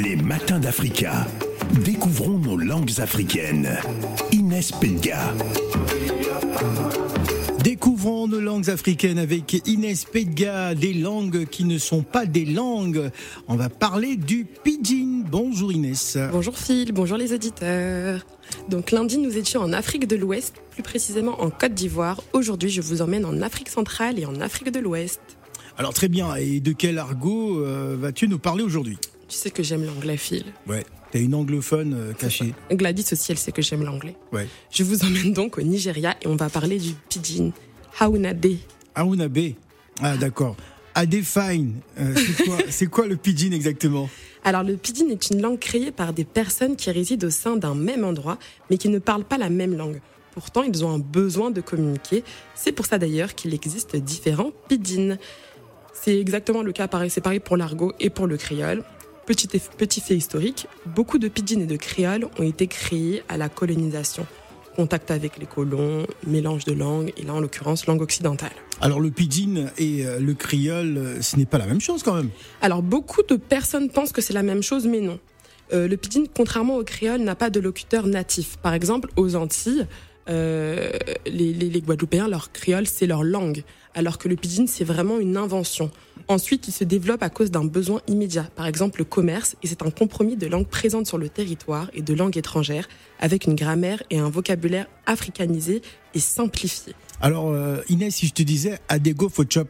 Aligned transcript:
Les 0.00 0.14
matins 0.14 0.60
d'Africa. 0.60 1.26
Découvrons 1.84 2.38
nos 2.38 2.56
langues 2.56 3.00
africaines. 3.00 3.68
Inès 4.30 4.70
Pedga. 4.70 5.34
Découvrons 7.64 8.28
nos 8.28 8.40
langues 8.40 8.70
africaines 8.70 9.18
avec 9.18 9.60
Inès 9.66 10.04
Pedga, 10.04 10.76
des 10.76 10.94
langues 10.94 11.46
qui 11.46 11.64
ne 11.64 11.78
sont 11.78 12.02
pas 12.02 12.26
des 12.26 12.44
langues. 12.44 13.10
On 13.48 13.56
va 13.56 13.68
parler 13.68 14.14
du 14.14 14.44
pidgin. 14.44 15.24
Bonjour 15.28 15.72
Inès. 15.72 16.16
Bonjour 16.30 16.56
Phil, 16.56 16.92
bonjour 16.92 17.16
les 17.16 17.32
auditeurs. 17.32 18.24
Donc 18.68 18.92
lundi, 18.92 19.18
nous 19.18 19.36
étions 19.36 19.62
en 19.62 19.72
Afrique 19.72 20.06
de 20.06 20.14
l'Ouest, 20.14 20.54
plus 20.70 20.84
précisément 20.84 21.42
en 21.42 21.50
Côte 21.50 21.74
d'Ivoire. 21.74 22.22
Aujourd'hui, 22.34 22.70
je 22.70 22.82
vous 22.82 23.02
emmène 23.02 23.24
en 23.24 23.42
Afrique 23.42 23.68
centrale 23.68 24.20
et 24.20 24.26
en 24.26 24.40
Afrique 24.40 24.70
de 24.70 24.78
l'Ouest. 24.78 25.20
Alors 25.76 25.92
très 25.92 26.08
bien, 26.08 26.36
et 26.36 26.60
de 26.60 26.70
quel 26.70 26.98
argot 26.98 27.58
euh, 27.58 27.96
vas-tu 27.98 28.28
nous 28.28 28.38
parler 28.38 28.62
aujourd'hui? 28.62 28.96
Tu 29.28 29.36
sais 29.36 29.50
que 29.50 29.62
j'aime 29.62 29.84
l'anglais, 29.84 30.16
Phil. 30.16 30.44
Ouais, 30.66 30.84
t'es 31.10 31.22
une 31.22 31.34
anglophone 31.34 31.94
euh, 31.94 32.12
cachée. 32.14 32.54
Gladys 32.72 33.04
aussi, 33.12 33.32
elle 33.32 33.38
sait 33.38 33.52
que 33.52 33.60
j'aime 33.60 33.84
l'anglais. 33.84 34.16
Ouais. 34.32 34.48
Je 34.70 34.82
vous 34.82 35.04
emmène 35.04 35.34
donc 35.34 35.58
au 35.58 35.62
Nigeria 35.62 36.16
et 36.22 36.26
on 36.26 36.36
va 36.36 36.48
parler 36.48 36.78
du 36.78 36.94
pidgin. 37.10 37.52
Haunade. 38.00 38.46
Aounabe. 38.94 39.38
Ah 40.00 40.16
d'accord. 40.16 40.56
Adefine, 40.94 41.74
euh, 42.00 42.14
c'est 42.16 42.44
quoi, 42.44 42.56
c'est 42.70 42.86
quoi 42.86 43.06
le 43.06 43.16
pidgin 43.16 43.52
exactement? 43.52 44.08
Alors 44.44 44.62
le 44.62 44.76
pidgin 44.76 45.10
est 45.10 45.30
une 45.30 45.42
langue 45.42 45.58
créée 45.58 45.92
par 45.92 46.12
des 46.12 46.24
personnes 46.24 46.74
qui 46.74 46.90
résident 46.90 47.26
au 47.26 47.30
sein 47.30 47.56
d'un 47.56 47.74
même 47.74 48.04
endroit, 48.04 48.38
mais 48.70 48.78
qui 48.78 48.88
ne 48.88 48.98
parlent 48.98 49.24
pas 49.24 49.36
la 49.36 49.50
même 49.50 49.76
langue. 49.76 50.00
Pourtant, 50.32 50.62
ils 50.62 50.84
ont 50.84 50.90
un 50.90 50.98
besoin 50.98 51.50
de 51.50 51.60
communiquer. 51.60 52.24
C'est 52.54 52.72
pour 52.72 52.86
ça 52.86 52.98
d'ailleurs 52.98 53.34
qu'il 53.34 53.52
existe 53.52 53.94
différents 53.96 54.52
pidgins. 54.68 55.18
C'est 55.92 56.18
exactement 56.18 56.62
le 56.62 56.72
cas, 56.72 56.88
pareil, 56.88 57.10
c'est 57.10 57.20
pareil 57.20 57.40
pour 57.40 57.56
l'argot 57.56 57.92
et 58.00 58.08
pour 58.08 58.26
le 58.26 58.36
créole. 58.36 58.84
Petit, 59.28 60.00
fait 60.00 60.16
historique, 60.16 60.66
beaucoup 60.86 61.18
de 61.18 61.28
pidgins 61.28 61.60
et 61.60 61.66
de 61.66 61.76
créoles 61.76 62.26
ont 62.38 62.42
été 62.42 62.66
créés 62.66 63.22
à 63.28 63.36
la 63.36 63.50
colonisation. 63.50 64.26
Contact 64.74 65.10
avec 65.10 65.36
les 65.38 65.44
colons, 65.44 66.06
mélange 66.26 66.64
de 66.64 66.72
langues, 66.72 67.12
et 67.18 67.24
là 67.24 67.34
en 67.34 67.40
l'occurrence 67.40 67.84
langue 67.86 68.00
occidentale. 68.00 68.52
Alors 68.80 69.00
le 69.00 69.10
pidgin 69.10 69.70
et 69.76 70.06
euh, 70.06 70.18
le 70.18 70.32
criol, 70.32 70.96
euh, 70.96 71.20
ce 71.20 71.36
n'est 71.36 71.44
pas 71.44 71.58
la 71.58 71.66
même 71.66 71.80
chose 71.80 72.02
quand 72.02 72.14
même. 72.14 72.30
Alors 72.62 72.80
beaucoup 72.80 73.22
de 73.22 73.36
personnes 73.36 73.90
pensent 73.90 74.12
que 74.12 74.22
c'est 74.22 74.32
la 74.32 74.42
même 74.42 74.62
chose, 74.62 74.86
mais 74.86 75.00
non. 75.00 75.18
Euh, 75.74 75.88
le 75.88 75.96
pidgin, 75.98 76.24
contrairement 76.34 76.76
au 76.76 76.84
créole, 76.84 77.20
n'a 77.20 77.34
pas 77.34 77.50
de 77.50 77.60
locuteur 77.60 78.06
natif. 78.06 78.56
Par 78.62 78.72
exemple, 78.72 79.10
aux 79.16 79.34
Antilles, 79.36 79.86
euh, 80.30 80.90
les, 81.26 81.52
les- 81.52 81.68
les 81.68 81.80
Guadeloupéens, 81.82 82.28
leur 82.28 82.50
créole, 82.50 82.86
c'est 82.86 83.06
leur 83.06 83.24
langue, 83.24 83.62
alors 83.98 84.16
que 84.16 84.28
le 84.28 84.36
pidgin, 84.36 84.66
c'est 84.68 84.84
vraiment 84.84 85.18
une 85.18 85.36
invention. 85.36 85.90
Ensuite, 86.28 86.68
il 86.68 86.72
se 86.72 86.84
développe 86.84 87.22
à 87.24 87.30
cause 87.30 87.50
d'un 87.50 87.64
besoin 87.64 88.00
immédiat, 88.06 88.44
par 88.54 88.66
exemple 88.66 89.00
le 89.00 89.04
commerce, 89.04 89.56
et 89.62 89.66
c'est 89.66 89.82
un 89.82 89.90
compromis 89.90 90.36
de 90.36 90.46
langues 90.46 90.68
présentes 90.68 91.08
sur 91.08 91.18
le 91.18 91.28
territoire 91.28 91.90
et 91.94 92.02
de 92.02 92.14
langues 92.14 92.36
étrangères, 92.36 92.86
avec 93.18 93.46
une 93.46 93.56
grammaire 93.56 94.00
et 94.10 94.18
un 94.20 94.30
vocabulaire 94.30 94.86
africanisé 95.06 95.82
et 96.14 96.20
simplifié. 96.20 96.94
Alors 97.20 97.48
euh, 97.50 97.78
Inès, 97.88 98.14
si 98.14 98.28
je 98.28 98.34
te 98.34 98.42
disais 98.44 98.78
Adego 98.88 99.28
Fochop, 99.28 99.66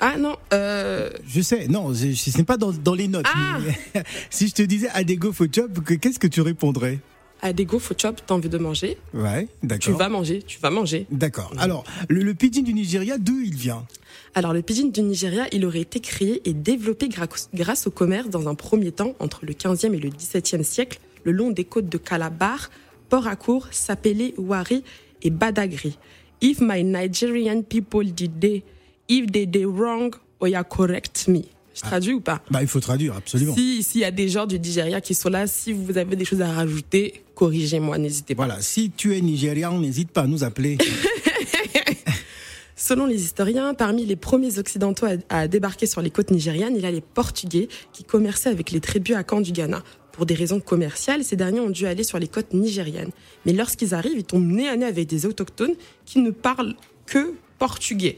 Ah 0.00 0.16
non, 0.18 0.36
euh, 0.52 1.10
je 1.24 1.40
sais, 1.40 1.68
non, 1.68 1.94
ce 1.94 2.36
n'est 2.36 2.44
pas 2.44 2.56
dans, 2.56 2.72
dans 2.72 2.94
les 2.94 3.06
notes. 3.06 3.26
Ah 3.32 3.58
si 4.30 4.48
je 4.48 4.54
te 4.54 4.62
disais 4.62 4.88
Adego 4.94 5.32
Fochop, 5.32 5.68
que- 5.84 5.94
qu'est-ce 5.94 6.18
que 6.18 6.26
tu 6.26 6.40
répondrais? 6.40 6.98
Adego 7.44 7.78
Fochop, 7.78 8.14
t'as 8.26 8.34
envie 8.34 8.48
de 8.48 8.56
manger 8.56 8.96
Ouais, 9.12 9.46
Tu 9.60 9.66
d'accord. 9.66 9.98
vas 9.98 10.08
manger, 10.08 10.42
tu 10.42 10.58
vas 10.60 10.70
manger. 10.70 11.06
D'accord. 11.10 11.52
Alors, 11.58 11.84
le, 12.08 12.22
le 12.22 12.32
pidgin 12.34 12.62
du 12.62 12.72
Nigeria, 12.72 13.18
d'où 13.18 13.38
il 13.38 13.54
vient? 13.54 13.86
Alors 14.34 14.52
le 14.54 14.62
pidgin 14.62 14.88
du 14.88 15.02
Nigeria, 15.02 15.46
il 15.52 15.64
aurait 15.66 15.82
été 15.82 16.00
créé 16.00 16.40
et 16.48 16.54
développé 16.54 17.08
grâce 17.08 17.86
au 17.86 17.90
commerce 17.90 18.30
dans 18.30 18.48
un 18.48 18.54
premier 18.54 18.90
temps 18.92 19.14
entre 19.20 19.44
le 19.44 19.52
15e 19.52 19.92
et 19.94 19.98
le 19.98 20.08
17e 20.08 20.62
siècle, 20.62 20.98
le 21.24 21.32
long 21.32 21.50
des 21.50 21.64
côtes 21.64 21.88
de 21.88 21.98
Calabar, 21.98 22.70
Port 23.10 23.26
Harcourt, 23.28 23.68
Sapele, 23.72 24.32
Wari 24.38 24.82
et 25.22 25.30
Badagry. 25.30 25.98
If 26.40 26.60
my 26.60 26.82
Nigerian 26.82 27.62
people 27.62 28.04
did 28.10 28.40
they, 28.40 28.62
if 29.08 29.30
they 29.30 29.46
did 29.46 29.66
wrong, 29.66 30.14
oya 30.40 30.64
correct 30.64 31.28
me. 31.28 31.42
Je 31.74 31.80
traduis 31.80 32.12
ou 32.12 32.20
pas 32.20 32.40
Bah, 32.50 32.62
il 32.62 32.68
faut 32.68 32.80
traduire, 32.80 33.16
absolument. 33.16 33.54
Si 33.54 33.82
s'il 33.82 34.00
y 34.02 34.04
a 34.04 34.10
des 34.10 34.28
gens 34.28 34.46
du 34.46 34.58
Nigeria 34.58 35.00
qui 35.00 35.14
sont 35.14 35.28
là, 35.28 35.46
si 35.46 35.72
vous 35.72 35.98
avez 35.98 36.16
des 36.16 36.24
choses 36.24 36.40
à 36.40 36.52
rajouter, 36.52 37.22
corrigez-moi, 37.34 37.98
n'hésitez 37.98 38.34
pas. 38.34 38.46
Voilà, 38.46 38.60
si 38.62 38.90
tu 38.90 39.16
es 39.16 39.20
nigérian, 39.20 39.78
n'hésite 39.78 40.10
pas 40.10 40.22
à 40.22 40.26
nous 40.26 40.44
appeler. 40.44 40.78
Selon 42.76 43.06
les 43.06 43.22
historiens, 43.22 43.72
parmi 43.74 44.04
les 44.04 44.16
premiers 44.16 44.58
occidentaux 44.58 45.06
à, 45.06 45.12
à 45.40 45.48
débarquer 45.48 45.86
sur 45.86 46.02
les 46.02 46.10
côtes 46.10 46.30
nigérianes, 46.30 46.74
il 46.76 46.82
y 46.82 46.86
a 46.86 46.90
les 46.90 47.00
Portugais 47.00 47.68
qui 47.92 48.04
commerçaient 48.04 48.50
avec 48.50 48.70
les 48.72 48.80
tribus 48.80 49.16
à 49.16 49.24
Caen 49.28 49.40
du 49.40 49.52
Ghana. 49.52 49.82
Pour 50.12 50.26
des 50.26 50.34
raisons 50.34 50.60
commerciales, 50.60 51.24
ces 51.24 51.34
derniers 51.34 51.60
ont 51.60 51.70
dû 51.70 51.86
aller 51.86 52.04
sur 52.04 52.18
les 52.18 52.28
côtes 52.28 52.52
nigérianes. 52.52 53.10
Mais 53.46 53.52
lorsqu'ils 53.52 53.94
arrivent, 53.94 54.18
ils 54.18 54.24
tombent 54.24 54.46
nez 54.46 54.68
à 54.68 54.76
nez 54.76 54.86
avec 54.86 55.08
des 55.08 55.26
autochtones 55.26 55.74
qui 56.04 56.20
ne 56.20 56.30
parlent 56.30 56.74
que 57.06 57.34
portugais. 57.58 58.16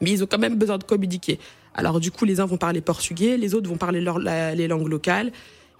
Mais 0.00 0.10
ils 0.10 0.22
ont 0.22 0.26
quand 0.26 0.38
même 0.38 0.56
besoin 0.56 0.78
de 0.78 0.84
communiquer. 0.84 1.38
Alors 1.76 2.00
du 2.00 2.10
coup, 2.10 2.24
les 2.24 2.40
uns 2.40 2.46
vont 2.46 2.56
parler 2.56 2.80
portugais, 2.80 3.36
les 3.36 3.54
autres 3.54 3.68
vont 3.68 3.76
parler 3.76 4.00
leur- 4.00 4.18
la- 4.18 4.54
les 4.54 4.66
langues 4.66 4.88
locales, 4.88 5.30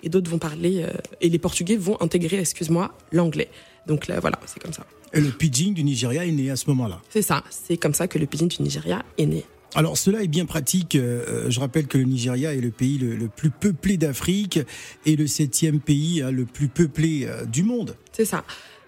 et 0.05 0.09
d'autres 0.09 0.31
vont 0.31 0.39
parler... 0.39 0.83
euh, 0.85 0.91
et 1.21 1.29
les 1.29 1.39
portugais 1.41 1.77
vont 1.77 2.01
intégrer, 2.01 2.39
excuse-moi, 2.39 2.97
l'anglais. 3.11 3.49
Donc 3.89 4.07
là, 4.07 4.21
voilà, 4.21 4.39
c'est 4.47 4.63
comme 4.63 4.73
ça. 4.73 4.87
Et 5.13 5.21
le 5.21 5.31
pidgin 5.31 5.73
du 5.73 5.83
Nigeria 5.83 6.25
est 6.27 6.31
né 6.33 6.51
à 6.51 6.57
ce 6.57 6.69
moment-là? 6.71 7.01
C'est 7.09 7.23
ça, 7.23 7.43
c'est 7.51 7.77
comme 7.77 7.95
ça 7.95 8.07
que 8.07 8.19
le 8.19 8.27
pidgin 8.27 8.47
du 8.47 8.63
Nigeria 8.63 9.05
est 9.17 9.27
né. 9.27 9.45
Alors 9.75 9.97
cela 9.99 10.23
est 10.23 10.29
bien 10.29 10.47
pratique. 10.47 10.95
Euh, 10.97 11.51
je 11.51 11.61
rappelle 11.61 11.87
que 11.87 11.99
le 11.99 12.05
Nigeria 12.05 12.55
est 12.55 12.61
le 12.61 12.71
pays 12.71 12.99
le, 12.99 13.15
le 13.17 13.29
plus 13.29 13.51
peuplé 13.51 13.97
d'Afrique 13.97 14.61
et 15.05 15.17
le 15.17 15.27
septième 15.27 15.81
pays 15.81 16.23
hein, 16.23 16.31
le 16.31 16.47
plus 16.47 16.69
peuplé 16.69 17.27
euh, 17.27 17.45
du 17.45 17.63
monde. 17.63 17.97
C'est 18.13 18.25
ça. 18.25 18.45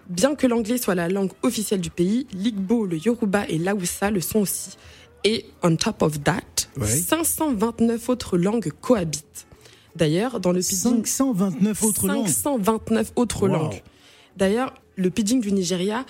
Bien 0.09 0.33
que 0.35 0.47
l'anglais 0.47 0.77
soit 0.79 0.95
la 0.95 1.07
langue 1.07 1.31
officielle 1.43 1.81
du 1.81 1.91
pays, 1.91 2.25
l'Igbo, 2.33 2.85
le 2.85 2.97
Yoruba 2.97 3.47
et 3.47 3.57
l'Aoussa 3.59 4.09
le 4.09 4.21
sont 4.21 4.39
aussi. 4.39 4.77
Et 5.23 5.45
on 5.63 5.75
top 5.75 6.01
of 6.01 6.23
that, 6.23 6.41
Ouais. 6.77 6.87
529 6.87 8.09
autres 8.09 8.37
langues 8.37 8.71
cohabitent. 8.81 9.47
D'ailleurs, 9.95 10.39
dans 10.39 10.51
le 10.51 10.59
pidgin, 10.61 11.01
529 11.03 11.83
autres 11.83 12.07
langues. 12.07 12.27
529 12.27 13.11
autres 13.15 13.47
Wow. 13.47 13.53
langues. 13.53 13.81
D'ailleurs, 14.37 14.73
le 14.95 15.09
pidgin 15.09 15.39
du 15.39 15.51
Nigeria, 15.51 16.05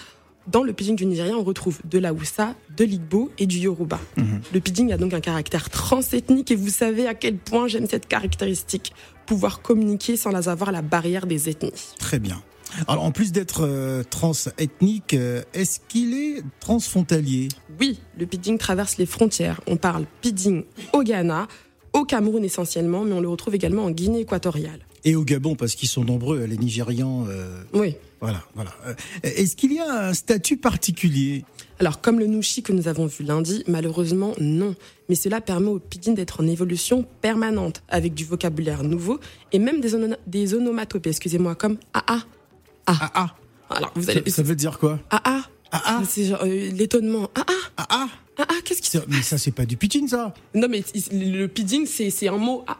dans 0.47 0.63
le 0.63 0.73
pidgin 0.73 0.93
du 0.95 1.05
Nigeria, 1.05 1.35
on 1.37 1.43
retrouve 1.43 1.79
de 1.85 1.97
l'Aoussa, 1.99 2.55
de 2.75 2.83
l'Igbo 2.83 3.31
et 3.37 3.45
du 3.45 3.57
Yoruba. 3.59 3.99
Mhm. 4.17 4.41
Le 4.53 4.59
pidgin 4.59 4.89
a 4.91 4.97
donc 4.97 5.13
un 5.13 5.19
caractère 5.21 5.69
transethnique 5.69 6.51
et 6.51 6.55
vous 6.55 6.69
savez 6.69 7.07
à 7.07 7.13
quel 7.13 7.37
point 7.37 7.67
j'aime 7.67 7.87
cette 7.87 8.07
caractéristique. 8.07 8.93
Pouvoir 9.25 9.61
communiquer 9.61 10.17
sans 10.17 10.47
avoir 10.49 10.71
la 10.71 10.81
barrière 10.81 11.25
des 11.27 11.49
ethnies. 11.49 11.71
Très 11.99 12.19
bien. 12.19 12.41
Alors 12.87 13.03
en 13.03 13.11
plus 13.11 13.31
d'être 13.31 13.61
euh, 13.65 14.03
transethnique, 14.03 15.13
euh, 15.13 15.41
est-ce 15.53 15.79
qu'il 15.87 16.13
est 16.13 16.43
transfrontalier? 16.59 17.47
Oui, 17.79 17.99
le 18.17 18.25
pidgin 18.25 18.57
traverse 18.57 18.97
les 18.97 19.05
frontières. 19.05 19.61
On 19.67 19.77
parle 19.77 20.05
pidgin 20.21 20.63
au 20.93 21.03
Ghana, 21.03 21.47
au 21.93 22.05
Cameroun 22.05 22.43
essentiellement, 22.43 23.03
mais 23.03 23.13
on 23.13 23.21
le 23.21 23.29
retrouve 23.29 23.55
également 23.55 23.85
en 23.85 23.91
Guinée 23.91 24.19
équatoriale. 24.21 24.79
et 25.05 25.15
au 25.15 25.23
Gabon 25.23 25.55
parce 25.55 25.75
qu'ils 25.75 25.89
sont 25.89 26.03
nombreux, 26.03 26.43
les 26.45 26.57
Nigérians. 26.57 27.25
euh, 27.29 27.61
Oui. 27.73 27.95
voilà, 28.21 28.43
voilà. 28.53 28.71
Euh, 28.85 28.93
Est-ce 29.23 29.55
qu'il 29.55 29.73
y 29.73 29.79
a 29.79 30.07
un 30.09 30.13
statut 30.13 30.57
particulier? 30.57 31.45
Alors, 31.79 32.01
comme 32.01 32.19
le 32.19 32.25
nushi 32.27 32.61
que 32.61 32.73
nous 32.73 32.87
avons 32.89 33.05
vu 33.05 33.23
lundi, 33.23 33.63
malheureusement, 33.67 34.33
non. 34.41 34.75
Mais 35.07 35.15
cela 35.15 35.39
permet 35.39 35.69
au 35.69 35.79
pidgin 35.79 36.13
d'être 36.13 36.41
en 36.43 36.47
évolution 36.47 37.05
permanente, 37.21 37.81
avec 37.87 38.13
du 38.13 38.25
vocabulaire 38.25 38.83
nouveau 38.83 39.19
et 39.53 39.59
même 39.59 39.79
des, 39.79 39.91
des 40.27 40.53
onomatopées, 40.53 41.09
excusez-moi, 41.11 41.55
comme 41.55 41.77
AA. 41.93 42.19
Ah 43.01 43.11
ah. 43.13 43.27
Alors, 43.69 43.91
vous 43.95 44.03
Ça, 44.03 44.11
allez. 44.11 44.29
ça 44.31 44.41
veut 44.43 44.55
dire 44.55 44.79
quoi 44.79 44.99
AA. 45.11 45.19
Ah 45.71 45.81
ah. 45.85 46.01
C'est 46.07 46.25
genre 46.25 46.39
euh, 46.43 46.71
l'étonnement. 46.71 47.29
AA. 47.35 47.43
Ah 47.77 47.87
ah. 47.89 48.07
AA, 48.37 48.61
qu'est-ce 48.63 48.81
qui 48.81 48.89
se 48.89 48.97
Mais 49.07 49.21
ça 49.21 49.37
c'est 49.37 49.51
pas 49.51 49.65
du 49.65 49.77
pidgin 49.77 50.07
ça. 50.07 50.33
Non, 50.55 50.67
mais 50.69 50.83
le 51.11 51.45
pidgin, 51.47 51.85
c'est 51.85 52.09
c'est 52.09 52.27
un 52.29 52.37
mot 52.37 52.63
AA. 52.67 52.75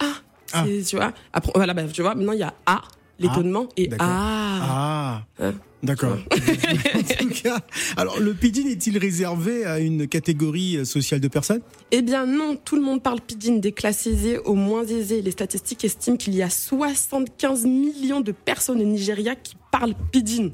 Ah. 0.54 0.64
C'est- 0.66 0.90
Tu 0.90 0.96
vois 0.96 1.14
Après, 1.34 1.52
voilà, 1.54 1.74
bah, 1.74 1.84
tu 1.92 2.02
vois, 2.02 2.16
maintenant 2.16 2.34
il 2.34 2.40
y 2.40 2.44
a 2.44 2.54
A, 2.66 2.82
l'étonnement, 3.20 3.68
et 3.78 3.88
d'accord. 3.88 4.08
A. 4.08 4.60
Ah. 4.62 5.24
Hein 5.40 5.54
D'accord. 5.82 6.18
en 6.34 7.02
tout 7.24 7.30
cas, 7.42 7.60
alors 7.96 8.20
le 8.20 8.34
pidgin 8.34 8.68
est-il 8.68 8.98
réservé 8.98 9.64
à 9.66 9.80
une 9.80 10.10
catégorie 10.10 10.76
euh, 10.78 10.84
sociale 10.86 11.22
de 11.22 11.30
personnes? 11.30 11.62
Eh 11.92 12.02
bien 12.02 12.26
non, 12.26 12.58
tout 12.58 12.76
le 12.76 12.82
monde 12.82 13.02
parle 13.02 13.22
pidgin, 13.22 13.60
des 13.60 13.72
classes 13.72 14.06
aisées 14.06 14.40
aux 14.40 14.56
moins 14.56 14.86
aisées. 14.86 15.22
Les 15.22 15.32
statistiques 15.32 15.86
estiment 15.86 16.18
qu'il 16.18 16.36
y 16.36 16.42
a 16.42 16.50
75 16.50 17.66
millions 17.66 18.20
de 18.20 18.34
personnes 18.34 18.82
au 18.82 18.86
Nigeria 18.86 19.36
qui 19.36 19.56
parlent 19.72 19.96
pidgin. 20.12 20.52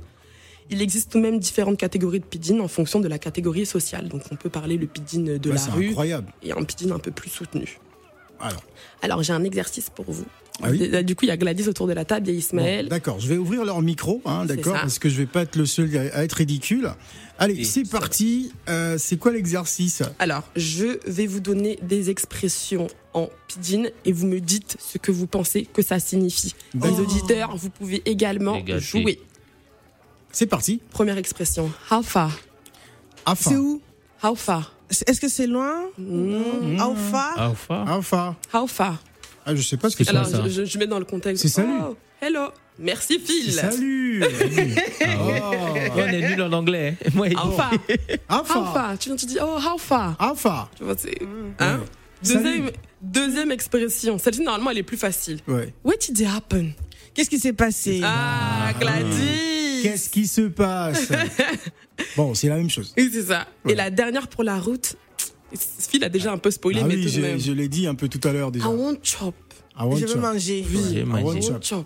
Il 0.70 0.82
existe 0.82 1.12
tout 1.12 1.18
de 1.18 1.24
même 1.24 1.40
différentes 1.40 1.78
catégories 1.78 2.20
de 2.20 2.26
pidgin 2.26 2.60
en 2.60 2.68
fonction 2.68 3.00
de 3.00 3.08
la 3.08 3.18
catégorie 3.18 3.66
sociale. 3.66 4.08
Donc 4.08 4.22
on 4.32 4.36
peut 4.36 4.50
parler 4.50 4.78
le 4.78 4.86
pidgin 4.86 5.38
de 5.40 5.50
la 5.50 5.58
C'est 5.58 5.72
rue 5.72 5.90
incroyable. 5.90 6.32
et 6.44 6.52
un 6.52 6.64
pidgin 6.64 6.92
un 6.92 7.00
peu 7.00 7.12
plus 7.12 7.32
soutenu. 7.32 7.80
Alors, 8.40 8.64
Alors, 9.02 9.24
j'ai 9.24 9.34
un 9.34 9.44
exercice 9.44 9.90
pour 9.90 10.06
vous. 10.12 10.26
Ah 10.64 10.70
oui 10.70 11.04
Du 11.04 11.16
coup, 11.16 11.26
il 11.26 11.30
y 11.30 11.32
a 11.32 11.38
Gladys 11.38 11.68
autour 11.68 11.88
de 11.88 11.94
la 11.94 12.06
table, 12.06 12.28
il 12.28 12.30
y 12.30 12.32
a 12.32 12.36
bon, 12.36 12.40
Ismaël. 12.40 12.88
d'accord, 12.88 13.20
je 13.20 13.28
vais 13.28 13.38
ouvrir 13.38 13.66
leur 13.66 13.82
micro, 13.82 14.22
hein, 14.26 14.46
d'accord, 14.46 14.74
parce 14.74 15.00
que 15.00 15.10
je 15.10 15.18
vais 15.18 15.26
pas 15.26 15.42
être 15.42 15.56
le 15.56 15.66
seul 15.66 15.90
à 16.14 16.24
être 16.24 16.34
ridicule. 16.34 16.90
Allez, 17.38 17.64
c'est 17.66 17.84
parti. 17.90 18.54
Euh, 18.70 18.98
c'est 18.98 19.18
quoi 19.18 19.34
l'exercice? 19.34 20.02
Alors, 20.20 20.44
je 20.56 20.98
vais 21.06 21.28
vous 21.28 21.42
donner 21.42 21.78
des 21.82 22.10
expressions 22.10 22.88
en 23.14 23.30
pidgin 23.48 23.90
et 24.06 24.12
vous 24.14 24.26
me 24.26 24.40
dites 24.40 24.78
ce 24.80 24.98
que 24.98 25.12
vous 25.12 25.28
pensez 25.28 25.66
que 25.66 25.82
ça 25.82 26.00
signifie. 26.00 26.56
Les 26.74 27.00
auditeurs, 27.00 27.56
vous 27.58 27.70
pouvez 27.70 28.02
également 28.06 28.62
jouer. 28.78 29.20
C'est 30.32 30.48
parti. 30.48 30.82
Première 30.92 31.18
expression. 31.18 31.72
How 31.92 32.02
far? 32.02 32.32
C'est 33.36 33.56
où? 33.56 33.82
How 34.24 34.36
far? 34.36 34.74
Est-ce 34.90 35.20
que 35.20 35.30
c'est 35.30 35.48
loin? 35.48 35.86
Mmh. 35.98 36.78
Alpha 36.80 37.34
Alpha. 37.38 37.86
Enfin. 37.88 38.36
How 38.54 38.68
far? 38.68 39.02
Ah, 39.46 39.56
je 39.56 39.62
sais 39.62 39.78
pas 39.78 39.90
ce 39.90 39.96
que 39.96 40.04
C'est 40.04 40.10
Alors, 40.10 40.26
ça 40.26 40.42
je, 40.48 40.66
je 40.66 40.78
mets 40.78 40.88
dans 40.88 41.00
le 41.00 41.06
contexte. 41.06 41.44
C'est 41.44 41.50
salut. 41.50 41.74
Oh, 41.82 41.96
hello. 42.22 42.48
Merci 42.80 43.20
Phil. 43.20 43.52
Salut. 43.52 44.24
Ah. 45.02 45.08
Oh. 45.20 45.74
On 45.98 46.08
est 46.08 46.30
nul 46.30 46.42
en 46.42 46.52
anglais. 46.52 46.96
Moi, 47.14 47.28
How 47.30 47.52
far? 47.52 47.72
How 48.30 48.44
far? 48.44 48.98
Tu 48.98 49.10
viens, 49.10 49.16
tu 49.16 49.26
dis, 49.26 49.38
oh, 49.42 49.58
how 49.58 49.78
far? 49.78 50.16
Enfin. 50.20 50.68
Tu 50.78 50.84
vois, 50.84 50.96
c'est. 50.98 51.22
Hein? 51.60 51.80
Ouais. 52.24 52.74
Deuxième, 53.02 53.52
expression. 53.52 54.18
Celle-ci, 54.18 54.42
normalement, 54.42 54.72
elle 54.72 54.80
est 54.80 54.84
plus 54.84 54.98
facile. 54.98 55.40
Ouais. 55.48 55.74
What 55.84 55.98
did 55.98 56.20
it 56.20 56.28
happen? 56.28 56.72
Qu'est-ce 57.14 57.30
qui 57.30 57.40
s'est 57.40 57.54
passé? 57.54 58.02
Ah, 58.04 58.74
Gladys! 58.80 59.82
Qu'est-ce 59.84 60.10
qui 60.10 60.28
se 60.28 60.42
passe? 60.42 61.10
Bon, 62.18 62.34
c'est 62.34 62.50
la 62.50 62.58
même 62.58 62.70
chose. 62.70 62.94
Oui, 62.98 63.10
c'est 63.12 63.24
ça. 63.24 63.48
Ouais. 63.64 63.72
Et 63.72 63.76
la 63.76 63.90
dernière 63.90 64.28
pour 64.28 64.44
la 64.44 64.60
route, 64.60 64.96
Phil 65.58 66.04
a 66.04 66.10
déjà 66.10 66.32
un 66.32 66.38
peu 66.38 66.52
spoilé, 66.52 66.82
Ah 66.84 66.88
mais 66.88 66.96
oui, 66.96 67.04
tout 67.04 67.10
je, 67.10 67.22
même. 67.22 67.40
je 67.40 67.52
l'ai 67.52 67.68
dit 67.68 67.88
un 67.88 67.96
peu 67.96 68.08
tout 68.08 68.26
à 68.28 68.32
l'heure 68.32 68.52
déjà. 68.52 68.66
I 68.66 68.70
want 68.70 68.96
chop. 69.04 69.36
I 69.78 69.84
want 69.84 69.96
Je 69.98 70.02
veux 70.06 70.14
chop. 70.14 70.22
manger. 70.22 70.66
Oui, 70.70 70.80
J'ai 70.94 71.00
I 71.02 71.04
mangé. 71.04 71.24
want 71.24 71.34
want 71.34 71.42
chop. 71.42 71.64
chop. 71.64 71.86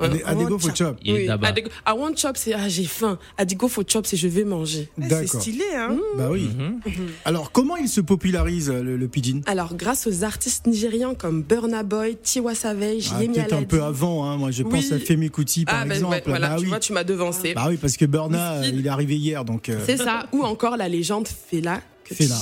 Adego 0.00 0.58
for 0.60 0.68
chop. 0.68 0.76
chop. 0.76 0.96
Il 1.02 1.16
est 1.16 1.28
Oui. 1.28 1.38
Adego- 1.42 1.70
I 1.84 1.90
want 1.92 2.14
chop, 2.14 2.36
c'est 2.36 2.52
ah, 2.54 2.68
j'ai 2.68 2.84
faim. 2.84 3.18
Adigo 3.36 3.66
for 3.66 3.82
chop, 3.84 4.06
c'est 4.06 4.16
je 4.16 4.28
vais 4.28 4.44
manger. 4.44 4.88
Eh, 4.96 5.08
C'est 5.08 5.26
stylé, 5.26 5.64
hein 5.74 5.98
Bah 6.16 6.28
oui. 6.30 6.48
Mhm. 6.56 6.80
Alors, 7.24 7.50
comment 7.50 7.76
il 7.76 7.88
se 7.88 8.00
popularise 8.00 8.70
le, 8.70 8.96
le 8.96 9.08
pidgin? 9.08 9.40
Alors, 9.46 9.74
grâce 9.74 10.06
aux 10.06 10.22
artistes 10.22 10.68
nigérians 10.68 11.16
comme 11.16 11.42
Burna 11.42 11.82
Boy, 11.82 12.16
Tiwa 12.22 12.54
Savage, 12.54 13.10
Ah, 13.12 13.22
Yemi 13.22 13.34
Peut-être 13.34 13.52
un 13.54 13.64
peu 13.64 13.82
avant, 13.82 14.24
hein. 14.24 14.36
moi 14.36 14.52
je 14.52 14.62
Oui. 14.62 14.70
pense 14.70 14.92
à 14.92 15.00
Femi 15.00 15.30
Kuti 15.30 15.64
par 15.64 15.80
Ah, 15.80 15.84
ben 15.84 15.94
exemple. 15.96 16.12
ouais, 16.14 16.22
voilà, 16.26 16.50
bah, 16.50 16.54
tu 16.58 16.62
oui. 16.62 16.68
vois, 16.68 16.78
tu 16.78 16.92
m'as 16.92 17.02
devancé. 17.04 17.54
bah 17.54 17.66
oui, 17.68 17.76
parce 17.76 17.96
que 17.96 18.04
Burna, 18.04 18.60
Wizkid. 18.60 18.78
il 18.78 18.86
est 18.86 18.90
arrivé 18.90 19.16
hier, 19.16 19.44
donc. 19.44 19.68
euh, 19.68 19.80
C'est 19.84 19.96
ça. 19.96 20.26
Ou 20.32 20.42
encore 20.44 20.76
la 20.76 20.88
légende 20.88 21.26
Fela. 21.26 21.80
Kuti. 22.04 22.22
Fela. 22.24 22.36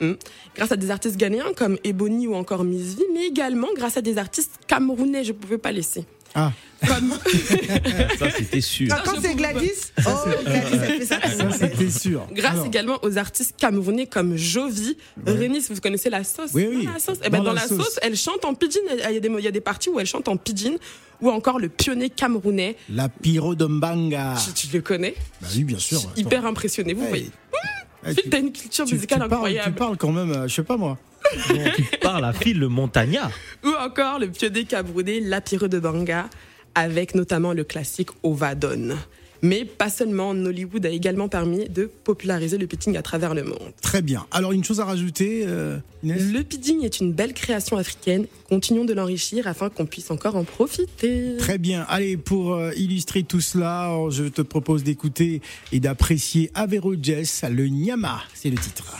Hmm. 0.00 0.12
Grâce 0.56 0.72
à 0.72 0.76
des 0.76 0.90
artistes 0.90 1.16
ghanéens 1.16 1.52
comme 1.56 1.76
Ebony 1.84 2.26
ou 2.26 2.34
encore 2.34 2.64
Miss 2.64 2.94
V, 2.96 3.04
mais 3.14 3.26
également 3.26 3.68
grâce 3.76 3.96
à 3.96 4.02
des 4.02 4.18
artistes 4.18 4.52
camerounais, 4.66 5.24
je 5.24 5.32
ne 5.32 5.38
pouvais 5.38 5.58
pas 5.58 5.72
laisser. 5.72 6.04
Ah, 6.34 6.52
Comme 6.86 7.12
Ça, 8.18 8.30
c'était 8.36 8.60
sûr. 8.60 8.88
Ah, 8.92 9.02
Quand 9.04 9.16
je 9.16 9.22
c'est 9.22 9.34
Gladys 9.34 9.70
Oh, 10.06 10.10
Gladys, 10.44 10.68
elle 10.72 10.98
fait 11.00 11.06
ça. 11.06 11.20
ça 11.22 11.50
c'était 11.52 11.90
sûr. 11.90 12.26
grâce 12.32 12.52
Alors, 12.52 12.66
également 12.66 12.98
aux 13.02 13.16
artistes 13.16 13.54
camerounais 13.56 14.06
comme 14.06 14.36
Jovi, 14.36 14.96
Renis, 15.26 15.64
vous 15.70 15.80
connaissez 15.80 16.10
la 16.10 16.24
sauce? 16.24 16.50
Oui, 16.52 16.66
oui. 16.70 16.84
Dans 16.86 16.92
la 16.92 16.98
sauce, 16.98 17.18
Eh 17.24 17.30
ben, 17.30 17.38
Dans 17.38 17.44
dans, 17.44 17.52
la 17.54 17.62
la, 17.62 17.66
sauce. 17.68 17.78
sauce. 17.78 17.98
elle 18.02 18.14
chante 18.14 18.44
en 18.44 18.54
pidgin. 18.54 18.80
Il 19.08 19.14
y, 19.14 19.16
a 19.16 19.20
des, 19.20 19.28
il 19.28 19.44
y 19.44 19.48
a 19.48 19.50
des 19.50 19.60
parties 19.62 19.88
où 19.88 19.98
elle 19.98 20.06
chante 20.06 20.28
en 20.28 20.36
pidgin. 20.36 20.76
Ou 21.20 21.30
encore 21.30 21.58
le 21.58 21.68
pionnier 21.68 22.10
camerounais. 22.10 22.76
La 22.90 23.08
Piro 23.08 23.56
Dombanga. 23.56 24.36
Tu, 24.54 24.68
tu 24.68 24.76
le 24.76 24.82
connais? 24.82 25.16
Bah 25.42 25.48
oui, 25.56 25.64
bien 25.64 25.78
sûr. 25.80 25.98
Je 25.98 26.06
suis 26.06 26.20
hyper 26.20 26.46
impressionné. 26.46 26.92
Vous 26.94 27.02
Hey. 27.02 27.08
voyez. 27.08 27.30
Eh, 28.10 28.14
Phil, 28.14 28.22
tu, 28.24 28.30
t'as 28.30 28.38
une 28.40 28.52
culture 28.52 28.84
tu- 28.84 28.90
tu 28.90 28.94
musicale 28.96 29.28
parles, 29.28 29.52
tu 29.64 29.70
parles 29.72 29.96
quand 29.96 30.12
même, 30.12 30.32
euh, 30.32 30.48
je 30.48 30.54
sais 30.54 30.62
pas 30.62 30.76
moi. 30.76 30.98
Tu 31.76 31.82
parles 32.00 32.24
à 32.24 32.32
Phil 32.32 32.58
le 32.58 32.68
montagnard. 32.68 33.30
Ou 33.64 33.68
encore 33.80 34.18
le 34.18 34.28
pionnier 34.28 34.64
camerounais 34.64 35.20
Lapireux 35.20 35.68
de 35.68 35.78
Banga, 35.78 36.28
avec 36.74 37.14
notamment 37.14 37.52
le 37.52 37.64
classique 37.64 38.10
Ovadon. 38.22 38.96
Mais 39.42 39.64
pas 39.64 39.88
seulement, 39.88 40.34
Nollywood 40.34 40.84
a 40.86 40.90
également 40.90 41.28
permis 41.28 41.68
de 41.68 41.90
populariser 42.04 42.58
le 42.58 42.66
pitching 42.66 42.96
à 42.96 43.02
travers 43.02 43.34
le 43.34 43.44
monde. 43.44 43.72
Très 43.80 44.02
bien. 44.02 44.26
Alors, 44.32 44.52
une 44.52 44.64
chose 44.64 44.80
à 44.80 44.84
rajouter, 44.84 45.44
euh, 45.46 45.78
Inès? 46.02 46.20
Le 46.32 46.42
pitching 46.42 46.84
est 46.84 47.00
une 47.00 47.12
belle 47.12 47.34
création 47.34 47.76
africaine. 47.76 48.26
Continuons 48.48 48.84
de 48.84 48.94
l'enrichir 48.94 49.46
afin 49.46 49.70
qu'on 49.70 49.86
puisse 49.86 50.10
encore 50.10 50.36
en 50.36 50.44
profiter. 50.44 51.36
Très 51.38 51.58
bien. 51.58 51.86
Allez, 51.88 52.16
pour 52.16 52.54
euh, 52.54 52.72
illustrer 52.76 53.22
tout 53.22 53.40
cela, 53.40 53.92
euh, 53.92 54.10
je 54.10 54.24
te 54.24 54.42
propose 54.42 54.82
d'écouter 54.82 55.40
et 55.72 55.80
d'apprécier 55.80 56.50
Avero 56.54 56.94
Jess, 57.00 57.44
le 57.48 57.68
Nyama, 57.68 58.20
c'est 58.34 58.50
le 58.50 58.56
titre. 58.56 58.96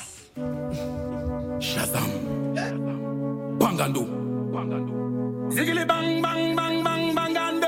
Shazam. 1.61 2.03
Bangando. 3.59 4.07
Zigili 5.51 5.85
bang 5.85 6.23
bang 6.23 6.55
bang 6.55 6.85
bang 6.85 7.15
bangando. 7.15 7.67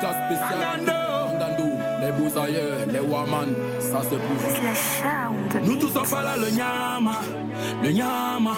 Spéciale. 0.00 0.76
Bangando. 0.76 0.95
Ailleurs, 2.34 2.86
les 2.92 3.00
waman, 3.00 3.54
ça 3.80 4.02
c'est 4.02 4.18
pour 4.18 4.36
vous. 4.36 5.64
Nous 5.64 5.76
tous 5.76 5.96
on 5.98 6.04
fait 6.04 6.22
là 6.22 6.36
le 6.36 6.50
nyama, 6.50 7.20
le 7.82 7.90
nyama. 7.90 8.52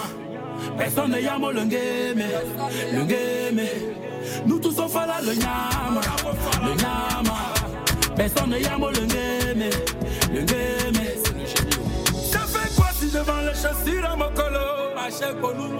Personne 0.77 1.11
ne 1.11 1.19
yamo 1.19 1.51
le 1.51 1.63
game, 1.65 2.23
le 2.93 3.03
game. 3.05 3.65
Nous 4.45 4.59
tous 4.59 4.77
on 4.79 4.87
fait 4.89 5.07
là 5.07 5.21
le 5.25 5.33
nyama, 5.33 6.01
le 6.63 6.73
nyama. 6.75 7.37
Personne 8.17 8.49
ne 8.49 8.57
yamo 8.59 8.89
le 8.89 9.05
game, 9.05 9.69
le 10.33 10.41
game. 10.41 11.05
Ça 12.31 12.39
fait 12.39 12.75
quoi 12.75 12.87
si 12.99 13.09
je 13.09 13.19
vends 13.19 13.41
les 13.41 13.53
chaussures 13.53 14.05
à 14.05 14.15
mon 14.15 14.29
colo? 14.31 14.59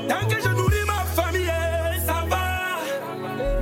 Tant 0.08 0.28
que 0.28 0.42
je 0.42 0.50
nourris 0.50 0.86
ma 0.88 1.22
famille, 1.22 1.52
ça 2.06 2.24
va. 2.30 2.80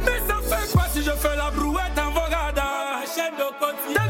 Mais 0.06 0.20
ça 0.28 0.36
fait 0.44 0.72
quoi 0.72 0.84
si 0.94 1.02
je 1.02 1.12
fais 1.12 1.36
la 1.36 1.50
brouette 1.52 1.98
en 1.98 2.12
Vogada 2.12 2.68
Tant 3.60 3.74
que 3.74 3.94
je 3.94 4.07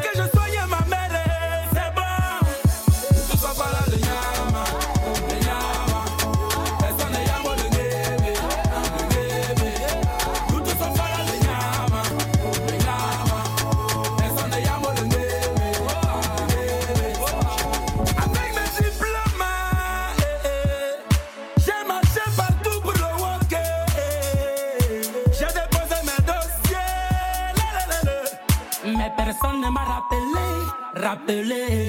Early. 31.29 31.86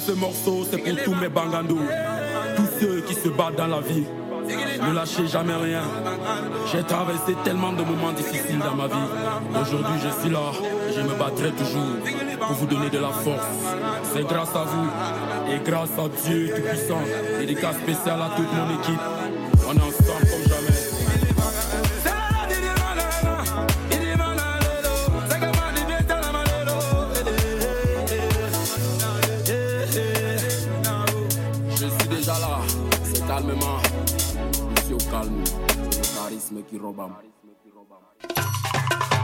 Ce 0.00 0.12
morceau, 0.12 0.64
c'est 0.70 0.78
pour 0.78 1.02
tous 1.04 1.14
mes 1.14 1.28
bangandous, 1.28 1.80
tous 2.56 2.68
ceux 2.80 3.00
qui 3.02 3.14
se 3.14 3.28
battent 3.28 3.56
dans 3.56 3.66
la 3.66 3.80
vie. 3.80 4.04
Ne 4.82 4.94
lâchez 4.94 5.26
jamais 5.26 5.54
rien. 5.54 5.82
J'ai 6.70 6.82
traversé 6.82 7.34
tellement 7.44 7.72
de 7.72 7.82
moments 7.82 8.12
difficiles 8.12 8.58
dans 8.58 8.74
ma 8.74 8.86
vie. 8.86 9.60
Aujourd'hui, 9.60 9.94
je 10.02 10.20
suis 10.20 10.30
là 10.30 10.52
je 10.96 11.02
me 11.02 11.14
battrai 11.18 11.50
toujours 11.50 11.96
pour 12.40 12.56
vous 12.56 12.66
donner 12.66 12.90
de 12.90 12.98
la 12.98 13.10
force. 13.10 13.46
C'est 14.14 14.26
grâce 14.26 14.54
à 14.54 14.64
vous 14.64 15.52
et 15.52 15.58
grâce 15.68 15.90
à 15.98 16.08
Dieu 16.24 16.52
Tout-Puissant. 16.54 17.02
Dédicace 17.38 17.76
spécial 17.76 18.20
à 18.20 18.30
toute 18.36 18.52
mon 18.52 18.80
équipe. 18.80 19.00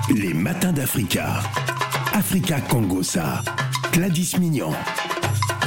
Les 0.08 0.34
matins 0.34 0.72
d'Africa. 0.72 1.40
Africa 2.12 2.60
Congosa. 2.60 3.42
Gladys 3.92 4.38
Mignon. 4.38 4.72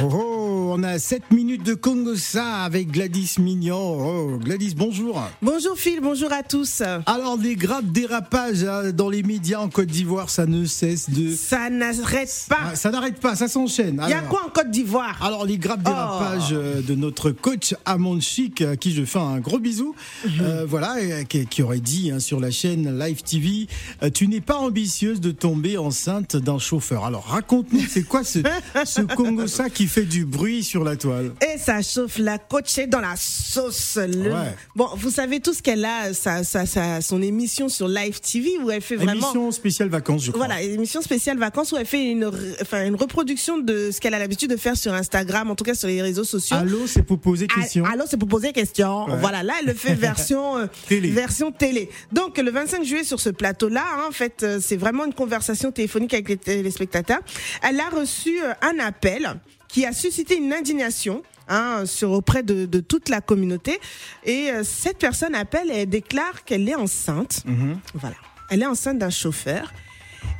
Oh, 0.02 0.08
oh, 0.12 0.35
on 0.78 0.82
a 0.82 0.98
7 0.98 1.30
minutes 1.30 1.62
de 1.62 1.72
Congosa 1.72 2.44
avec 2.44 2.90
Gladys 2.90 3.36
Mignon. 3.38 4.34
Oh, 4.34 4.38
Gladys, 4.38 4.74
bonjour. 4.76 5.22
Bonjour 5.40 5.74
Phil, 5.78 6.00
bonjour 6.02 6.30
à 6.30 6.42
tous. 6.42 6.82
Alors, 7.06 7.38
des 7.38 7.56
graves 7.56 7.90
dérapages 7.90 8.62
hein, 8.62 8.90
dans 8.92 9.08
les 9.08 9.22
médias 9.22 9.60
en 9.60 9.70
Côte 9.70 9.86
d'Ivoire, 9.86 10.28
ça 10.28 10.44
ne 10.44 10.66
cesse 10.66 11.08
de. 11.08 11.34
Ça 11.34 11.70
n'arrête 11.70 12.46
pas. 12.50 12.58
Ah, 12.72 12.76
ça 12.76 12.90
n'arrête 12.90 13.18
pas, 13.20 13.36
ça 13.36 13.48
s'enchaîne. 13.48 14.02
Il 14.04 14.10
y 14.10 14.12
a 14.12 14.20
quoi 14.20 14.44
en 14.44 14.50
Côte 14.50 14.70
d'Ivoire? 14.70 15.18
Alors 15.22 15.46
les 15.46 15.56
graves 15.56 15.82
dérapages 15.82 16.50
euh, 16.52 16.82
de 16.82 16.94
notre 16.94 17.30
coach 17.30 17.74
Amon 17.86 18.20
Chic, 18.20 18.60
à 18.60 18.76
qui 18.76 18.92
je 18.92 19.06
fais 19.06 19.18
un 19.18 19.38
gros 19.38 19.58
bisou, 19.58 19.94
euh, 20.42 20.66
voilà, 20.68 21.00
et, 21.00 21.12
euh, 21.12 21.22
qui, 21.22 21.46
qui 21.46 21.62
aurait 21.62 21.80
dit 21.80 22.10
hein, 22.10 22.20
sur 22.20 22.38
la 22.38 22.50
chaîne 22.50 22.98
Live 22.98 23.22
TV, 23.22 23.66
tu 24.12 24.28
n'es 24.28 24.42
pas 24.42 24.56
ambitieuse 24.56 25.22
de 25.22 25.30
tomber 25.30 25.78
enceinte 25.78 26.36
d'un 26.36 26.58
chauffeur. 26.58 27.06
Alors 27.06 27.24
raconte-nous, 27.24 27.86
c'est 27.88 28.02
quoi 28.02 28.24
ce, 28.24 28.40
ce 28.84 29.00
Congo-ça 29.00 29.70
qui 29.70 29.86
fait 29.86 30.04
du 30.04 30.26
bruit 30.26 30.65
sur 30.66 30.84
la 30.84 30.96
toile 30.96 31.32
Et 31.40 31.58
ça 31.58 31.80
chauffe 31.82 32.18
la 32.18 32.38
coach 32.38 32.76
est 32.78 32.86
dans 32.86 33.00
la 33.00 33.14
sauce. 33.16 33.96
Le- 33.96 34.26
Ouais. 34.26 34.54
Bon, 34.74 34.88
vous 34.96 35.10
savez 35.10 35.40
tous 35.40 35.62
qu'elle 35.62 35.84
a 35.84 36.12
sa, 36.12 36.42
sa, 36.44 36.66
sa- 36.66 37.00
son 37.00 37.22
émission 37.22 37.68
sur 37.68 37.88
Live 37.88 38.20
TV 38.20 38.58
où 38.62 38.70
elle 38.70 38.80
fait 38.82 38.96
vraiment. 38.96 39.12
Émission 39.12 39.50
spéciale 39.52 39.88
vacances, 39.88 40.24
je 40.24 40.30
crois. 40.32 40.46
Voilà, 40.46 40.62
émission 40.62 41.00
spéciale 41.00 41.38
vacances 41.38 41.72
où 41.72 41.76
elle 41.76 41.86
fait 41.86 42.04
une, 42.10 42.30
enfin, 42.60 42.84
une 42.86 42.96
reproduction 42.96 43.58
de 43.58 43.90
ce 43.92 44.00
qu'elle 44.00 44.14
a 44.14 44.18
l'habitude 44.18 44.50
de 44.50 44.56
faire 44.56 44.76
sur 44.76 44.92
Instagram, 44.92 45.50
en 45.50 45.54
tout 45.54 45.64
cas 45.64 45.74
sur 45.74 45.88
les 45.88 46.02
réseaux 46.02 46.24
sociaux. 46.24 46.56
Allô, 46.56 46.86
c'est 46.86 47.02
pour 47.02 47.18
poser 47.20 47.46
question. 47.46 47.84
Allô, 47.84 48.04
c'est 48.08 48.16
pour 48.16 48.28
poser 48.28 48.52
question. 48.52 49.06
Ouais. 49.06 49.16
Voilà, 49.20 49.42
là, 49.42 49.54
elle 49.60 49.66
le 49.68 49.74
fait 49.74 49.94
version 50.10 50.58
euh, 50.58 50.66
Télé. 50.88 51.10
version 51.10 51.52
télé. 51.52 51.88
Donc, 52.12 52.38
le 52.38 52.50
25 52.50 52.82
juillet, 52.84 53.04
sur 53.04 53.20
ce 53.20 53.30
plateau-là, 53.30 53.84
hein, 53.96 54.04
en 54.08 54.12
fait, 54.12 54.42
euh, 54.42 54.58
c'est 54.60 54.76
vraiment 54.76 55.04
une 55.04 55.14
conversation 55.14 55.70
téléphonique 55.72 56.12
avec 56.14 56.28
les 56.28 56.36
téléspectateurs. 56.36 57.20
Elle 57.62 57.78
a 57.80 57.88
reçu 57.90 58.40
euh, 58.42 58.52
un 58.62 58.78
appel 58.84 59.34
qui 59.68 59.84
a 59.86 59.92
suscité 59.92 60.36
une 60.36 60.52
indignation. 60.52 61.22
Hein, 61.48 61.84
sur 61.86 62.10
auprès 62.10 62.42
de, 62.42 62.66
de 62.66 62.80
toute 62.80 63.08
la 63.08 63.20
communauté 63.20 63.78
et 64.24 64.50
euh, 64.50 64.64
cette 64.64 64.98
personne 64.98 65.32
appelle 65.36 65.70
et 65.70 65.86
déclare 65.86 66.44
qu'elle 66.44 66.68
est 66.68 66.74
enceinte 66.74 67.44
Mhm. 67.46 67.78
voilà 67.94 68.16
elle 68.50 68.62
est 68.62 68.66
enceinte 68.66 68.98
d'un 68.98 69.10
chauffeur 69.10 69.72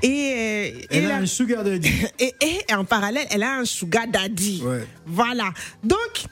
et, 0.02 0.09
euh, 0.09 0.80
et 0.80 0.87
Elle 0.90 1.04
a 1.04 1.09
la- 1.11 1.16
un 1.18 1.26
sugar 1.26 1.62
daddy. 1.62 1.92
et, 2.18 2.35
et 2.40 2.75
en 2.75 2.85
parallèle, 2.85 3.25
elle 3.30 3.45
a 3.45 3.59
un 3.59 3.64
sugar 3.64 4.09
daddy. 4.09 4.62
Ouais. 4.64 4.85
Voilà. 5.06 5.52
Donc, 5.85 6.25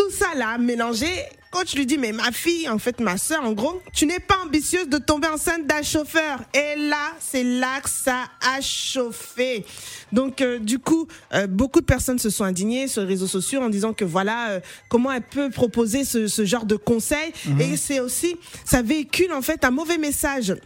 tout 0.00 0.10
ça 0.10 0.34
là, 0.34 0.56
mélangé, 0.56 1.08
coach 1.50 1.74
lui 1.74 1.84
dit, 1.84 1.98
mais 1.98 2.12
ma 2.12 2.32
fille, 2.32 2.68
en 2.70 2.78
fait, 2.78 3.00
ma 3.00 3.18
soeur, 3.18 3.44
en 3.44 3.52
gros, 3.52 3.82
tu 3.92 4.06
n'es 4.06 4.18
pas 4.18 4.36
ambitieuse 4.44 4.88
de 4.88 4.96
tomber 4.96 5.28
enceinte 5.28 5.66
d'un 5.66 5.82
chauffeur. 5.82 6.40
Et 6.54 6.76
là, 6.76 7.12
c'est 7.18 7.42
là 7.42 7.80
que 7.82 7.90
ça 7.90 8.24
a 8.40 8.62
chauffé. 8.62 9.66
Donc, 10.10 10.40
euh, 10.40 10.58
du 10.58 10.78
coup, 10.78 11.06
euh, 11.34 11.46
beaucoup 11.46 11.80
de 11.80 11.84
personnes 11.84 12.18
se 12.18 12.30
sont 12.30 12.44
indignées 12.44 12.88
sur 12.88 13.02
les 13.02 13.08
réseaux 13.08 13.26
sociaux 13.26 13.60
en 13.60 13.68
disant 13.68 13.92
que 13.92 14.06
voilà, 14.06 14.50
euh, 14.52 14.60
comment 14.88 15.12
elle 15.12 15.22
peut 15.22 15.50
proposer 15.50 16.04
ce, 16.04 16.28
ce 16.28 16.46
genre 16.46 16.64
de 16.64 16.76
conseils. 16.76 17.32
Et 17.58 17.76
c'est 17.76 18.00
aussi, 18.00 18.36
ça 18.64 18.80
véhicule 18.80 19.32
en 19.34 19.42
fait 19.42 19.64
un 19.64 19.70
mauvais 19.70 19.98
message 19.98 20.56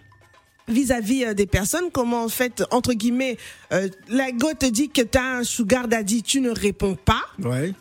vis-à-vis 0.69 1.35
des 1.35 1.47
personnes, 1.47 1.91
comment 1.93 2.25
en 2.25 2.29
fait, 2.29 2.63
entre 2.71 2.93
guillemets, 2.95 3.37
euh, 3.73 3.89
la 4.09 4.33
go 4.33 4.49
te 4.59 4.67
dit 4.67 4.89
que 4.89 5.03
tu 5.03 5.19
as 5.19 5.39
un 5.39 5.45
sugar 5.45 5.89
daddy, 5.89 6.23
tu 6.23 6.41
ne 6.41 6.51
réponds 6.51 6.97
pas. 6.97 7.23
Ouais. 7.43 7.75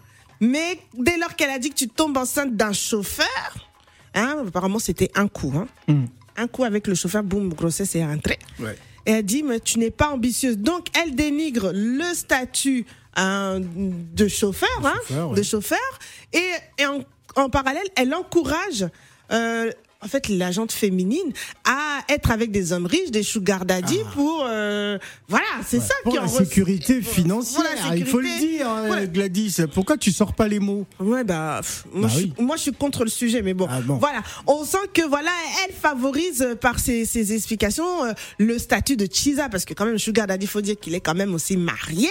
Mais 0.44 0.78
dès 0.94 1.18
lors 1.18 1.36
qu'elle 1.38 1.52
a 1.52 1.58
dit 1.58 1.70
que 1.70 1.76
tu 1.76 1.88
tombes 1.88 2.18
enceinte 2.18 2.54
d'un 2.58 2.74
chauffeur, 2.74 3.70
hein, 4.14 4.44
apparemment 4.46 4.78
c'était 4.78 5.10
un 5.16 5.30
coup. 5.30 5.54
Hein. 5.56 5.68
Mm. 5.88 6.06
Un 6.36 6.48
coup 6.48 6.66
avec 6.66 6.88
le 6.88 6.96
chauffeur, 6.96 7.24
boum, 7.24 7.54
grossesse 7.54 7.96
est 7.96 8.06
rentrée. 8.06 8.40
Ouais. 8.60 8.76
Et 9.06 9.12
elle 9.12 9.26
dit, 9.26 9.42
mais 9.42 9.62
tu 9.62 9.80
n'es 9.80 9.90
pas 9.92 10.10
ambitieuse. 10.10 10.58
Donc, 10.58 10.88
elle 11.02 11.16
dénigre 11.16 11.72
le 11.74 12.14
statut 12.14 12.86
hein, 13.16 13.60
de 13.62 14.28
chauffeur, 14.28 14.70
hein, 14.84 14.94
chauffeur, 15.08 15.30
ouais. 15.30 15.38
de 15.38 15.44
chauffeur. 15.44 16.00
Et, 16.34 16.52
et 16.78 16.86
en, 16.88 17.04
en 17.38 17.50
parallèle, 17.50 17.88
elle 17.96 18.14
encourage, 18.14 18.86
euh, 19.32 19.72
en 20.04 20.08
fait, 20.08 20.28
l'agente 20.30 20.72
féminine 20.72 21.32
à 21.66 22.00
être 22.10 22.32
avec 22.32 22.52
des 22.52 22.74
hommes 22.74 22.86
riches, 22.86 23.12
des 23.12 23.24
sugar 23.24 23.66
daddy 23.66 24.00
pour, 24.14 24.46
euh, 24.48 24.98
voilà, 25.30 25.46
c'est 25.66 25.80
ça 25.80 25.94
Ah. 25.98 26.04
Pour 26.04 26.12
qui 26.14 26.18
la 26.20 26.26
en 26.26 26.28
sécurité 26.28 26.98
ressort. 26.98 27.14
financière, 27.14 27.56
Pour 27.64 27.90
la 27.92 27.96
il 27.98 28.06
faut 28.06 28.20
le 28.20 28.28
sécurité. 28.28 28.58
dire, 28.58 28.68
Voilà. 28.88 29.06
Gladys. 29.08 29.58
Pourquoi 29.74 29.98
tu 29.98 30.12
sors 30.12 30.34
pas 30.34 30.48
les 30.48 30.60
mots? 30.60 30.86
Ouais, 31.00 31.24
bah, 31.24 31.60
pff, 31.62 31.86
Bah 31.94 32.08
je, 32.10 32.16
oui. 32.18 32.34
suis- 32.36 32.44
moi, 32.44 32.56
je 32.58 32.62
suis 32.64 32.72
contre 32.74 33.04
le 33.04 33.10
sujet, 33.10 33.42
mais 33.42 33.54
bon. 33.54 33.68
Ah 33.70 33.80
bon. 33.82 33.96
Voilà. 33.98 34.22
On 34.48 34.64
sent 34.66 34.78
que, 34.94 35.08
voilà, 35.08 35.32
elle 35.66 35.74
favorise 35.74 36.42
euh, 36.42 36.56
par 36.56 36.80
ses, 36.80 37.06
ses 37.06 37.34
explications 37.34 38.06
euh, 38.06 38.14
le 38.38 38.58
statut 38.60 38.98
de 38.98 39.08
Chiza, 39.12 39.50
parce 39.50 39.66
que 39.66 39.74
quand 39.74 39.86
même, 39.86 39.98
Sugar 40.00 40.28
Daddy, 40.28 40.48
faut 40.48 40.62
dire 40.62 40.76
qu'il 40.80 40.94
est 40.96 41.02
quand 41.02 41.16
même 41.16 41.34
aussi 41.34 41.56
marié. 41.58 42.10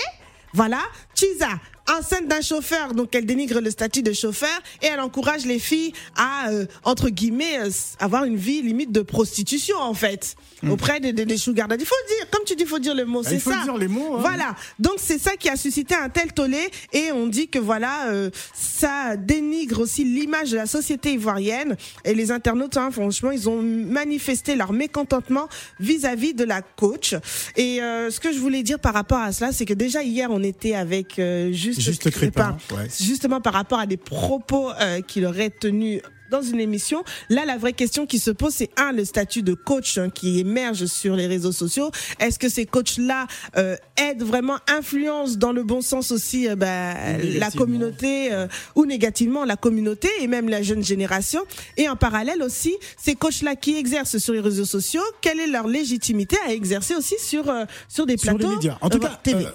Voilà. 0.54 0.80
Chiza, 1.14 1.48
enceinte 1.88 2.28
d'un 2.28 2.40
chauffeur, 2.40 2.94
donc 2.94 3.14
elle 3.14 3.26
dénigre 3.26 3.60
le 3.60 3.70
statut 3.70 4.02
de 4.02 4.12
chauffeur 4.12 4.48
et 4.82 4.86
elle 4.86 5.00
encourage 5.00 5.44
les 5.46 5.58
filles 5.58 5.92
à, 6.16 6.50
euh, 6.50 6.66
entre 6.84 7.08
guillemets, 7.08 7.58
euh, 7.60 7.70
avoir 7.98 8.24
une 8.24 8.36
vie 8.36 8.62
limite 8.62 8.92
de 8.92 9.02
prostitution, 9.02 9.76
en 9.78 9.94
fait, 9.94 10.36
auprès 10.70 11.00
des, 11.00 11.12
des, 11.12 11.24
des 11.24 11.36
Sugar 11.36 11.66
Daddy. 11.68 11.84
Faut 11.84 11.94
le 12.08 12.16
dire, 12.16 12.30
comme 12.30 12.44
tu 12.44 12.54
dis, 12.54 12.64
faut 12.64 12.78
dire 12.78 12.94
le 12.94 13.04
mot, 13.04 13.22
Bah, 13.22 13.28
c'est 13.28 13.34
il 13.36 13.40
faut 13.40 13.50
ça. 13.50 13.62
dire 13.64 13.76
les 13.76 13.88
mots, 13.88 14.16
hein. 14.16 14.20
Voilà. 14.20 14.54
Donc 14.78 14.94
c'est 14.98 15.18
ça 15.18 15.32
qui 15.36 15.48
a 15.48 15.56
suscité 15.56 15.94
un 15.94 16.08
tel 16.08 16.32
tollé 16.32 16.60
et 16.92 17.10
on 17.12 17.26
dit 17.26 17.48
que 17.48 17.58
voilà 17.58 18.08
euh, 18.08 18.30
ça 18.54 19.16
dénigre 19.16 19.80
aussi 19.80 20.04
l'image 20.04 20.50
de 20.50 20.56
la 20.56 20.66
société 20.66 21.12
ivoirienne 21.12 21.76
et 22.04 22.14
les 22.14 22.30
internautes 22.30 22.76
hein, 22.76 22.90
franchement 22.90 23.30
ils 23.30 23.48
ont 23.48 23.60
manifesté 23.62 24.54
leur 24.56 24.72
mécontentement 24.72 25.48
vis-à-vis 25.80 26.34
de 26.34 26.44
la 26.44 26.62
coach 26.62 27.14
et 27.56 27.82
euh, 27.82 28.10
ce 28.10 28.20
que 28.20 28.32
je 28.32 28.38
voulais 28.38 28.62
dire 28.62 28.78
par 28.78 28.94
rapport 28.94 29.18
à 29.18 29.32
cela 29.32 29.52
c'est 29.52 29.64
que 29.64 29.74
déjà 29.74 30.02
hier 30.02 30.28
on 30.30 30.42
était 30.42 30.74
avec 30.74 31.18
euh, 31.18 31.50
juste 31.74 32.02
Juste 32.02 32.10
Crépin, 32.10 32.56
ouais. 32.72 32.88
justement 33.00 33.40
par 33.40 33.52
rapport 33.52 33.78
à 33.78 33.86
des 33.86 33.96
propos 33.96 34.70
euh, 34.80 35.00
qu'il 35.00 35.26
aurait 35.26 35.50
tenus 35.50 36.00
dans 36.32 36.42
une 36.42 36.58
émission. 36.60 37.04
Là, 37.28 37.44
la 37.44 37.58
vraie 37.58 37.74
question 37.74 38.06
qui 38.06 38.18
se 38.18 38.30
pose, 38.32 38.54
c'est 38.54 38.70
un, 38.78 38.92
le 38.92 39.04
statut 39.04 39.42
de 39.42 39.54
coach 39.54 39.98
hein, 39.98 40.08
qui 40.08 40.40
émerge 40.40 40.86
sur 40.86 41.14
les 41.14 41.26
réseaux 41.26 41.52
sociaux. 41.52 41.90
Est-ce 42.18 42.38
que 42.38 42.48
ces 42.48 42.64
coachs-là 42.64 43.26
euh, 43.58 43.76
aident 43.98 44.22
vraiment, 44.24 44.56
influencent 44.66 45.36
dans 45.36 45.52
le 45.52 45.62
bon 45.62 45.82
sens 45.82 46.10
aussi 46.10 46.48
euh, 46.48 46.56
bah, 46.56 46.94
la 47.18 47.50
communauté 47.50 48.32
euh, 48.32 48.48
ou 48.74 48.86
négativement 48.86 49.44
la 49.44 49.56
communauté 49.56 50.08
et 50.20 50.26
même 50.26 50.48
la 50.48 50.62
jeune 50.62 50.82
génération? 50.82 51.42
Et 51.76 51.88
en 51.88 51.96
parallèle 51.96 52.42
aussi, 52.42 52.74
ces 52.96 53.14
coachs-là 53.14 53.54
qui 53.54 53.76
exercent 53.76 54.16
sur 54.16 54.32
les 54.32 54.40
réseaux 54.40 54.64
sociaux, 54.64 55.02
quelle 55.20 55.38
est 55.38 55.46
leur 55.46 55.68
légitimité 55.68 56.36
à 56.46 56.52
exercer 56.52 56.94
aussi 56.94 57.16
sur, 57.18 57.50
euh, 57.50 57.66
sur 57.88 58.06
des 58.06 58.16
sur 58.16 58.34
plateaux? 58.34 58.48
les 58.48 58.56
médias. 58.56 58.78
En 58.80 58.88
tout 58.88 58.96
euh, 58.96 59.06
cas, 59.06 59.20
TV 59.22 59.46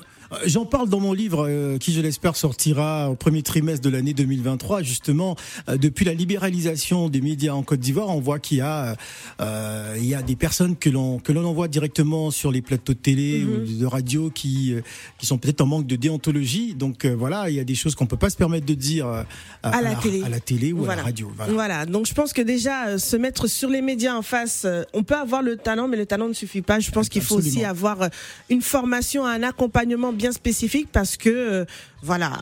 J'en 0.45 0.65
parle 0.65 0.89
dans 0.89 0.99
mon 0.99 1.13
livre 1.13 1.45
euh, 1.47 1.77
qui, 1.77 1.93
je 1.93 2.01
l'espère, 2.01 2.35
sortira 2.35 3.09
au 3.09 3.15
premier 3.15 3.41
trimestre 3.43 3.81
de 3.83 3.89
l'année 3.89 4.13
2023. 4.13 4.81
Justement, 4.83 5.35
euh, 5.69 5.77
depuis 5.77 6.05
la 6.05 6.13
libéralisation 6.13 7.09
des 7.09 7.21
médias 7.21 7.53
en 7.53 7.63
Côte 7.63 7.79
d'Ivoire, 7.79 8.09
on 8.09 8.19
voit 8.19 8.39
qu'il 8.39 8.57
y 8.57 8.61
a, 8.61 8.95
euh, 9.41 9.95
il 9.97 10.05
y 10.05 10.15
a 10.15 10.21
des 10.21 10.35
personnes 10.35 10.75
que 10.75 10.89
l'on 10.89 11.19
que 11.19 11.31
l'on 11.31 11.45
envoie 11.45 11.67
directement 11.67 12.31
sur 12.31 12.51
les 12.51 12.61
plateaux 12.61 12.93
de 12.93 12.97
télé 12.97 13.39
Mhm. 13.39 13.49
ou 13.63 13.79
de 13.79 13.85
radio 13.85 14.29
qui 14.29 14.73
euh, 14.73 14.81
qui 15.17 15.25
sont 15.25 15.37
peut-être 15.37 15.61
en 15.61 15.65
manque 15.65 15.87
de 15.87 15.95
déontologie. 15.95 16.73
Donc 16.73 17.05
euh, 17.05 17.15
voilà, 17.17 17.49
il 17.49 17.55
y 17.55 17.59
a 17.59 17.63
des 17.63 17.75
choses 17.75 17.95
qu'on 17.95 18.05
peut 18.05 18.17
pas 18.17 18.29
se 18.29 18.37
permettre 18.37 18.65
de 18.65 18.73
dire 18.73 19.07
euh, 19.07 19.23
à 19.63 19.81
la 19.81 19.95
télé. 19.95 20.23
à 20.23 20.29
la 20.29 20.39
télé 20.39 20.73
ou 20.73 20.89
à 20.89 20.95
la 20.95 21.03
radio. 21.03 21.31
Voilà. 21.35 21.53
Voilà. 21.53 21.85
Donc 21.85 22.05
je 22.05 22.13
pense 22.13 22.33
que 22.33 22.41
déjà 22.41 22.87
euh, 22.87 22.97
se 22.97 23.15
mettre 23.15 23.47
sur 23.47 23.69
les 23.69 23.81
médias 23.81 24.15
en 24.15 24.21
face, 24.21 24.63
euh, 24.65 24.83
on 24.93 25.03
peut 25.03 25.15
avoir 25.15 25.41
le 25.41 25.55
talent, 25.57 25.87
mais 25.87 25.97
le 25.97 26.05
talent 26.05 26.27
ne 26.27 26.33
suffit 26.33 26.61
pas. 26.61 26.79
Je 26.79 26.91
pense 26.91 27.09
qu'il 27.09 27.21
faut 27.21 27.35
aussi 27.37 27.63
avoir 27.63 28.01
euh, 28.03 28.07
une 28.49 28.61
formation, 28.61 29.25
un 29.25 29.43
accompagnement 29.43 30.13
bien 30.17 30.31
spécifique 30.31 30.89
parce 30.91 31.15
que 31.17 31.29
euh, 31.29 31.65
Voilà. 32.03 32.41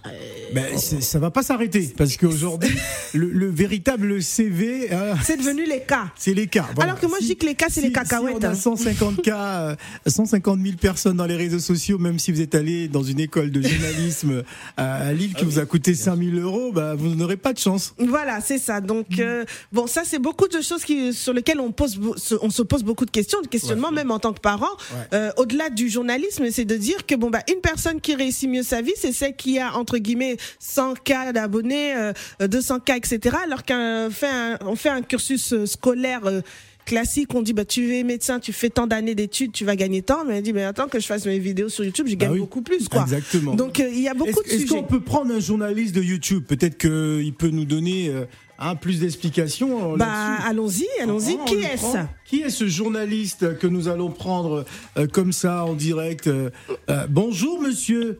Ben, 0.54 0.78
c'est- 0.78 1.02
ça 1.02 1.18
va 1.20 1.32
pas 1.32 1.44
s'arrêter 1.44 1.94
parce 1.98 2.18
qu'aujourd'hui, 2.18 2.76
le, 3.14 3.30
le 3.30 3.50
véritable 3.50 4.22
CV, 4.22 4.92
hein, 4.94 5.16
C'est 5.24 5.38
devenu 5.38 5.66
les 5.66 5.82
cas. 5.82 6.08
c'est 6.18 6.34
les 6.34 6.48
cas. 6.48 6.68
Voilà. 6.76 6.92
Alors 6.92 7.02
que 7.02 7.08
moi, 7.08 7.18
je 7.22 7.26
dis 7.28 7.36
que 7.38 7.46
les 7.46 7.56
cas, 7.56 7.68
c'est 7.70 7.82
les 7.82 7.92
cacahuètes, 7.92 8.36
Si 8.40 8.46
on 8.46 8.50
a 8.50 8.52
hein. 8.52 8.56
150 8.56 9.22
cas, 9.22 9.62
euh, 9.62 9.76
150 10.08 10.60
000 10.62 10.76
personnes 10.78 11.18
dans 11.18 11.26
les 11.26 11.36
réseaux 11.38 11.60
sociaux, 11.60 11.98
même 11.98 12.20
si 12.20 12.32
vous 12.32 12.42
êtes 12.42 12.54
allé 12.56 12.88
dans 12.88 13.04
une 13.04 13.20
école 13.20 13.50
de 13.52 13.62
journalisme 13.62 14.44
à 14.78 15.14
Lille 15.14 15.34
qui 15.34 15.46
vous 15.46 15.58
a 15.60 15.66
coûté 15.66 15.96
5 15.96 16.18
000 16.18 16.38
euros, 16.38 16.72
bah, 16.72 16.96
vous 16.96 17.16
n'aurez 17.16 17.38
pas 17.38 17.54
de 17.54 17.60
chance. 17.60 17.94
Voilà, 17.98 18.42
c'est 18.42 18.58
ça. 18.60 18.82
Donc, 18.82 19.20
euh, 19.20 19.46
bon, 19.72 19.88
ça, 19.88 20.02
c'est 20.06 20.20
beaucoup 20.20 20.48
de 20.48 20.62
choses 20.62 20.84
qui, 20.84 21.14
sur 21.14 21.34
lesquelles 21.34 21.60
on, 21.60 21.72
pose, 21.72 22.00
on 22.42 22.50
se 22.50 22.62
pose 22.62 22.84
beaucoup 22.84 23.06
de 23.06 23.12
questions, 23.12 23.42
de 23.42 23.48
questionnements, 23.48 23.92
même 23.92 24.12
en 24.12 24.20
tant 24.20 24.34
que 24.34 24.42
parent. 24.42 24.66
Ouais. 24.92 24.98
Euh, 25.14 25.32
Au-delà 25.38 25.70
du 25.70 25.90
journalisme, 25.90 26.46
c'est 26.52 26.66
de 26.66 26.76
dire 26.76 27.06
que, 27.06 27.16
bon, 27.16 27.30
bah, 27.30 27.40
une 27.54 27.62
personne 27.62 28.02
qui 28.02 28.16
réussit 28.16 28.50
mieux 28.50 28.64
sa 28.64 28.82
vie, 28.82 28.94
c'est 28.98 29.12
celle 29.14 29.36
qui 29.36 29.45
a, 29.60 29.76
entre 29.76 29.98
guillemets, 29.98 30.38
100 30.60 30.96
cas 31.04 31.32
d'abonnés, 31.34 31.94
euh, 31.96 32.14
200 32.48 32.80
cas, 32.82 32.98
etc. 32.98 33.38
Alors 33.44 33.64
qu'on 33.66 34.10
fait 34.12 34.28
un, 34.28 34.58
on 34.62 34.76
fait 34.76 34.90
un 34.90 35.02
cursus 35.02 35.54
euh, 35.54 35.66
scolaire. 35.66 36.26
euh, 36.26 36.42
classique, 36.86 37.34
on 37.34 37.42
dit 37.42 37.54
bah 37.54 37.66
tu 37.66 37.96
es 37.96 38.04
médecin, 38.04 38.40
tu 38.40 38.54
fais 38.54 38.70
tant 38.70 38.86
d'années 38.86 39.16
d'études, 39.16 39.52
tu 39.52 39.66
vas 39.66 39.76
gagner 39.76 40.04
tant, 40.04 40.24
mais 40.24 40.38
elle 40.38 40.44
dit 40.44 40.54
mais 40.54 40.64
attends 40.64 40.88
que 40.88 41.00
je 41.00 41.08
fasse 41.08 41.26
mes 41.26 41.40
vidéos 41.40 41.68
sur 41.68 41.84
YouTube, 41.84 42.06
je 42.08 42.14
gagne 42.14 42.30
Bah 42.30 42.34
oui. 42.36 42.40
beaucoup 42.42 42.62
plus 42.62 42.88
quoi. 42.88 43.02
Exactement. 43.02 43.56
Donc 43.56 43.80
euh, 43.80 43.90
il 43.92 44.02
y 44.02 44.08
a 44.08 44.14
beaucoup 44.14 44.30
de 44.44 44.46
Est-ce 44.48 44.54
est-ce 44.54 44.62
sujets. 44.68 44.76
qu'on 44.76 44.84
peut 44.84 45.00
prendre 45.00 45.34
un 45.34 45.40
journaliste 45.40 45.96
de 45.96 46.04
YouTube? 46.04 46.44
Peut-être 46.48 46.78
qu'il 46.78 47.34
peut 47.34 47.50
nous 47.50 47.66
donner 47.66 48.10
euh, 48.10 48.26
un 48.60 48.76
plus 48.76 49.00
d'explications. 49.00 49.94
euh, 49.94 49.98
Bah 49.98 50.38
allons-y, 50.46 50.86
allons-y. 51.02 51.38
On 51.42 51.46
Qui 51.46 51.56
est-ce. 51.56 51.98
Qui 52.24 52.42
est 52.42 52.52
ce 52.52 52.68
journaliste 52.68 53.58
que 53.58 53.66
nous 53.66 53.88
allons 53.88 54.12
prendre 54.12 54.64
euh, 55.00 55.08
comme 55.08 55.32
ça 55.34 55.66
en 55.66 55.74
direct 55.74 56.28
euh, 56.28 56.52
euh, 56.92 57.08
Bonjour 57.10 57.60
monsieur. 57.64 58.20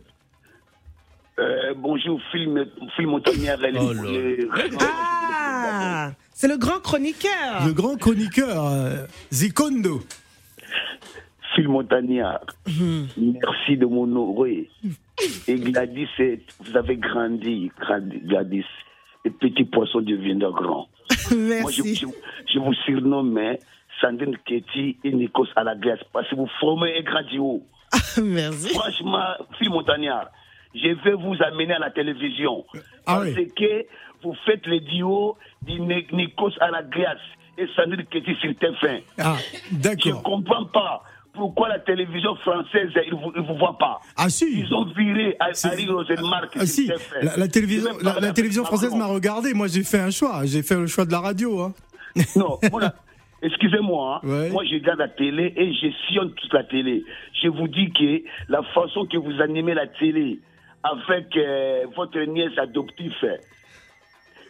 Euh, 1.38 1.74
bonjour, 1.76 2.20
film, 2.32 2.66
film 2.96 3.14
Oh 3.14 3.20
Ah, 4.80 6.12
c'est 6.32 6.48
le 6.48 6.58
grand 6.58 6.80
chroniqueur. 6.80 7.66
Le 7.66 7.74
grand 7.74 7.98
chroniqueur 7.98 8.66
euh, 8.66 9.06
Zikondo. 9.34 10.02
Phil 11.54 11.68
Montagnard, 11.70 12.46
Mhm. 12.68 13.08
merci 13.18 13.78
de 13.78 13.86
m'honorer. 13.86 14.70
Et 15.48 15.56
Gladys, 15.56 16.08
vous 16.60 16.76
avez 16.78 16.98
grandi, 16.98 17.72
grandi, 17.80 18.20
Gladys. 18.20 18.66
Et 19.24 19.30
petit 19.30 19.64
poisson 19.66 20.02
deviendra 20.02 20.52
grand. 20.52 20.88
Moi, 21.32 21.72
je, 21.72 21.82
Merci. 21.82 21.96
je, 21.96 22.06
je 22.54 22.60
vous 22.60 22.74
surnomme 22.86 23.38
hein, 23.38 23.56
Sandrine 24.02 24.38
Ketty 24.46 24.98
et 25.04 25.12
Nikos 25.12 25.48
à 25.56 25.64
la 25.64 25.76
glace 25.76 26.00
parce 26.14 26.30
que 26.30 26.36
vous 26.36 26.50
formez 26.60 26.98
un 26.98 27.02
grand 27.04 27.24
duo. 27.24 27.64
Merci. 28.22 28.70
Franchement, 28.74 29.24
Phil 29.58 29.70
Montagnard, 29.70 30.28
je 30.76 30.90
vais 31.04 31.14
vous 31.16 31.36
amener 31.44 31.74
à 31.74 31.80
la 31.80 31.90
télévision. 31.92 32.66
Ah 33.06 33.18
parce 33.18 33.30
oui. 33.36 33.52
que 33.56 33.86
vous 34.24 34.36
faites 34.46 34.66
le 34.68 34.80
duo 34.80 35.38
de 35.64 35.74
Ni- 35.74 36.08
Nikos 36.12 36.52
à 36.62 36.72
la 36.72 36.84
glace 36.84 37.18
et 37.58 37.68
Sandrine 37.76 38.06
Ketty 38.06 38.36
sur 38.42 38.52
TF1. 38.52 39.02
Ah, 39.20 39.36
Je 39.72 40.10
ne 40.10 40.14
comprends 40.22 40.66
pas 40.66 41.04
pourquoi 41.34 41.68
la 41.70 41.80
télévision 41.80 42.36
française, 42.38 42.90
ils 43.08 43.14
ne 43.14 43.20
vous, 43.20 43.32
vous 43.48 43.58
voient 43.58 43.78
pas. 43.78 44.00
Ah 44.18 44.30
si. 44.30 44.46
Ils 44.62 44.74
ont 44.74 44.86
viré 44.86 45.36
Harry 45.40 45.88
Rosenmark. 45.88 46.56
Ah 46.60 46.66
si, 46.66 46.86
sur 46.88 46.96
TF1. 46.96 47.24
la, 47.26 47.38
la 47.38 47.48
télévision, 47.48 47.92
la, 48.02 48.20
la 48.20 48.64
française 48.66 48.96
m'a 48.96 49.06
regardé. 49.08 49.54
Moi, 49.54 49.68
j'ai 49.68 49.84
fait 49.84 50.00
un 50.00 50.12
choix. 50.12 50.46
J'ai 50.46 50.64
fait 50.64 50.76
le 50.76 50.88
choix 50.88 51.06
de 51.06 51.12
la 51.12 51.20
radio. 51.20 51.60
Hein. 51.62 51.74
Non, 52.38 52.58
voilà. 52.72 52.94
Excusez-moi, 53.42 54.22
hein. 54.24 54.28
Ouais. 54.28 54.50
moi 54.50 54.64
je 54.64 54.76
regarde 54.76 55.00
la 55.00 55.10
télé 55.10 55.54
et 55.56 55.74
je 55.74 55.88
sillonne 56.08 56.32
toute 56.34 56.54
la 56.54 56.64
télé. 56.64 57.04
Je 57.44 57.50
vous 57.50 57.68
dis 57.68 57.92
que 57.92 58.24
la 58.50 58.64
façon 58.74 59.06
que 59.06 59.18
vous 59.18 59.40
animez 59.42 59.74
la 59.74 59.86
télé 59.88 60.40
avec 60.92 61.36
euh, 61.38 61.86
votre 61.96 62.20
nièce 62.22 62.58
adoptive 62.58 63.14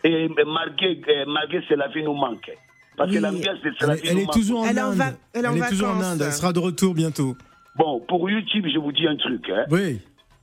et 0.03 0.27
euh, 0.29 0.45
Marguerite, 0.45 1.05
euh, 1.09 1.25
Marguerite 1.25 1.65
c'est 1.67 1.75
la 1.75 1.87
vie 1.87 2.03
nous 2.03 2.13
manque. 2.13 2.51
Parce 2.97 3.09
Oui. 3.09 3.17
que 3.17 3.21
l'ambiance 3.21 3.57
c'est 3.63 3.69
Elle, 3.81 3.87
la 3.87 3.93
est- 3.95 4.01
vie 4.01 4.07
elle 4.09 4.15
nous 4.15 4.21
est 4.21 4.25
manque. 4.25 4.33
toujours 4.33 4.59
en 4.61 4.65
Elle 4.65 4.77
est 4.77 4.81
en 4.81 4.85
Inde. 4.91 4.95
va- 4.97 5.05
elle 5.33 5.45
est 5.45 5.47
en 5.47 5.69
toujours 5.69 5.89
en. 5.89 6.01
Inde. 6.01 6.21
Elle 6.25 6.31
sera 6.31 6.53
de 6.53 6.59
retour 6.59 6.93
bientôt. 6.93 7.35
Bon, 7.75 7.99
pour 8.07 8.29
YouTube, 8.29 8.65
je 8.73 8.77
vous 8.79 8.91
dis 8.91 9.07
un 9.07 9.15
truc. 9.17 9.49
hein. 9.49 9.65
Oui. 9.69 9.99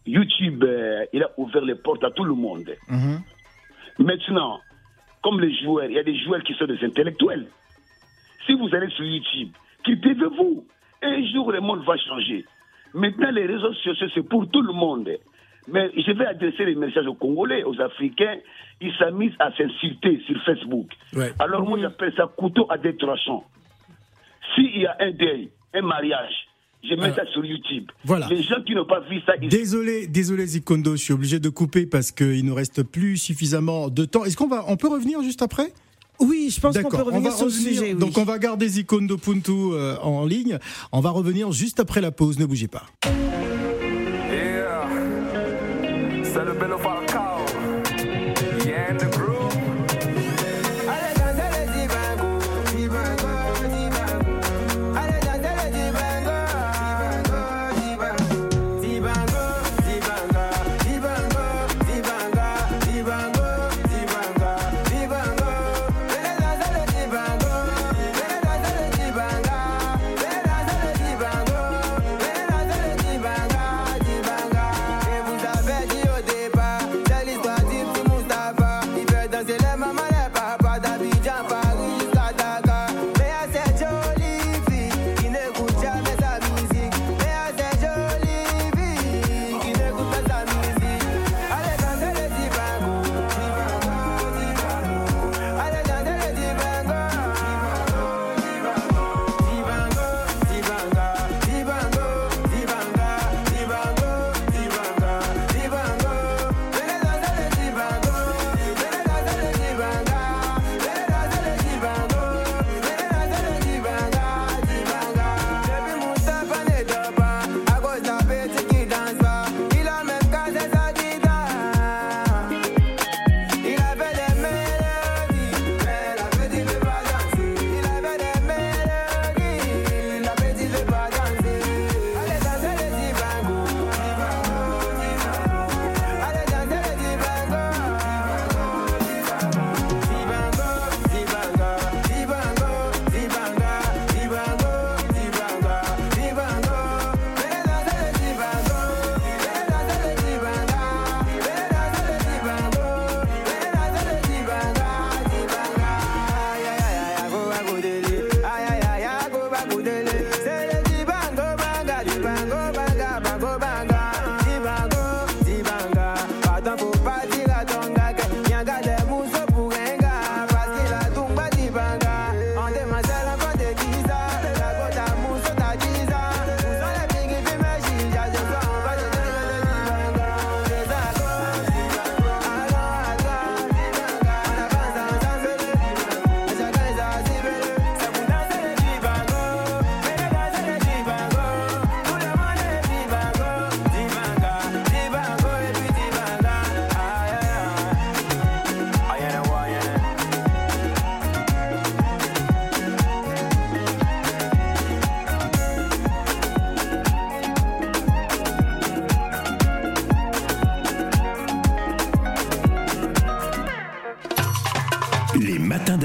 YouTube, 0.06 0.64
euh, 0.64 1.04
il 1.12 1.22
a 1.22 1.30
ouvert 1.36 1.62
les 1.64 1.76
portes 1.76 2.02
à 2.04 2.10
tout 2.10 2.24
le 2.24 2.34
monde. 2.34 2.68
Mhm. 2.88 3.20
Maintenant, 4.00 4.60
comme 5.22 5.40
les 5.40 5.54
joueurs, 5.62 5.84
il 5.86 5.92
y 5.92 5.98
a 5.98 6.02
des 6.02 6.18
joueurs 6.24 6.42
qui 6.42 6.54
sont 6.54 6.66
des 6.66 6.82
intellectuels. 6.84 7.46
Si 8.46 8.54
vous 8.54 8.68
allez 8.74 8.90
sur 8.90 9.04
YouTube, 9.04 9.50
cultivez-vous. 9.84 10.64
Et 11.02 11.06
un 11.06 11.26
jour, 11.32 11.52
le 11.52 11.60
monde 11.60 11.84
va 11.84 11.96
changer. 11.98 12.44
Maintenant, 12.94 13.30
les 13.30 13.46
réseaux 13.46 13.72
sociaux, 13.74 14.08
c'est 14.14 14.28
pour 14.28 14.48
tout 14.50 14.62
le 14.62 14.72
monde. 14.72 15.08
Mais 15.68 15.90
je 15.96 16.10
vais 16.12 16.26
adresser 16.26 16.64
les 16.64 16.74
messages 16.74 17.06
aux 17.06 17.14
Congolais, 17.14 17.62
aux 17.64 17.80
Africains. 17.80 18.36
Ils 18.80 18.92
s'amusent 18.98 19.36
à 19.38 19.50
s'insulter 19.56 20.20
sur 20.26 20.42
Facebook. 20.44 20.88
Ouais. 21.14 21.32
Alors 21.38 21.62
moi, 21.62 21.78
j'appelle 21.80 22.12
ça 22.16 22.26
couteau 22.36 22.66
à 22.68 22.78
deux 22.78 22.96
tranchants. 22.96 23.44
S'il 24.54 24.76
y 24.80 24.86
a 24.86 24.96
un 25.00 25.12
deuil, 25.12 25.50
un 25.72 25.82
mariage, 25.82 26.32
je 26.82 26.94
mets 26.96 27.04
Alors, 27.04 27.14
ça 27.16 27.26
sur 27.26 27.44
YouTube. 27.44 27.90
voilà. 28.04 28.26
Les 28.28 28.42
gens 28.42 28.60
qui 28.66 28.74
n'ont 28.74 28.84
pas 28.84 29.00
vu 29.00 29.20
ça, 29.24 29.34
ils 29.40 29.48
Désolé, 29.48 30.08
désolé 30.08 30.44
Zikondo, 30.46 30.96
je 30.96 31.02
suis 31.04 31.12
obligé 31.12 31.38
de 31.38 31.48
couper 31.48 31.86
parce 31.86 32.10
qu'il 32.10 32.44
ne 32.44 32.50
reste 32.52 32.82
plus 32.82 33.16
suffisamment 33.16 33.88
de 33.88 34.04
temps. 34.04 34.24
Est-ce 34.24 34.36
qu'on 34.36 34.48
va, 34.48 34.64
on 34.66 34.76
peut 34.76 34.88
revenir 34.88 35.22
juste 35.22 35.42
après? 35.42 35.72
Oui, 36.20 36.50
je 36.54 36.60
pense 36.60 36.76
qu'on 36.76 36.88
peut 36.90 36.96
D'accord, 36.96 37.06
on 37.06 37.10
va 37.10 37.16
revenir 37.16 37.32
sur 37.32 37.46
le 37.46 37.52
revenir. 37.52 37.68
sujet. 37.72 37.92
oui. 37.94 37.98
Donc 38.00 38.18
on 38.18 38.24
va 38.24 38.38
garder 38.38 38.68
Zikondo 38.68 39.16
Puntu 39.16 39.52
euh, 39.52 39.96
en 40.02 40.26
ligne. 40.26 40.58
On 40.90 41.00
va 41.00 41.10
revenir 41.10 41.52
juste 41.52 41.78
après 41.80 42.00
la 42.00 42.10
pause. 42.10 42.38
Ne 42.38 42.46
bougez 42.46 42.68
pas. 42.68 42.82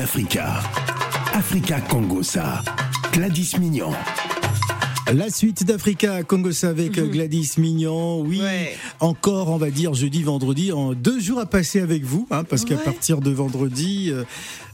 d'Africa. 0.08 0.62
Africa 1.34 1.82
Congosa. 1.82 2.64
Gladys 3.12 3.56
Mignon. 3.60 3.92
La 5.14 5.30
suite 5.30 5.66
d'Africa 5.66 6.24
Congosa 6.24 6.70
avec 6.70 6.94
Gladys 7.12 7.56
Mignon. 7.58 8.22
Oui, 8.22 8.40
Ouais. 8.40 8.74
encore, 9.02 9.50
on 9.50 9.58
va 9.58 9.70
dire, 9.70 9.94
jeudi, 9.94 10.24
vendredi, 10.24 10.72
en 10.72 10.94
deux 10.94 11.20
jours 11.20 11.40
à 11.40 11.46
passer 11.46 11.82
avec 11.82 12.06
vous, 12.06 12.26
hein, 12.32 12.46
parce 12.46 12.64
qu'à 12.64 12.78
partir 12.78 13.20
de 13.20 13.32
vendredi, 13.32 14.10
euh, 14.10 14.24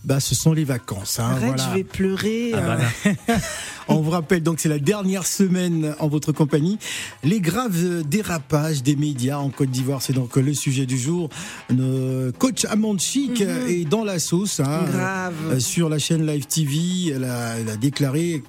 bah, 0.03 0.19
ce 0.19 0.35
sont 0.35 0.53
les 0.53 0.63
vacances. 0.65 1.19
hein, 1.19 1.31
Arrête, 1.31 1.45
voilà. 1.55 1.69
je 1.69 1.77
vais 1.77 1.83
pleurer. 1.83 2.51
Ah 2.53 2.61
bah, 2.61 2.77
euh. 3.05 3.11
là. 3.27 3.35
On 3.89 3.99
vous 4.01 4.11
rappelle 4.11 4.41
donc 4.41 4.59
c'est 4.61 4.69
la 4.69 4.79
dernière 4.79 5.25
semaine 5.27 5.93
en 5.99 6.07
votre 6.07 6.31
compagnie. 6.31 6.79
Les 7.23 7.41
graves 7.41 8.03
dérapages 8.03 8.81
des 8.81 8.95
médias 8.95 9.37
en 9.39 9.49
Côte 9.49 9.71
d'Ivoire, 9.71 10.01
c'est 10.01 10.13
donc 10.13 10.37
le 10.37 10.53
sujet 10.53 10.85
du 10.85 10.97
jour. 10.97 11.29
Le 11.69 12.31
coach 12.37 12.63
Amand 12.65 12.97
Chic 12.97 13.41
est 13.41 13.83
dans 13.83 14.05
la 14.05 14.19
sauce. 14.19 14.61
hein, 14.61 14.85
Grave. 14.89 15.33
euh, 15.51 15.59
sur 15.59 15.89
la 15.89 15.99
chaîne 15.99 16.25
Live 16.25 16.45
TV, 16.47 17.13
elle 17.13 17.25
a, 17.25 17.57
elle 17.59 17.69
a 17.69 17.75
déclaré 17.75 18.41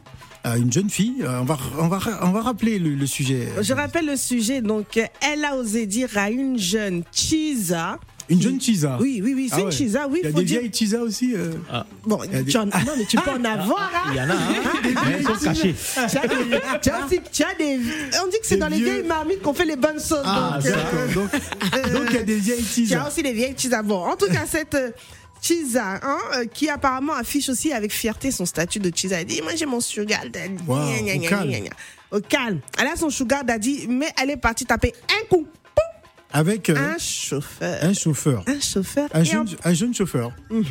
à 0.45 0.57
une 0.57 0.73
jeune 0.73 0.89
fille. 0.91 1.17
euh, 1.23 1.41
On 1.41 1.45
va, 1.45 1.59
on 1.81 1.89
va, 1.89 1.99
on 2.23 2.31
va 2.31 2.43
rappeler 2.43 2.79
le, 2.79 2.91
le 2.95 3.07
sujet. 3.07 3.49
Je 3.61 3.73
rappelle 3.73 4.07
le 4.07 4.17
sujet. 4.17 4.61
Donc, 4.61 5.01
elle 5.21 5.45
a 5.45 5.57
osé 5.57 5.87
dire 5.87 6.11
à 6.17 6.31
une 6.31 6.59
jeune 6.59 7.03
Chisa. 7.13 7.99
Une 8.29 8.41
jeune 8.41 8.61
Chisa. 8.61 8.97
Oui, 9.01 9.21
oui, 9.23 9.35
oui, 9.35 9.47
c'est 9.49 9.57
Ah 9.57 9.61
une 9.61 9.67
ouais. 9.67 9.73
Chisa. 9.73 10.07
Oui, 10.09 10.21
Il 10.23 10.27
y 10.27 10.29
a 10.29 10.33
faut 10.33 10.39
des 10.39 10.45
dire. 10.45 10.61
vieilles 10.61 10.73
Chisa 10.75 10.99
aussi. 11.01 11.35
euh. 11.37 11.53
Bon, 12.07 12.21
Il 12.25 12.33
y 12.33 12.37
a 12.37 12.43
des- 12.43 12.51
tu 12.51 12.57
en- 12.57 12.67
non, 12.67 12.73
mais 12.97 13.05
tu 13.05 13.17
peux 13.19 13.31
en 13.39 13.45
avoir. 13.45 13.91
hein. 13.95 14.11
Il 14.13 14.17
y 14.17 14.21
en 14.21 14.31
a, 14.31 14.35
hein 14.35 15.15
Elles 15.19 15.25
sont 15.25 15.45
cachées. 15.45 15.75
Tu 16.83 17.43
as 17.43 17.55
des, 17.57 17.77
des- 17.79 17.79
on 18.23 18.29
dit 18.29 18.39
que 18.41 18.47
c'est 18.47 18.55
Des 18.55 18.61
dans 18.61 18.69
les 18.69 18.77
vieux. 18.79 18.87
vieilles 18.87 19.03
marmites 19.07 19.43
qu'on 19.43 19.53
fait 19.55 19.67
les 19.67 19.77
bonnes 19.77 19.99
sauces. 19.99 20.23
Ah, 20.25 20.59
donc, 20.63 20.73
euh. 20.75 21.15
Donc, 21.15 21.31
donc 21.93 22.03
il 22.11 22.15
y 22.17 22.19
a 22.19 22.23
des 22.23 22.37
vieilles 22.37 22.59
Il 22.59 22.83
y 22.85 22.95
a 22.95 22.97
Chisa. 22.99 23.09
aussi 23.09 23.23
les 23.23 23.33
vieilles 23.33 23.55
Chisa. 23.57 23.83
Bon, 23.83 24.05
en 24.05 24.17
tout 24.17 24.27
cas, 24.29 24.45
cette 24.51 24.75
euh, 24.75 24.91
Chisa, 25.43 26.01
hein, 26.03 26.19
euh, 26.37 26.45
qui 26.47 26.71
apparemment 26.71 27.13
affiche 27.15 27.51
aussi 27.51 27.73
avec 27.73 27.93
fierté 27.93 28.31
son 28.31 28.47
statut 28.47 28.79
de 28.79 28.91
Chisa, 28.95 29.21
elle 29.21 29.27
dit 29.27 29.43
Moi, 29.43 29.53
j'ai 29.55 29.67
mon 29.67 29.81
sugar 29.81 30.21
daddy. 30.33 30.55
Wow, 30.67 30.77
Gna, 30.77 31.01
gna, 31.03 31.15
au 31.15 31.19
gna, 31.19 31.29
calme. 31.29 31.51
gna, 31.51 31.61
gna. 31.61 31.71
Au 32.11 32.21
calme. 32.21 32.61
Elle 32.79 32.87
a 32.87 32.97
son 32.97 33.11
sugar 33.11 33.45
daddy, 33.45 33.87
mais 33.89 34.09
elle 34.23 34.31
est 34.31 34.37
partie 34.39 34.65
taper 34.65 34.95
un 35.11 35.27
coup. 35.29 35.47
Avec 36.37 36.69
euh, 36.69 36.75
Un 36.77 36.99
chauffeur. 36.99 37.79
un 37.83 37.93
chauffeur. 37.95 38.43
Un 38.49 38.59
chauffeur. 38.61 39.09
Un 39.15 39.21
et 39.23 39.25
jeune, 39.25 39.47
un- 39.65 39.71
un 39.71 39.75
jeune 39.75 39.95
chauffeur. 39.95 40.33
Bon, 40.51 40.63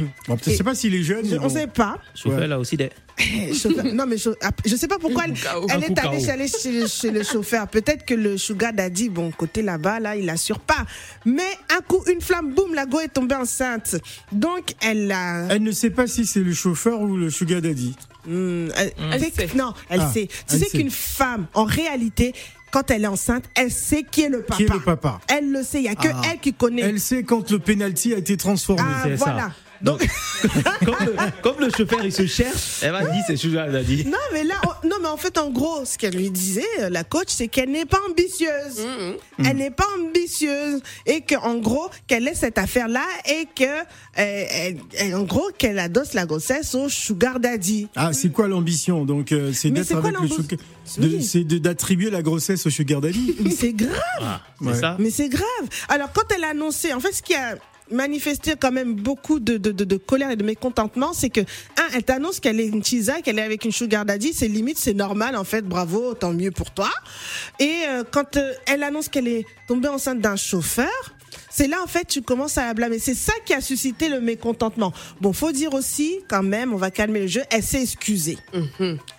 je 0.43 0.49
ne 0.51 0.55
sais 0.57 0.63
pas 0.63 0.75
s'il 0.75 0.93
est 0.93 1.03
jeune. 1.03 1.25
Je- 1.25 1.37
on 1.37 1.43
bon. 1.43 1.49
sait 1.49 1.67
pas. 1.67 1.97
Chauffeur, 2.13 2.45
là 2.47 2.59
aussi, 2.59 2.75
des. 2.75 2.89
Non, 3.93 4.05
mais 4.05 4.17
je 4.17 4.75
sais 4.75 4.87
pas 4.89 4.97
pourquoi 4.99 5.23
elle, 5.25 5.31
est 5.35 5.99
allée 5.99 6.19
chez, 6.19 6.29
aller 6.31 6.47
chez, 6.49 6.87
chez 6.87 7.11
le 7.11 7.23
chauffeur. 7.23 7.67
Peut-être 7.69 8.05
que 8.05 8.13
le 8.13 8.37
sugar 8.37 8.73
daddy, 8.73 9.07
bon, 9.07 9.31
côté 9.31 9.61
là-bas, 9.61 9.99
là, 10.01 10.15
il 10.17 10.29
assure 10.29 10.59
pas. 10.59 10.85
Mais 11.25 11.43
un 11.73 11.79
coup, 11.81 12.03
une 12.11 12.19
flamme, 12.19 12.53
boum, 12.53 12.73
la 12.73 12.85
go 12.85 12.99
est 12.99 13.07
tombée 13.13 13.35
enceinte. 13.35 13.95
Donc, 14.33 14.73
elle 14.81 15.09
a. 15.13 15.47
Elle 15.49 15.63
ne 15.63 15.71
sait 15.71 15.91
pas 15.91 16.07
si 16.07 16.25
c'est 16.25 16.41
le 16.41 16.53
chauffeur 16.53 16.99
ou 17.01 17.15
le 17.15 17.29
sugar 17.29 17.61
daddy. 17.61 17.95
Hmm, 18.27 18.67
elle- 18.75 19.21
sait. 19.33 19.47
Non, 19.55 19.73
elle 19.89 20.01
Ah, 20.01 20.11
sait. 20.11 20.27
Tu 20.27 20.55
elle 20.55 20.59
sais 20.59 20.69
qu'une 20.77 20.91
femme, 20.91 21.45
en 21.53 21.63
réalité, 21.65 22.33
quand 22.73 22.89
elle 22.89 23.03
est 23.03 23.07
enceinte, 23.07 23.43
elle 23.55 23.69
sait 23.71 24.03
qui 24.03 24.23
est 24.23 24.29
le 24.29 24.41
papa. 24.41 24.55
Qui 24.57 24.63
est 24.63 24.73
le 24.73 24.79
papa 24.79 25.21
Elle 25.27 25.51
le 25.51 25.61
sait. 25.61 25.77
Il 25.77 25.83
y 25.85 25.89
a 25.89 25.93
que 25.95 26.07
Ah. 26.11 26.21
elle 26.31 26.39
qui 26.39 26.53
connaît. 26.53 26.81
Elle 26.81 26.99
sait 26.99 27.21
quand 27.23 27.49
le 27.51 27.59
penalty 27.59 28.15
a 28.15 28.17
été 28.17 28.35
transformé. 28.35 28.81
ah, 28.83 29.01
c'est 29.03 29.17
ça. 29.17 29.25
voilà. 29.25 29.51
Donc, 29.81 29.99
comme, 30.85 30.95
le, 31.05 31.15
comme 31.43 31.59
le 31.59 31.69
chauffeur, 31.69 31.99
il 32.03 32.11
se 32.13 32.25
cherche, 32.25 32.79
elle 32.81 32.93
m'a 32.93 33.03
dit, 33.03 33.19
c'est 33.27 33.35
Sugar 33.35 33.69
Daddy. 33.69 34.05
Non, 34.05 34.17
mais 34.31 34.43
là, 34.43 34.55
non, 34.93 35.01
mais 35.01 35.07
en 35.09 35.17
fait, 35.17 35.37
en 35.37 35.49
gros, 35.49 35.85
ce 35.85 35.97
qu'elle 35.97 36.15
lui 36.15 36.29
disait, 36.29 36.63
euh, 36.79 36.89
la 36.89 37.03
coach, 37.03 37.27
c'est 37.29 37.47
qu'elle 37.47 37.71
n'est 37.71 37.85
pas 37.85 37.99
ambitieuse. 38.09 38.85
Elle 39.43 39.57
n'est 39.57 39.71
pas 39.71 39.85
ambitieuse 39.99 40.81
et 41.05 41.21
qu'en 41.21 41.55
gros, 41.55 41.89
qu'elle 42.07 42.27
ait 42.27 42.35
cette 42.35 42.57
affaire-là 42.57 43.05
et 43.29 43.47
que, 43.55 43.63
euh, 43.63 43.83
elle- 44.17 44.77
elle- 44.97 45.15
en 45.15 45.23
gros, 45.23 45.49
qu'elle 45.57 45.79
adosse 45.79 46.13
la 46.13 46.25
grossesse 46.25 46.75
au 46.75 46.89
sugar 46.89 47.39
daddy. 47.39 47.87
Ah, 47.95 48.13
c'est 48.13 48.29
quoi 48.31 48.47
l'ambition? 48.47 49.05
Donc, 49.05 49.31
euh, 49.31 49.51
c'est 49.53 49.69
d'être 49.71 49.95
avec 49.95 50.13
le 50.19 50.27
sugar. 50.27 50.59
Oui. 50.99 51.45
d'attribuer 51.59 52.09
la 52.09 52.21
grossesse 52.21 52.65
au 52.65 52.69
sugar 52.69 52.99
daddy. 53.01 53.35
Mais 53.43 53.51
c'est 53.51 53.73
grave. 53.73 53.91
Ah, 54.21 54.41
c'est 54.61 54.67
Ouais. 54.67 54.79
ça? 54.79 54.97
Mais 54.99 55.09
c'est 55.09 55.29
grave. 55.29 55.43
Alors, 55.89 56.11
quand 56.13 56.23
elle 56.35 56.43
a 56.43 56.49
annoncé, 56.49 56.93
en 56.93 56.99
fait, 56.99 57.13
ce 57.13 57.21
qui 57.21 57.33
a 57.35 57.55
manifesté 57.91 58.53
quand 58.59 58.71
même 58.71 58.93
beaucoup 58.95 59.39
de, 59.39 59.57
de, 59.57 59.71
de, 59.71 59.83
de 59.83 59.97
colère 59.97 60.31
et 60.31 60.35
de 60.35 60.43
mécontentement, 60.43 61.13
c'est 61.13 61.29
que, 61.29 61.41
un, 61.41 61.87
elle 61.93 62.03
t'annonce 62.03 62.39
qu'elle 62.39 62.59
est 62.59 62.67
une 62.67 62.83
chisa, 62.83 63.21
qu'elle 63.21 63.39
est 63.39 63.43
avec 63.43 63.65
une 63.65 63.71
sugar 63.71 64.05
daddy, 64.05 64.33
c'est 64.33 64.47
limite, 64.47 64.77
c'est 64.77 64.93
normal, 64.93 65.35
en 65.35 65.43
fait, 65.43 65.61
bravo, 65.61 66.13
tant 66.13 66.33
mieux 66.33 66.51
pour 66.51 66.71
toi. 66.71 66.89
Et 67.59 67.81
euh, 67.87 68.03
quand 68.09 68.37
euh, 68.37 68.53
elle 68.65 68.83
annonce 68.83 69.09
qu'elle 69.09 69.27
est 69.27 69.45
tombée 69.67 69.89
enceinte 69.89 70.19
d'un 70.19 70.35
chauffeur, 70.35 70.89
c'est 71.49 71.67
là, 71.67 71.77
en 71.83 71.87
fait, 71.87 72.05
tu 72.05 72.21
commences 72.21 72.57
à 72.57 72.65
la 72.65 72.73
blâmer. 72.73 72.99
C'est 72.99 73.13
ça 73.13 73.33
qui 73.45 73.53
a 73.53 73.61
suscité 73.61 74.09
le 74.09 74.19
mécontentement. 74.19 74.91
Bon, 75.21 75.33
faut 75.33 75.51
dire 75.51 75.73
aussi, 75.73 76.19
quand 76.27 76.43
même, 76.43 76.73
on 76.73 76.77
va 76.77 76.89
calmer 76.89 77.21
le 77.21 77.27
jeu, 77.27 77.41
elle 77.51 77.63
s'est 77.63 77.81
excusée. 77.81 78.37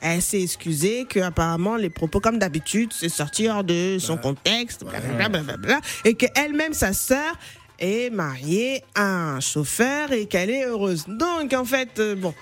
Elle 0.00 0.22
s'est 0.22 0.42
excusée 0.42 1.06
que 1.08 1.20
apparemment 1.20 1.76
les 1.76 1.90
propos, 1.90 2.20
comme 2.20 2.38
d'habitude, 2.38 2.92
c'est 2.92 3.08
sorti 3.08 3.48
hors 3.48 3.62
de 3.62 3.98
son 4.00 4.16
contexte, 4.16 4.84
blablabla, 4.84 5.28
blablabla, 5.28 5.80
et 6.04 6.14
qu'elle-même, 6.14 6.72
sa 6.72 6.92
sœur, 6.92 7.38
est 7.78 8.10
mariée 8.10 8.82
à 8.94 9.34
un 9.34 9.40
chauffeur 9.40 10.12
et 10.12 10.26
qu'elle 10.26 10.50
est 10.50 10.66
heureuse. 10.66 11.04
Donc, 11.06 11.52
en 11.52 11.64
fait, 11.64 11.98
euh, 11.98 12.14
bon, 12.14 12.34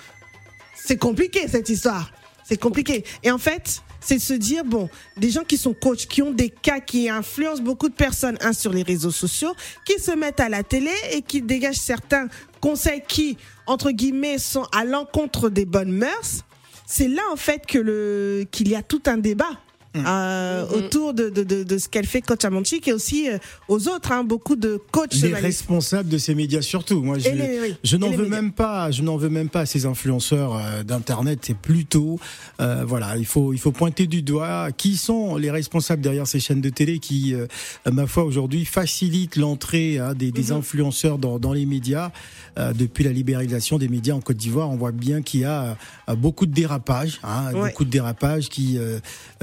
c'est 0.74 0.98
compliqué 0.98 1.48
cette 1.48 1.68
histoire. 1.68 2.10
C'est 2.44 2.58
compliqué. 2.58 3.04
Et 3.22 3.30
en 3.30 3.38
fait, 3.38 3.82
c'est 4.00 4.16
de 4.16 4.20
se 4.20 4.34
dire, 4.34 4.64
bon, 4.64 4.88
des 5.16 5.30
gens 5.30 5.44
qui 5.44 5.56
sont 5.56 5.74
coachs, 5.74 6.06
qui 6.06 6.22
ont 6.22 6.32
des 6.32 6.50
cas 6.50 6.80
qui 6.80 7.08
influencent 7.08 7.62
beaucoup 7.62 7.88
de 7.88 7.94
personnes, 7.94 8.36
sur 8.52 8.72
les 8.72 8.82
réseaux 8.82 9.10
sociaux, 9.10 9.54
qui 9.86 9.98
se 10.00 10.10
mettent 10.10 10.40
à 10.40 10.48
la 10.48 10.62
télé 10.62 10.90
et 11.12 11.22
qui 11.22 11.40
dégagent 11.40 11.76
certains 11.76 12.28
conseils 12.60 13.02
qui, 13.06 13.38
entre 13.66 13.90
guillemets, 13.90 14.38
sont 14.38 14.66
à 14.72 14.84
l'encontre 14.84 15.48
des 15.48 15.64
bonnes 15.64 15.92
mœurs. 15.92 16.44
C'est 16.86 17.08
là, 17.08 17.22
en 17.32 17.36
fait, 17.36 17.64
que 17.66 17.78
le, 17.78 18.46
qu'il 18.50 18.68
y 18.68 18.74
a 18.74 18.82
tout 18.82 19.02
un 19.06 19.16
débat. 19.16 19.60
Euh, 19.96 20.66
autour 20.68 21.12
de, 21.14 21.28
de, 21.28 21.42
de, 21.42 21.62
de 21.64 21.78
ce 21.78 21.88
qu'elle 21.88 22.06
fait 22.06 22.22
coach 22.22 22.44
Amanchik 22.44 22.88
et 22.88 22.92
aussi 22.92 23.28
euh, 23.28 23.38
aux 23.68 23.88
autres 23.88 24.12
hein, 24.12 24.24
beaucoup 24.24 24.56
de 24.56 24.80
coachs 24.90 25.12
les 25.14 25.34
responsables 25.34 26.08
de 26.08 26.18
ces 26.18 26.34
médias 26.34 26.62
surtout. 26.62 27.02
Moi, 27.02 27.18
je, 27.18 27.28
Et 27.28 27.32
les- 27.34 27.60
oui, 27.60 27.74
je 27.84 27.96
n'en 27.96 28.10
veux 28.10 28.24
médias. 28.24 28.28
même 28.40 28.52
pas. 28.52 28.90
Je 28.90 29.02
n'en 29.02 29.16
veux 29.16 29.28
même 29.28 29.48
pas 29.50 29.60
à 29.60 29.66
ces 29.66 29.84
influenceurs 29.86 30.56
euh, 30.56 30.82
d'internet. 30.82 31.40
C'est 31.42 31.56
plutôt, 31.56 32.18
euh, 32.60 32.84
voilà, 32.86 33.16
il 33.18 33.26
faut 33.26 33.52
il 33.52 33.58
faut 33.58 33.72
pointer 33.72 34.06
du 34.06 34.22
doigt 34.22 34.72
qui 34.72 34.96
sont 34.96 35.36
les 35.36 35.50
responsables 35.50 36.00
derrière 36.02 36.26
ces 36.26 36.40
chaînes 36.40 36.60
de 36.62 36.70
télé 36.70 36.98
qui, 36.98 37.34
euh, 37.34 37.46
ma 37.90 38.06
foi, 38.06 38.24
aujourd'hui 38.24 38.64
facilitent 38.64 39.36
l'entrée 39.36 39.98
hein, 39.98 40.14
des, 40.14 40.26
Mhm. 40.26 40.32
des 40.32 40.52
influenceurs 40.52 41.18
dans, 41.18 41.38
dans 41.38 41.52
les 41.52 41.66
médias. 41.66 42.10
Euh, 42.58 42.72
depuis 42.72 43.04
la 43.04 43.12
libéralisation 43.12 43.78
des 43.78 43.88
médias 43.88 44.14
en 44.14 44.20
Côte 44.20 44.36
d'Ivoire, 44.36 44.70
on 44.70 44.76
voit 44.76 44.92
bien 44.92 45.22
qu'il 45.22 45.40
y 45.40 45.44
a 45.44 45.76
euh, 46.08 46.14
beaucoup 46.14 46.44
de 46.46 46.52
dérapages, 46.52 47.18
hein, 47.24 47.52
Ouais. 47.54 47.68
beaucoup 47.70 47.84
de 47.84 47.90
dérapages 47.90 48.48
qui 48.48 48.76
euh, 48.78 48.98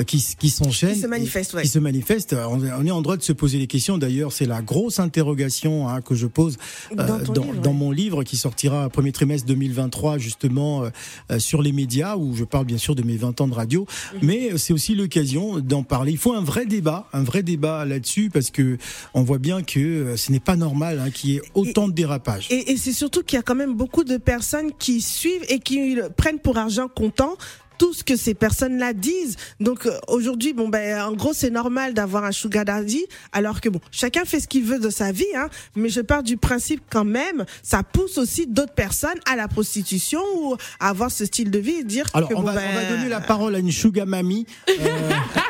qui, 0.07 0.19
qui 0.39 0.49
s'enchaînent, 0.49 0.93
Qui 0.93 1.01
se 1.01 1.07
manifestent, 1.07 1.53
ouais. 1.53 1.61
qui 1.63 1.67
se 1.67 1.79
manifestent. 1.79 2.33
On 2.33 2.63
est- 2.65 2.71
on 2.71 2.85
est 2.85 2.91
en 2.91 3.01
droit 3.01 3.17
de 3.17 3.21
se 3.23 3.33
poser 3.33 3.57
les 3.57 3.67
questions. 3.67 3.97
D'ailleurs, 3.97 4.31
c'est 4.31 4.45
la 4.45 4.61
grosse 4.61 4.99
interrogation 4.99 5.87
hein, 5.89 6.01
que 6.01 6.15
je 6.15 6.27
pose 6.27 6.57
euh, 6.97 7.19
Dans 7.33 7.53
dans, 7.61 7.73
mon 7.73 7.91
livre 7.91 8.23
qui 8.23 8.37
sortira 8.37 8.89
premier 8.89 9.11
trimestre 9.11 9.45
2023, 9.47 10.17
justement 10.17 10.83
euh, 10.83 10.89
euh, 11.31 11.39
sur 11.39 11.61
les 11.61 11.71
médias, 11.71 12.15
où 12.15 12.35
je 12.35 12.43
parle 12.43 12.65
bien 12.65 12.77
sûr 12.77 12.95
de 12.95 13.03
mes 13.03 13.17
20 13.17 13.41
ans 13.41 13.47
de 13.47 13.53
radio. 13.53 13.85
Mhm. 14.13 14.19
Mais 14.23 14.51
euh, 14.53 14.57
c'est 14.57 14.73
aussi 14.73 14.95
l'occasion 14.95 15.59
d'en 15.59 15.83
parler. 15.83 16.11
Il 16.11 16.17
faut 16.17 16.33
un 16.33 16.41
vrai 16.43 16.65
débat, 16.65 17.07
un 17.13 17.23
vrai 17.23 17.43
débat 17.43 17.85
là-dessus, 17.85 18.29
parce 18.31 18.49
que 18.49 18.77
on 19.13 19.23
voit 19.23 19.37
bien 19.39 19.61
que 19.61 19.79
euh, 19.79 20.17
ce 20.17 20.31
n'est 20.31 20.39
pas 20.39 20.55
normal 20.55 20.99
hein, 20.99 21.11
qu'il 21.11 21.31
y 21.31 21.35
ait 21.35 21.41
autant 21.53 21.87
de 21.87 21.93
dérapages. 21.93 22.47
Et, 22.49 22.71
et 22.71 22.77
c'est 22.77 22.93
surtout 22.93 23.23
qu'il 23.23 23.37
y 23.37 23.39
a 23.39 23.43
quand 23.43 23.55
même 23.55 23.75
beaucoup 23.75 24.03
de 24.03 24.17
personnes 24.17 24.71
qui 24.79 25.01
suivent 25.01 25.43
et 25.49 25.59
qui 25.59 25.97
prennent 26.17 26.39
pour 26.39 26.57
argent 26.57 26.87
comptant 26.87 27.35
tout 27.79 27.93
ce 27.93 28.03
que 28.03 28.15
ces 28.15 28.35
personnes-là 28.35 28.93
disent. 28.93 29.37
Donc 29.59 29.87
euh, 29.87 29.97
aujourd'hui, 30.07 30.53
bon 30.53 30.67
ben 30.69 31.01
en 31.01 31.13
gros 31.13 31.33
c'est 31.33 31.49
normal 31.49 31.93
d'avoir 31.95 32.25
un 32.25 32.31
sugar 32.31 32.65
daddy, 32.65 33.05
alors 33.31 33.61
que 33.61 33.69
bon 33.69 33.79
chacun 33.91 34.25
fait 34.25 34.39
ce 34.39 34.47
qu'il 34.47 34.63
veut 34.63 34.79
de 34.79 34.89
sa 34.91 35.11
vie, 35.11 35.25
hein. 35.35 35.47
Mais 35.75 35.89
je 35.89 36.01
pars 36.01 36.21
du 36.21 36.37
principe 36.37 36.81
quand 36.91 37.05
même, 37.05 37.45
ça 37.63 37.81
pousse 37.81 38.17
aussi 38.19 38.45
d'autres 38.45 38.73
personnes 38.73 39.19
à 39.25 39.35
la 39.35 39.47
prostitution 39.47 40.21
ou 40.37 40.55
à 40.79 40.89
avoir 40.89 41.09
ce 41.09 41.25
style 41.25 41.49
de 41.49 41.59
vie 41.59 41.77
et 41.79 41.83
dire 41.83 42.05
Alors, 42.13 42.29
que 42.29 42.35
on, 42.35 42.41
bon, 42.41 42.47
va, 42.47 42.53
ben, 42.55 42.61
on 42.71 42.75
va 42.75 42.85
donner 42.97 43.09
la 43.09 43.21
parole 43.21 43.55
à 43.55 43.59
une 43.59 43.71
sugar 43.71 44.05
mamie. 44.05 44.45
Euh, 44.69 44.73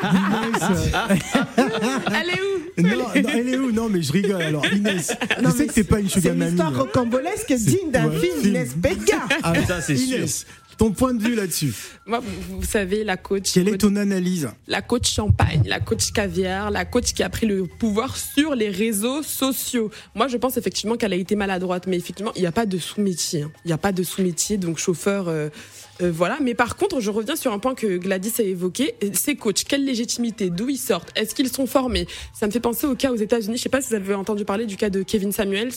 Inès, 0.02 0.62
euh, 0.62 1.16
Elle 2.14 2.30
est 2.30 2.40
où? 2.40 2.60
Non, 2.80 2.96
non, 2.96 3.06
elle 3.34 3.48
est 3.48 3.58
où? 3.58 3.72
Non, 3.72 3.88
mais 3.90 4.00
je 4.00 4.10
rigole. 4.12 4.40
Alors, 4.40 4.64
Inès, 4.72 5.12
Non, 5.42 5.50
je 5.50 5.56
sais 5.56 5.66
que 5.66 5.72
t'es 5.74 5.84
pas 5.84 6.00
une 6.00 6.08
c'est 6.08 6.14
sugar 6.20 6.32
une 6.32 6.38
mamie. 6.38 6.50
histoire 6.52 6.72
hein. 6.74 6.78
rocambolesque 6.78 7.52
digne 7.52 7.90
d'un 7.90 8.06
ouais, 8.08 8.18
film. 8.20 8.46
Inès 8.46 8.74
Béga. 8.74 9.18
Ah, 9.42 9.52
Ça, 9.66 9.80
c'est 9.82 9.94
Inès, 9.96 10.46
ton 10.80 10.92
point 10.92 11.12
de 11.12 11.22
vue 11.22 11.34
là-dessus. 11.34 11.74
Moi, 12.06 12.20
vous, 12.20 12.56
vous 12.60 12.64
savez, 12.66 13.04
la 13.04 13.18
coach. 13.18 13.52
Quelle 13.52 13.68
est 13.68 13.76
ton 13.76 13.96
analyse? 13.96 14.48
La 14.66 14.80
coach 14.80 15.12
champagne, 15.12 15.62
la 15.66 15.78
coach 15.78 16.10
caviar, 16.10 16.70
la 16.70 16.86
coach 16.86 17.12
qui 17.12 17.22
a 17.22 17.28
pris 17.28 17.44
le 17.46 17.66
pouvoir 17.66 18.16
sur 18.16 18.54
les 18.54 18.70
réseaux 18.70 19.22
sociaux. 19.22 19.90
Moi, 20.14 20.26
je 20.28 20.38
pense 20.38 20.56
effectivement 20.56 20.96
qu'elle 20.96 21.12
a 21.12 21.16
été 21.16 21.36
maladroite, 21.36 21.86
mais 21.86 21.98
effectivement, 21.98 22.32
il 22.34 22.40
n'y 22.40 22.46
a 22.46 22.52
pas 22.52 22.64
de 22.64 22.78
sous-métier. 22.78 23.42
hein. 23.42 23.52
Il 23.66 23.68
n'y 23.68 23.74
a 23.74 23.78
pas 23.78 23.92
de 23.92 24.02
sous-métier, 24.02 24.56
donc 24.56 24.78
chauffeur, 24.78 25.28
euh, 25.28 25.50
euh, 26.00 26.10
voilà. 26.10 26.38
Mais 26.40 26.54
par 26.54 26.76
contre, 26.76 26.98
je 27.00 27.10
reviens 27.10 27.36
sur 27.36 27.52
un 27.52 27.58
point 27.58 27.74
que 27.74 27.98
Gladys 27.98 28.32
a 28.38 28.42
évoqué. 28.42 28.94
Ces 29.12 29.36
coachs, 29.36 29.64
quelle 29.68 29.84
légitimité 29.84 30.48
D'où 30.48 30.70
ils 30.70 30.78
sortent? 30.78 31.12
Est-ce 31.14 31.34
qu'ils 31.34 31.52
sont 31.52 31.66
formés? 31.66 32.06
Ça 32.32 32.46
me 32.46 32.52
fait 32.52 32.58
penser 32.58 32.86
au 32.86 32.94
cas 32.94 33.12
aux 33.12 33.16
États-Unis. 33.16 33.58
Je 33.58 33.62
sais 33.64 33.68
pas 33.68 33.82
si 33.82 33.90
vous 33.90 33.96
avez 33.96 34.14
entendu 34.14 34.46
parler 34.46 34.64
du 34.64 34.78
cas 34.78 34.88
de 34.88 35.02
Kevin 35.02 35.30
Samuels 35.30 35.72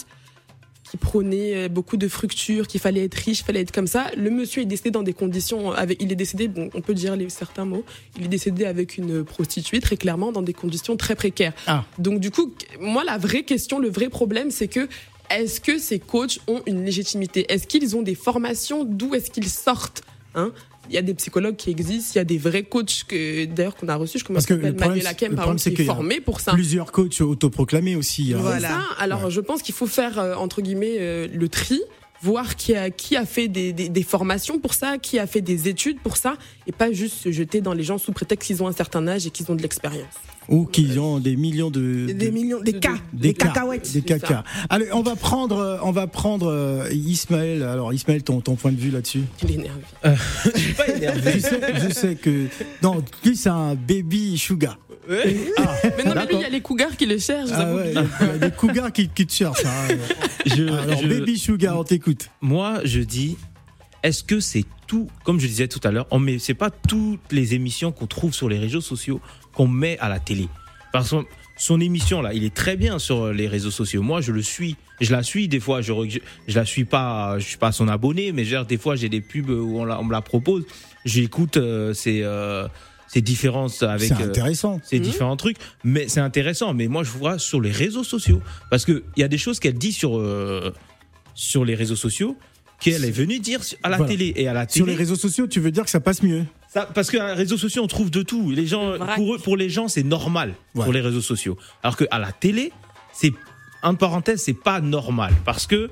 qui 0.93 0.97
prônait 0.97 1.56
euh, 1.56 1.69
beaucoup 1.69 1.97
de 1.97 2.08
fructures, 2.08 2.67
qu'il 2.67 2.79
fallait 2.79 3.06
être 3.06 3.15
riche, 3.15 3.43
fallait 3.43 3.62
être 3.62 3.71
comme 3.71 3.88
ça. 3.88 4.12
Le 4.15 4.29
monsieur 4.29 4.62
est 4.62 4.65
décédé 4.65 4.91
dans 4.91 5.01
des 5.01 5.13
conditions 5.13 5.71
avec, 5.71 5.99
il 5.99 6.12
est 6.12 6.15
décédé, 6.15 6.47
bon, 6.47 6.69
on 6.75 6.82
peut 6.82 6.93
dire 6.93 7.15
les, 7.15 7.29
certains 7.29 7.65
mots, 7.65 7.84
il 8.15 8.25
est 8.25 8.27
décédé 8.27 8.65
avec 8.65 8.99
une 8.99 9.23
prostituée 9.23 9.79
très 9.79 9.97
clairement 9.97 10.32
dans 10.32 10.43
des 10.43 10.53
conditions 10.53 10.95
très 10.95 11.15
précaires. 11.15 11.53
Ah. 11.65 11.84
Donc 11.97 12.19
du 12.19 12.29
coup, 12.29 12.53
moi 12.79 13.03
la 13.03 13.17
vraie 13.17 13.41
question, 13.41 13.79
le 13.79 13.89
vrai 13.89 14.10
problème, 14.10 14.51
c'est 14.51 14.67
que 14.67 14.88
est-ce 15.32 15.60
que 15.60 15.79
ces 15.79 15.97
coachs 15.97 16.38
ont 16.47 16.62
une 16.67 16.86
légitimité? 16.86 17.51
Est-ce 17.51 17.65
qu'ils 17.65 17.95
ont 17.95 18.03
des 18.03 18.13
formations? 18.13 18.84
D'où 18.84 19.15
est-ce 19.15 19.32
qu'ils 19.32 19.49
sortent? 19.49 20.03
Hein? 20.36 20.51
Il 20.89 20.96
y 20.96 20.98
a 20.98 21.02
des 21.02 21.13
psychologues 21.13 21.56
qui 21.56 21.69
existent, 21.69 22.12
il 22.15 22.17
y 22.17 22.22
a 22.22 22.26
des 22.26 22.38
vrais 22.38 22.63
coachs 22.63 23.04
que 23.08 23.46
d'ailleurs 23.46 23.76
qu'on 23.76 23.88
a 23.88 23.96
reçus, 23.96 24.19
je 24.19 24.24
commence 24.26 24.46
Parce 24.46 24.48
que 24.48 24.54
à 24.54 24.58
le 24.58 24.63
s'appelle 24.63 24.76
problème, 24.76 24.89
Manuel 24.98 25.08
Hakem 25.08 25.30
le 25.32 25.36
par 25.36 25.46
exemple, 25.46 25.60
c'est 25.62 25.69
qui 25.69 25.74
est 25.74 25.78
qu'il 25.78 25.86
y 25.86 25.89
a 25.89 25.93
formé 25.93 26.19
pour 26.19 26.39
ça. 26.39 26.52
Plusieurs 26.54 26.91
coachs 26.91 27.22
autoproclamés 27.22 27.96
aussi. 27.96 28.34
hein. 28.34 28.39
Voilà. 28.41 28.69
Ça. 28.69 28.82
Alors 29.00 29.30
je 29.30 29.39
pense 29.41 29.62
qu'il 29.62 29.74
faut 29.76 29.88
faire 29.88 30.19
euh, 30.19 30.36
entre 30.36 30.62
guillemets 30.62 30.98
euh, 31.00 31.28
le 31.34 31.50
tri, 31.50 31.82
voir 32.22 32.56
qui 32.56 32.76
a 32.76 32.89
qui 32.89 33.15
a 33.15 33.26
fait 33.26 33.48
des, 33.48 33.74
des, 33.74 33.89
des 33.89 34.04
formations 34.04 34.60
pour 34.60 34.74
ça, 34.74 34.98
qui 34.98 35.19
a 35.19 35.28
fait 35.28 35.41
des 35.41 35.67
études 35.69 36.00
pour 36.02 36.17
ça, 36.17 36.38
et 36.67 36.72
pas 36.72 36.91
juste 36.91 37.15
se 37.15 37.32
jeter 37.32 37.62
dans 37.62 37.74
les 37.74 37.84
gens 37.84 37.98
sous 37.98 38.12
prétexte 38.12 38.48
qu'ils 38.48 38.62
ont 38.63 38.67
un 38.67 38.74
certain 38.74 39.08
âge 39.08 39.26
et 39.26 39.30
qu'ils 39.30 39.52
ont 39.52 39.56
de 39.56 39.62
l'expérience. 39.62 40.13
Ou 40.49 40.65
qui 40.65 40.97
ont 40.99 41.19
des 41.19 41.36
millions 41.36 41.71
de. 41.71 42.08
Des 42.08 42.13
de- 42.13 42.29
millions, 42.32 42.60
des 42.62 42.73
de- 42.73 42.79
cas, 42.79 42.95
des 43.13 43.34
cacahuètes. 43.34 43.91
des 43.93 44.01
caca. 44.01 44.43
Allez, 44.69 44.88
on 44.91 45.01
va 45.01 45.15
prendre, 45.15 45.58
euh, 45.58 45.77
on 45.84 45.91
va 45.91 46.06
prendre 46.08 46.47
euh, 46.51 46.89
Ismaël. 46.91 47.63
Alors 47.63 47.93
Ismaël, 47.93 48.23
ton, 48.23 48.41
ton 48.41 48.56
point 48.56 48.71
de 48.71 48.79
vue 48.79 48.91
là-dessus. 48.91 49.21
Il 49.43 49.51
est 49.51 49.53
énervé. 49.56 49.82
Je 50.53 50.60
suis 50.60 50.73
pas 50.73 50.88
énervé. 50.89 51.32
Je 51.36 51.39
sais, 51.39 51.62
je 51.88 51.93
sais 51.93 52.15
que 52.15 52.47
non, 52.82 53.03
lui 53.23 53.36
c'est 53.38 53.49
un 53.49 53.75
baby 53.75 54.38
sugar. 54.38 54.77
Mais 55.10 55.23
non, 56.06 56.13
mais 56.15 56.25
lui, 56.27 56.36
il 56.36 56.41
y 56.41 56.45
a 56.45 56.49
les 56.49 56.62
cougars 56.62 56.95
qui 56.95 57.06
le 57.06 57.17
cherchent. 57.19 57.49
je 57.49 57.53
Ah 57.56 57.73
ouais, 57.75 57.93
y 57.93 57.97
a 57.97 58.38
des 58.38 58.51
cougars 58.51 58.91
qui, 58.91 59.10
qui 59.10 59.25
te 59.25 59.34
cherchent. 59.34 59.65
hein. 59.65 59.95
Je- 60.45 60.63
Alors 60.63 61.01
je- 61.01 61.08
baby 61.08 61.38
sugar, 61.38 61.77
on 61.79 61.84
t'écoute. 61.84 62.29
moi, 62.41 62.79
je 62.86 62.99
dis, 63.01 63.38
est-ce 64.01 64.23
que 64.23 64.39
c'est 64.39 64.65
tout, 64.93 65.08
comme 65.23 65.39
je 65.39 65.47
disais 65.47 65.67
tout 65.67 65.79
à 65.84 65.89
l'heure, 65.91 66.06
on 66.12 66.19
met, 66.19 66.38
c'est 66.38 66.53
pas 66.53 66.69
toutes 66.69 67.32
les 67.32 67.56
émissions 67.56 67.91
qu'on 67.91 68.06
trouve 68.06 68.32
sur 68.32 68.47
les 68.47 68.60
réseaux 68.60 68.79
sociaux 68.82 69.19
qu'on 69.56 69.67
met 69.67 69.97
à 69.97 70.08
la 70.08 70.19
télé. 70.19 70.47
Parce 70.91 71.10
que 71.10 71.15
son 71.58 71.79
émission 71.82 72.21
là, 72.21 72.32
il 72.36 72.43
est 72.43 72.53
très 72.53 72.75
bien 72.77 72.99
sur 72.99 73.34
les 73.34 73.47
réseaux 73.47 73.71
sociaux. 73.71 74.03
Moi, 74.03 74.21
je 74.21 74.32
le 74.32 74.43
suis, 74.43 74.75
je 75.01 75.12
la 75.12 75.23
suis 75.23 75.47
des 75.47 75.60
fois. 75.60 75.82
Je, 75.82 75.93
je 76.47 76.56
la 76.56 76.65
suis 76.65 76.86
pas, 76.86 77.39
je 77.39 77.45
suis 77.45 77.58
pas 77.58 77.71
son 77.71 77.88
abonné, 77.88 78.32
mais 78.32 78.45
genre, 78.45 78.65
des 78.67 78.77
fois 78.77 78.95
j'ai 78.95 79.10
des 79.10 79.21
pubs 79.21 79.49
où 79.49 79.79
on, 79.79 79.86
la- 79.86 79.99
on 79.99 80.03
me 80.03 80.12
la 80.12 80.21
propose. 80.21 80.63
J'écoute 81.06 81.58
euh, 81.58 81.95
ces, 81.95 82.21
euh, 82.21 82.67
ces 83.08 83.21
différences 83.21 83.82
avec. 83.82 84.10
C'est 84.10 84.21
euh, 84.21 84.27
intéressant. 84.27 84.79
ces 84.84 84.99
différents 84.99 85.38
trucs, 85.38 85.58
mais 85.84 86.08
c'est 86.08 86.19
intéressant. 86.21 86.75
Mais 86.75 86.88
moi, 86.88 87.03
je 87.03 87.10
vois 87.10 87.39
sur 87.39 87.60
les 87.62 87.71
réseaux 87.71 88.03
sociaux, 88.03 88.41
parce 88.69 88.86
que 88.86 89.03
il 89.17 89.21
y 89.21 89.23
a 89.23 89.27
des 89.27 89.39
choses 89.39 89.60
qu'elle 89.60 89.79
dit 89.79 89.93
sur 89.93 90.19
euh, 90.19 90.71
sur 91.34 91.65
les 91.65 91.73
réseaux 91.73 91.95
sociaux 91.95 92.38
qu'elle 92.91 93.06
est 93.06 93.12
venue 93.12 93.39
dire 93.39 93.60
à 93.84 93.89
la 93.89 93.98
Voilà. 93.98 94.12
télé 94.12 94.34
et 94.36 94.48
à 94.48 94.54
la 94.54 94.65
télé. 94.65 94.76
Sur 94.78 94.86
les 94.86 94.96
réseaux 94.96 95.15
sociaux, 95.15 95.48
tu 95.48 95.60
veux 95.60 95.72
dire 95.72 95.84
que 95.86 95.89
ça 95.89 96.00
passe 96.00 96.22
mieux 96.24 96.46
ça- 96.72 96.88
parce 96.93 97.10
que 97.12 97.17
les 97.17 97.34
réseaux 97.34 97.58
sociaux, 97.58 97.84
on 97.84 97.88
trouve 97.88 98.10
de 98.12 98.22
tout. 98.24 98.52
Les 98.52 98.65
gens, 98.67 98.93
pour 99.15 99.36
eux, 99.36 99.38
pour 99.38 99.58
les 99.58 99.69
gens, 99.69 99.88
c'est 99.88 100.04
normal 100.04 100.56
Ouais. 100.76 100.84
pour 100.84 100.93
les 100.93 101.02
réseaux 101.02 101.22
sociaux. 101.22 101.58
Alors 101.84 101.96
que 101.98 102.06
à 102.12 102.19
la 102.19 102.32
télé, 102.32 102.72
c'est 103.13 103.32
en 103.84 103.96
parenthèse, 103.96 104.41
c'est 104.41 104.54
pas 104.54 104.82
normal 104.82 105.34
parce 105.46 105.67
que 105.67 105.89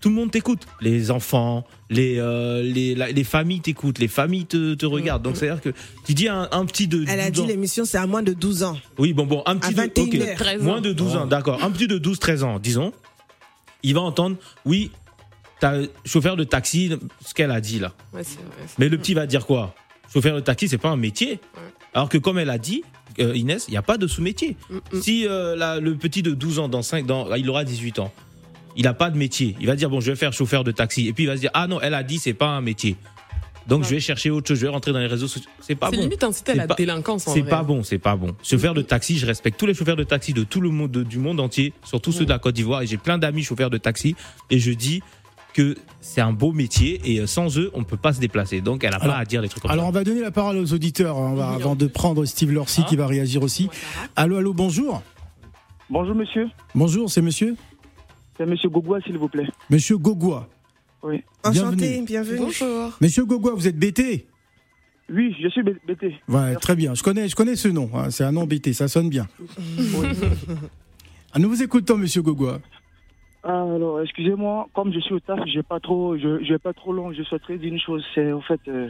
tout 0.00 0.08
le 0.08 0.14
monde 0.16 0.30
t'écoute. 0.32 0.66
Les 0.80 1.10
enfants, 1.12 1.64
les, 1.88 2.16
euh, 2.18 2.60
les, 2.62 2.94
la- 2.96 3.10
les 3.12 3.24
familles 3.24 3.60
t'écoutent, 3.60 4.00
les 4.00 4.08
familles 4.08 4.46
te, 4.46 4.74
te 4.74 4.84
regardent. 4.84 5.22
Donc, 5.22 5.36
c'est-à-dire 5.36 5.62
que 5.62 5.70
tu 6.04 6.12
dis 6.14 6.28
un, 6.28 6.48
un 6.50 6.64
petit 6.66 6.88
de. 6.88 7.04
Elle 7.08 7.20
a 7.20 7.30
12 7.30 7.32
dit 7.32 7.40
ans- 7.40 7.46
l'émission 7.46 7.84
c'est 7.84 7.98
à 7.98 8.06
moins 8.06 8.22
de 8.24 8.32
12 8.32 8.64
ans. 8.64 8.76
oui, 8.98 9.12
bon, 9.12 9.24
bon, 9.26 9.42
un 9.46 9.56
petit 9.56 9.78
À 9.80 9.86
de, 9.86 9.90
ok. 9.92 10.12
21 10.14 10.20
heures. 10.28 10.36
13 10.36 10.60
ans. 10.60 10.64
Moins 10.64 10.80
de 10.80 10.92
12 10.92 11.16
ans, 11.16 11.26
d'accord. 11.26 11.62
Un 11.64 11.70
petit 11.70 11.86
de 11.86 11.98
12, 11.98 12.18
13 12.18 12.42
ans, 12.42 12.58
disons. 12.58 12.92
Il 13.84 13.94
va 13.94 14.00
entendre, 14.00 14.36
oui, 14.64 14.90
chauffeur 16.04 16.36
de 16.36 16.44
taxi, 16.44 16.90
ce 17.24 17.34
qu'elle 17.34 17.50
a 17.50 17.60
dit 17.60 17.78
là. 17.78 17.92
Ouais, 18.12 18.22
c'est 18.24 18.36
vrai. 18.38 18.66
Mais 18.78 18.88
le 18.88 18.98
petit 18.98 19.14
va 19.14 19.26
dire 19.26 19.46
quoi? 19.46 19.74
Chauffeur 20.12 20.34
de 20.36 20.40
taxi, 20.40 20.68
c'est 20.68 20.78
pas 20.78 20.90
un 20.90 20.96
métier. 20.96 21.40
Alors 21.94 22.08
que 22.08 22.18
comme 22.18 22.38
elle 22.38 22.50
a 22.50 22.58
dit, 22.58 22.82
euh, 23.20 23.34
Inès, 23.36 23.66
il 23.68 23.72
n'y 23.72 23.76
a 23.76 23.82
pas 23.82 23.98
de 23.98 24.06
sous-métier. 24.06 24.56
Mm, 24.70 24.78
Si 25.00 25.26
euh, 25.26 25.54
la- 25.56 25.78
le 25.80 25.94
petit 25.96 26.22
de 26.22 26.32
12 26.32 26.58
ans, 26.58 26.68
dans 26.68 26.82
5, 26.82 27.06
dans, 27.06 27.34
il 27.34 27.48
aura 27.50 27.64
18 27.64 27.98
ans, 27.98 28.12
il 28.76 28.84
n'a 28.84 28.94
pas 28.94 29.10
de 29.10 29.18
métier. 29.18 29.54
Il 29.60 29.66
va 29.66 29.76
dire, 29.76 29.90
bon, 29.90 30.00
je 30.00 30.10
vais 30.10 30.16
faire 30.16 30.32
chauffeur 30.32 30.64
de 30.64 30.72
taxi. 30.72 31.06
Et 31.08 31.12
puis 31.12 31.24
il 31.24 31.26
va 31.26 31.36
se 31.36 31.40
dire, 31.42 31.50
ah 31.54 31.66
non, 31.66 31.80
elle 31.80 31.94
a 31.94 32.02
dit, 32.02 32.18
c'est 32.18 32.32
pas 32.34 32.48
un 32.48 32.60
métier. 32.62 32.96
Donc 33.68 33.84
je 33.84 33.90
vais 33.90 34.00
chercher 34.00 34.28
autre 34.30 34.48
chose, 34.48 34.58
je 34.58 34.66
vais 34.66 34.72
rentrer 34.72 34.92
dans 34.92 34.98
les 34.98 35.06
réseaux 35.06 35.28
sociaux. 35.28 35.48
C'est 35.60 35.76
pas 35.76 35.88
C'est 35.90 35.96
bon. 35.96 36.02
limite 36.02 36.24
inciter 36.24 36.52
à 36.52 36.54
la 36.56 36.66
pas- 36.66 36.74
délinquance 36.74 37.28
en 37.28 37.32
C'est 37.34 37.42
vrai. 37.42 37.50
pas 37.50 37.62
bon, 37.62 37.84
c'est 37.84 37.98
pas 37.98 38.16
bon. 38.16 38.34
Chauffeur 38.42 38.74
de 38.74 38.82
taxi, 38.82 39.18
je 39.18 39.26
respecte 39.26 39.56
tous 39.60 39.66
les 39.66 39.74
chauffeurs 39.74 39.94
de 39.94 40.02
taxi 40.02 40.32
de 40.32 40.42
tout 40.42 40.60
le 40.60 40.70
monde, 40.70 40.90
de- 40.90 41.04
du 41.04 41.18
monde 41.18 41.38
entier, 41.38 41.72
surtout 41.84 42.10
ceux 42.10 42.24
de 42.24 42.30
la 42.30 42.40
Côte 42.40 42.56
d'Ivoire. 42.56 42.82
Et 42.82 42.86
j'ai 42.88 42.96
plein 42.96 43.18
d'amis 43.18 43.44
chauffeurs 43.44 43.70
de 43.70 43.78
taxi. 43.78 44.16
Et 44.50 44.58
je 44.58 44.72
dis 44.72 45.00
que 45.52 45.76
c'est 46.00 46.20
un 46.20 46.32
beau 46.32 46.52
métier 46.52 47.00
et 47.04 47.20
euh, 47.20 47.26
sans 47.26 47.58
eux, 47.58 47.70
on 47.74 47.84
peut 47.84 47.96
pas 47.96 48.12
se 48.12 48.20
déplacer. 48.20 48.60
Donc 48.60 48.84
elle 48.84 48.92
a 48.94 48.96
Alors- 48.96 49.14
pas 49.14 49.20
à 49.20 49.24
dire 49.24 49.42
des 49.42 49.48
trucs 49.48 49.62
comme 49.62 49.70
Alors 49.70 49.84
ça. 49.84 49.88
on 49.88 49.92
va 49.92 50.04
donner 50.04 50.20
la 50.20 50.30
parole 50.30 50.56
aux 50.58 50.72
auditeurs 50.72 51.16
on 51.18 51.34
va, 51.34 51.50
avant 51.50 51.74
de 51.76 51.86
prendre 51.86 52.24
Steve 52.24 52.52
Lorcy 52.52 52.80
Hein 52.80 52.86
qui 52.88 52.96
va 52.96 53.06
réagir 53.06 53.42
aussi. 53.42 53.68
Allô, 54.16 54.36
allô, 54.36 54.52
bonjour. 54.54 55.02
Bonjour 55.90 56.14
monsieur, 56.14 56.48
Bonjour, 56.74 57.10
c'est 57.10 57.22
monsieur 57.22 57.54
c'est 58.38 58.46
monsieur 58.46 58.70
Gogoua 58.70 59.00
s'il 59.02 59.18
vous 59.18 59.28
plaît. 59.28 59.46
Monsieur 59.68 59.98
Gogoua. 59.98 60.48
Oui. 61.02 61.22
Enchanté, 61.44 62.00
bienvenue. 62.02 62.38
Bonjour. 62.38 62.92
Monsieur 63.00 63.24
Gogoua, 63.26 63.52
vous 63.54 63.68
êtes 63.68 63.76
BT 63.78 64.24
Oui, 65.10 65.36
je 65.42 65.48
suis 65.48 65.62
BT. 65.62 66.14
Ouais, 66.28 66.54
très 66.56 66.74
bien. 66.74 66.94
Je 66.94 67.02
connais, 67.02 67.28
je 67.28 67.36
connais 67.36 67.56
ce 67.56 67.68
nom. 67.68 67.90
hein. 67.94 68.10
C'est 68.10 68.24
un 68.24 68.32
nom 68.32 68.46
BT, 68.46 68.72
ça 68.72 68.88
sonne 68.88 69.10
bien. 69.10 69.28
Ah, 71.34 71.38
nous 71.38 71.48
vous 71.48 71.62
écoutons, 71.62 71.96
monsieur 71.98 72.22
Gogoua. 72.22 72.60
Ah, 73.44 73.62
alors, 73.62 74.00
excusez-moi, 74.02 74.68
comme 74.72 74.92
je 74.92 75.00
suis 75.00 75.14
au 75.14 75.20
taf, 75.20 75.40
j'ai 75.46 75.62
pas 75.64 75.80
trop, 75.80 76.16
je, 76.16 76.48
vais 76.52 76.58
pas 76.58 76.72
trop 76.72 76.92
long. 76.92 77.12
Je 77.12 77.22
souhaiterais 77.24 77.58
dire 77.58 77.72
une 77.72 77.80
chose, 77.80 78.04
c'est 78.14 78.32
en 78.32 78.40
fait, 78.40 78.60
euh, 78.68 78.88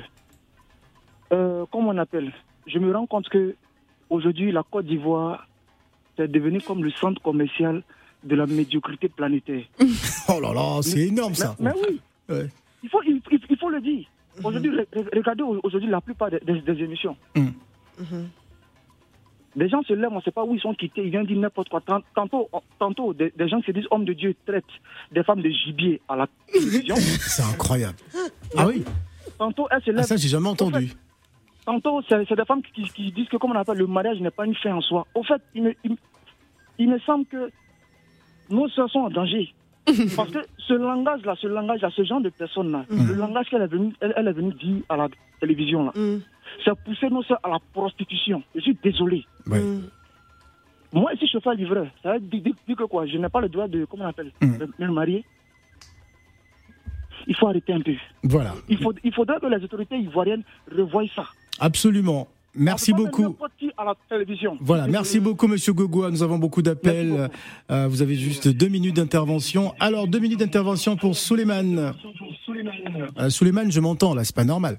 euh, 1.32 1.64
comment 1.70 1.88
on 1.90 1.98
appelle? 1.98 2.32
Je 2.66 2.78
me 2.78 2.92
rends 2.94 3.06
compte 3.06 3.28
que 3.28 3.54
aujourd'hui, 4.10 4.52
la 4.52 4.62
Côte 4.62 4.86
d'Ivoire, 4.86 5.46
c'est 6.16 6.30
devenu 6.30 6.60
comme 6.60 6.84
le 6.84 6.90
centre 6.90 7.20
commercial 7.22 7.82
de 8.24 8.34
la 8.36 8.46
médiocrité 8.46 9.08
planétaire. 9.08 9.64
Oh 10.28 10.40
là 10.40 10.52
là, 10.54 10.80
c'est 10.82 11.08
énorme 11.08 11.34
ça. 11.34 11.56
Mais, 11.58 11.70
mais 11.74 11.80
oui, 11.88 12.00
Ouais. 12.28 12.46
il 12.84 12.88
faut, 12.88 13.02
il, 13.02 13.20
il- 13.30 13.40
il 13.50 13.56
faut 13.58 13.68
le 13.70 13.80
dire. 13.80 14.06
Aujourd'hui, 14.44 14.70
re- 14.70 14.86
re- 14.94 15.16
regardez 15.16 15.42
au- 15.42 15.60
aujourd'hui 15.64 15.90
la 15.90 16.00
plupart 16.00 16.30
des, 16.30 16.38
des- 16.40 16.60
des 16.60 16.84
émissions. 16.84 17.16
Mhm. 17.34 17.52
Les 19.54 19.68
gens 19.68 19.82
se 19.82 19.92
lèvent, 19.92 20.10
on 20.12 20.16
ne 20.16 20.20
sait 20.22 20.30
pas 20.30 20.44
où 20.44 20.54
ils 20.54 20.60
sont 20.60 20.74
quittés, 20.74 21.02
ils 21.04 21.10
viennent 21.10 21.26
dire 21.26 21.38
n'importe 21.38 21.68
quoi. 21.68 21.80
Tant- 21.82 22.00
Tantôt, 22.14 22.48
tantôt 22.78 23.12
des, 23.12 23.32
des 23.36 23.48
gens 23.48 23.60
se 23.62 23.70
disent 23.70 23.86
hommes 23.90 24.04
de 24.06 24.14
Dieu 24.14 24.34
traitent 24.46 24.64
des 25.10 25.22
femmes 25.22 25.42
de 25.42 25.50
gibier 25.50 26.00
à 26.08 26.16
la 26.16 26.26
télévision. 26.50 26.94
C'est 27.20 27.42
incroyable. 27.42 27.96
Ah 28.56 28.66
oui 28.66 28.82
Tantôt, 29.38 29.66
elles 29.70 29.82
se 29.82 29.90
ah, 29.90 29.94
lèvent. 29.94 30.04
Ça, 30.04 30.16
j'ai 30.16 30.28
jamais 30.28 30.48
entendu. 30.48 30.92
Tantôt, 31.64 32.02
c'est 32.08 32.24
c'est 32.28 32.34
des 32.34 32.44
femmes 32.44 32.62
qui, 32.74 32.82
qui 32.90 33.12
disent 33.12 33.28
que, 33.28 33.36
comme 33.36 33.52
on 33.52 33.54
appelle, 33.54 33.78
le 33.78 33.86
mariage 33.86 34.18
n'est 34.20 34.32
pas 34.32 34.44
une 34.46 34.54
fin 34.56 34.74
en 34.74 34.80
soi. 34.80 35.06
Au 35.14 35.22
fait, 35.22 35.40
il 35.54 35.62
me, 35.62 35.74
il, 35.84 35.96
il 36.78 36.88
me 36.90 36.98
semble 37.00 37.24
que 37.26 37.50
nos 38.50 38.68
sœurs 38.70 38.90
sont 38.90 39.00
en 39.00 39.10
danger. 39.10 39.54
Parce 40.16 40.30
que 40.30 40.38
ce 40.58 40.74
langage-là, 40.74 41.34
ce 41.40 41.46
langage-là, 41.46 41.90
ce 41.94 42.02
genre 42.04 42.20
de 42.20 42.30
personnes-là, 42.30 42.84
le 42.90 43.14
langage 43.14 43.46
qu'elle 43.48 43.62
est 43.62 43.66
venue, 43.68 43.92
elle, 44.00 44.12
elle 44.16 44.28
est 44.28 44.32
venue 44.32 44.52
dire 44.54 44.82
à 44.88 44.96
la 44.96 45.08
télévision, 45.40 45.84
là, 45.84 45.92
Mm. 45.94 46.18
C'est 46.64 46.74
pousser 46.84 47.08
nos 47.10 47.22
sœurs 47.22 47.40
à 47.42 47.48
la 47.50 47.58
prostitution. 47.72 48.42
Je 48.54 48.60
suis 48.60 48.78
désolé. 48.82 49.24
Mm. 49.46 49.80
Moi, 50.94 51.10
si 51.18 51.26
je 51.26 51.38
fais 51.38 51.54
livreur, 51.54 51.86
ça 52.02 52.12
veut 52.14 52.20
dire, 52.20 52.42
dire- 52.42 52.54
dire 52.66 52.76
que 52.76 52.84
quoi? 52.84 53.06
Je 53.06 53.16
n'ai 53.16 53.28
pas 53.28 53.40
le 53.40 53.48
droit 53.48 53.66
de, 53.68 53.84
comment 53.86 54.04
on 54.04 54.08
appelle, 54.08 54.30
Mm. 54.40 54.58
de 54.58 54.68
me 54.86 54.92
marier. 54.92 55.24
Il 57.26 57.36
faut 57.36 57.46
arrêter 57.48 57.72
un 57.72 57.80
peu. 57.80 57.94
Voilà. 58.24 58.54
Il, 58.68 58.78
faut, 58.78 58.92
il 59.04 59.12
faudrait 59.14 59.38
que 59.40 59.46
les 59.46 59.62
autorités 59.64 59.96
ivoiriennes 59.96 60.42
revoient 60.70 61.04
ça. 61.14 61.24
Absolument. 61.60 62.26
Merci 62.54 62.92
beaucoup. 62.92 63.36
à 63.76 63.84
la 63.84 63.94
télévision. 64.08 64.56
Voilà, 64.60 64.86
merci 64.86 65.20
beaucoup, 65.20 65.48
monsieur 65.48 65.72
Gogoua. 65.72 66.10
Nous 66.10 66.22
avons 66.22 66.38
beaucoup 66.38 66.62
d'appels. 66.62 67.30
Euh, 67.70 67.86
vous 67.88 68.02
avez 68.02 68.14
juste 68.14 68.48
deux 68.48 68.68
minutes 68.68 68.96
d'intervention. 68.96 69.72
Alors, 69.80 70.06
deux 70.06 70.18
minutes 70.18 70.40
d'intervention 70.40 70.96
pour 70.96 71.16
Souleymane. 71.16 71.94
Euh, 73.18 73.30
Souleymane, 73.30 73.72
je 73.72 73.80
m'entends 73.80 74.14
là, 74.14 74.24
c'est 74.24 74.36
pas 74.36 74.44
normal. 74.44 74.78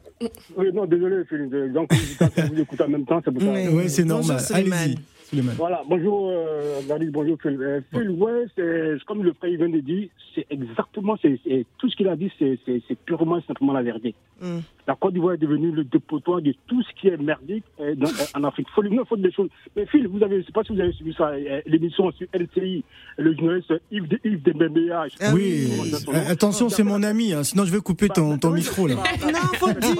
Oui, 0.56 0.68
non, 0.74 0.86
désolé, 0.86 1.24
Philippe. 1.28 1.74
Donc, 1.74 1.92
vous 1.94 2.60
écoutez 2.60 2.84
en 2.84 2.90
même 2.90 3.06
temps, 3.06 3.22
c'est 3.24 3.32
pour 3.32 3.42
ça. 3.42 3.52
Oui. 3.52 3.68
Oui, 3.72 3.90
c'est 3.90 4.04
normal. 4.04 4.38
Allez-y, 4.54 4.98
Souleymane. 5.24 5.56
Voilà, 5.58 5.82
bonjour, 5.90 6.30
euh, 6.30 6.82
David, 6.88 7.12
bonjour, 7.12 7.38
Phil. 7.42 7.58
Euh, 7.60 7.82
Phil, 7.92 8.10
ouais, 8.12 8.46
c'est 8.56 9.04
comme 9.06 9.24
le 9.24 9.34
frère 9.34 9.58
vient 9.58 9.70
de 9.70 9.80
dire, 9.80 10.10
c'est 10.36 10.46
exactement, 10.50 11.16
c'est 11.22 11.40
tout 11.80 11.90
ce 11.90 11.96
qu'il 11.96 12.08
a 12.08 12.16
dit, 12.16 12.32
c'est 12.38 12.98
purement, 13.06 13.42
simplement 13.48 13.74
la 13.74 13.82
vérité. 13.82 14.14
Mm. 14.42 14.60
La 14.88 14.96
Côte 14.96 15.14
d'Ivoire 15.14 15.36
est 15.36 15.38
devenue 15.38 15.72
le 15.72 15.84
dépotoir 15.86 16.42
de 16.42 16.54
tout 16.68 16.82
ce 16.84 16.90
qui 17.00 17.08
est 17.08 17.16
merdique 17.18 17.64
euh, 17.80 17.96
dans- 17.96 18.08
euh, 18.10 18.26
en 18.36 18.44
Afrique. 18.44 18.68
Faut, 18.76 18.84
non, 18.84 19.06
faut 19.06 19.16
des 19.16 19.32
choses. 19.32 19.50
Mais 19.76 19.86
Phil, 19.86 20.08
vous 20.08 20.22
avez, 20.24 20.42
je 20.42 20.46
sais 20.46 20.52
pas 20.52 20.64
si 20.64 20.74
vous 20.74 20.80
avez 20.82 20.92
suivi 20.92 21.14
ça, 21.14 21.30
euh, 21.30 21.62
l'émission 21.66 22.12
sur 22.12 22.28
LCI, 22.34 22.84
le 23.18 23.34
journaliste 23.36 23.74
Yves, 23.92 24.08
de, 24.10 24.20
Yves 24.26 24.42
pas 24.44 25.32
Oui, 25.34 25.68
dire 25.68 26.10
euh, 26.10 26.32
attention, 26.32 26.68
c'est 26.70 26.84
mon 26.84 27.02
ami, 27.04 27.32
hein, 27.34 27.44
sinon 27.44 27.64
je 27.66 27.72
vais 27.72 27.80
couper 27.80 28.10
ton, 28.10 28.38
ton 28.38 28.52
micro 28.52 28.88
là. 28.88 28.96
Non, 28.96 29.40
faut 29.58 29.72
dire. 29.72 29.96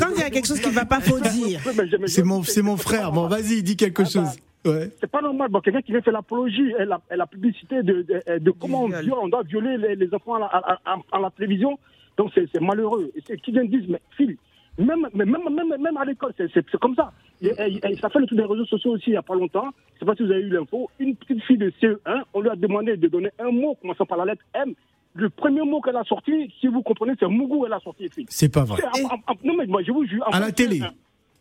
Quand 0.00 0.06
il 0.14 0.20
y 0.20 0.24
a 0.24 0.30
quelque 0.30 0.46
chose 0.46 0.60
qui 0.60 0.68
ne 0.70 0.74
va 0.74 0.84
pas, 0.86 1.00
faut 1.00 1.20
dire. 1.20 1.60
Je- 1.64 1.70
mais 1.80 1.86
je- 1.88 2.06
C'est 2.06 2.22
mon, 2.22 2.42
c'est 2.42 2.62
mon 2.62 2.76
frère. 2.76 3.12
Bon, 3.12 3.26
vas-y, 3.28 3.62
dis 3.62 3.76
quelque 3.76 4.02
Ah, 4.02 4.04
bah, 4.04 4.10
chose. 4.10 4.72
Ouais. 4.72 4.90
C'est 5.00 5.10
pas 5.10 5.20
normal. 5.22 5.48
Bon, 5.50 5.60
quelqu'un 5.60 5.82
qui 5.82 5.92
vient 5.92 6.00
faire 6.00 6.12
l'apologie 6.12 6.72
et 6.78 6.84
la, 6.84 7.00
et 7.12 7.16
la 7.16 7.26
publicité 7.26 7.82
de, 7.82 8.02
de, 8.02 8.38
de 8.38 8.50
comment 8.50 8.84
on, 8.84 8.88
viole, 8.88 9.18
on 9.22 9.28
doit 9.28 9.42
violer 9.44 9.76
les, 9.76 9.94
les 9.94 10.12
enfants 10.12 10.34
à 10.34 10.38
la, 10.40 10.46
à, 10.46 10.78
à- 10.84 10.96
à 11.12 11.20
la 11.20 11.30
télévision. 11.30 11.78
Donc 12.16 12.30
c'est 12.34 12.46
c'est 12.52 12.60
malheureux. 12.60 13.10
Et 13.14 13.22
c'est 13.26 13.40
qui 13.40 13.50
viennent 13.52 13.68
dire, 13.68 13.82
mais 13.88 14.00
Phil, 14.16 14.36
même, 14.78 15.08
mais 15.14 15.24
même, 15.24 15.42
même, 15.50 15.80
même 15.80 15.96
à 15.96 16.04
l'école, 16.04 16.32
c'est- 16.36 16.48
c'est 16.52 16.64
c'est 16.70 16.78
comme 16.80 16.94
ça. 16.94 17.12
Et, 17.42 17.48
et- 17.48 17.80
et 17.92 17.96
ça 17.96 18.08
fait 18.08 18.18
le 18.18 18.26
tour 18.26 18.36
des 18.38 18.44
réseaux 18.44 18.64
sociaux 18.66 18.92
aussi 18.92 19.04
il 19.08 19.12
n'y 19.12 19.16
a 19.16 19.22
pas 19.22 19.34
longtemps. 19.34 19.68
Je 19.94 20.00
sais 20.00 20.06
pas 20.06 20.14
si 20.14 20.22
vous 20.24 20.30
avez 20.32 20.40
eu 20.42 20.48
l'info. 20.50 20.90
Une 20.98 21.14
petite 21.16 21.42
fille 21.44 21.58
de 21.58 21.70
CE1, 21.80 22.22
on 22.34 22.40
lui 22.40 22.48
a 22.50 22.56
demandé 22.56 22.96
de 22.96 23.08
donner 23.08 23.30
un 23.38 23.50
mot 23.50 23.74
commençant 23.80 24.06
par 24.06 24.18
la 24.18 24.26
lettre 24.26 24.42
M. 24.54 24.72
Le 25.14 25.30
premier 25.30 25.62
mot 25.62 25.80
qu'elle 25.80 25.96
a 25.96 26.04
sorti, 26.04 26.52
si 26.60 26.66
vous 26.66 26.82
comprenez, 26.82 27.14
c'est 27.18 27.26
Mougou, 27.26 27.64
elle 27.64 27.72
a 27.72 27.80
sorti, 27.80 28.06
Phil. 28.10 28.26
C'est 28.28 28.52
pas 28.52 28.64
vrai. 28.64 28.82
C'est- 28.94 29.04
en- 29.04 29.08
en- 29.08 29.14
en- 29.32 29.36
non, 29.44 29.54
mais 29.56 29.66
moi, 29.66 29.82
je 29.82 29.90
vous 29.92 30.04
jure. 30.06 30.22
À 30.30 30.40
la 30.40 30.52
télé. 30.52 30.78
CE1. 30.80 30.92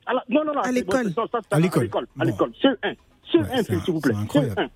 À 0.05 0.13
la- 0.13 0.23
non, 0.29 0.45
non, 0.45 0.53
non. 0.53 0.59
À 0.61 0.63
c'est- 0.65 0.71
l'école. 0.73 1.11
ça, 1.11 1.23
ça, 1.31 1.39
c'est 1.41 1.53
À 1.55 1.59
l'école. 1.59 1.89
À 1.93 2.23
Bon. 2.23 2.25
l'école. 2.25 2.51
CE1. 2.61 2.93
CE1, 3.31 3.39
Ouais, 3.41 3.63
c'est 3.63 3.73
un- 3.73 3.79
s'il 3.81 3.93
vous 3.93 3.99
plaît. 3.99 4.13
c'est 4.13 4.21
incroyable. 4.21 4.53
CE1. 4.57 4.69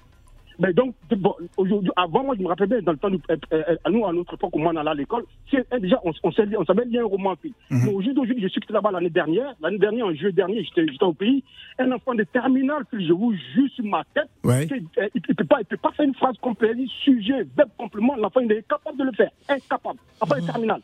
Mais 0.62 0.74
donc, 0.74 0.93
bon, 1.12 1.34
aujourd'hui, 1.56 1.89
avant, 1.95 2.24
moi, 2.24 2.36
je 2.38 2.41
me 2.43 2.48
rappelle 2.48 2.67
bien, 2.67 2.82
dans 2.82 2.91
le 2.91 2.98
temps, 2.98 3.08
euh, 3.12 3.38
euh, 3.54 3.76
à 3.86 3.89
nous, 3.89 4.06
à 4.06 4.12
notre 4.12 4.34
époque, 4.34 4.54
où 4.54 4.60
on 4.62 4.76
allait 4.76 4.89
à 4.89 4.93
l'école, 4.93 5.24
CE1, 5.50 5.80
déjà, 5.80 5.98
on, 6.04 6.12
on, 6.24 6.32
savait, 6.34 6.58
on 6.58 6.65
savait 6.65 6.84
lire 6.86 7.04
un 7.04 7.08
roman, 7.08 7.34
Phil. 7.41 7.54
Mhm. 7.72 7.82
Mais 7.86 7.93
aujourd'hui, 7.93 8.36
je 8.41 8.48
suis 8.50 8.60
là-bas 8.69 8.91
l'année 8.91 9.10
dernière. 9.10 9.54
L'année 9.62 9.78
dernière, 9.78 10.08
en 10.08 10.13
juillet 10.13 10.34
dernier, 10.34 10.63
j'étais 10.63 10.86
au 11.04 11.13
pays. 11.13 11.43
Un 11.80 11.91
enfant 11.93 12.13
de 12.13 12.24
terminale, 12.24 12.84
je 12.91 13.13
vous 13.13 13.34
jure 13.54 13.69
sur 13.74 13.86
ma 13.86 14.04
tête, 14.13 14.30
Ouais. 14.43 14.67
euh, 14.98 15.08
il 15.15 15.22
ne 15.30 15.34
peut, 15.34 15.45
pas- 15.45 15.62
il 15.62 15.65
peut 15.65 15.78
pas 15.78 15.91
faire 15.91 16.06
une 16.06 16.15
phrase 16.15 16.38
complète, 16.41 16.78
sujet, 17.04 17.45
verbe, 17.56 17.69
complément. 17.78 18.15
L'enfant, 18.17 18.41
il 18.41 18.52
est 18.52 18.60
incapable 18.60 18.98
de 18.98 19.04
le 19.06 19.12
faire. 19.13 19.32
Incapable. 19.48 20.00
Enfant 20.19 20.36
Mhm. 20.36 20.41
de 20.41 20.45
terminale 20.52 20.82